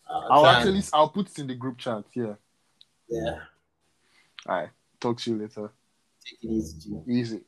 uh, 0.08 0.28
I'll 0.30 0.46
actually, 0.46 0.82
I'll 0.92 1.08
put 1.08 1.30
it 1.30 1.38
in 1.38 1.46
the 1.46 1.54
group 1.54 1.78
chat. 1.78 2.04
Yeah. 2.14 2.34
Yeah. 3.08 3.38
All 4.46 4.56
right. 4.56 4.68
Talk 5.00 5.16
to 5.20 5.30
you 5.30 5.38
later. 5.38 5.70
Take 6.22 6.38
it 6.42 6.46
easy. 6.46 6.92
Easy. 7.08 7.40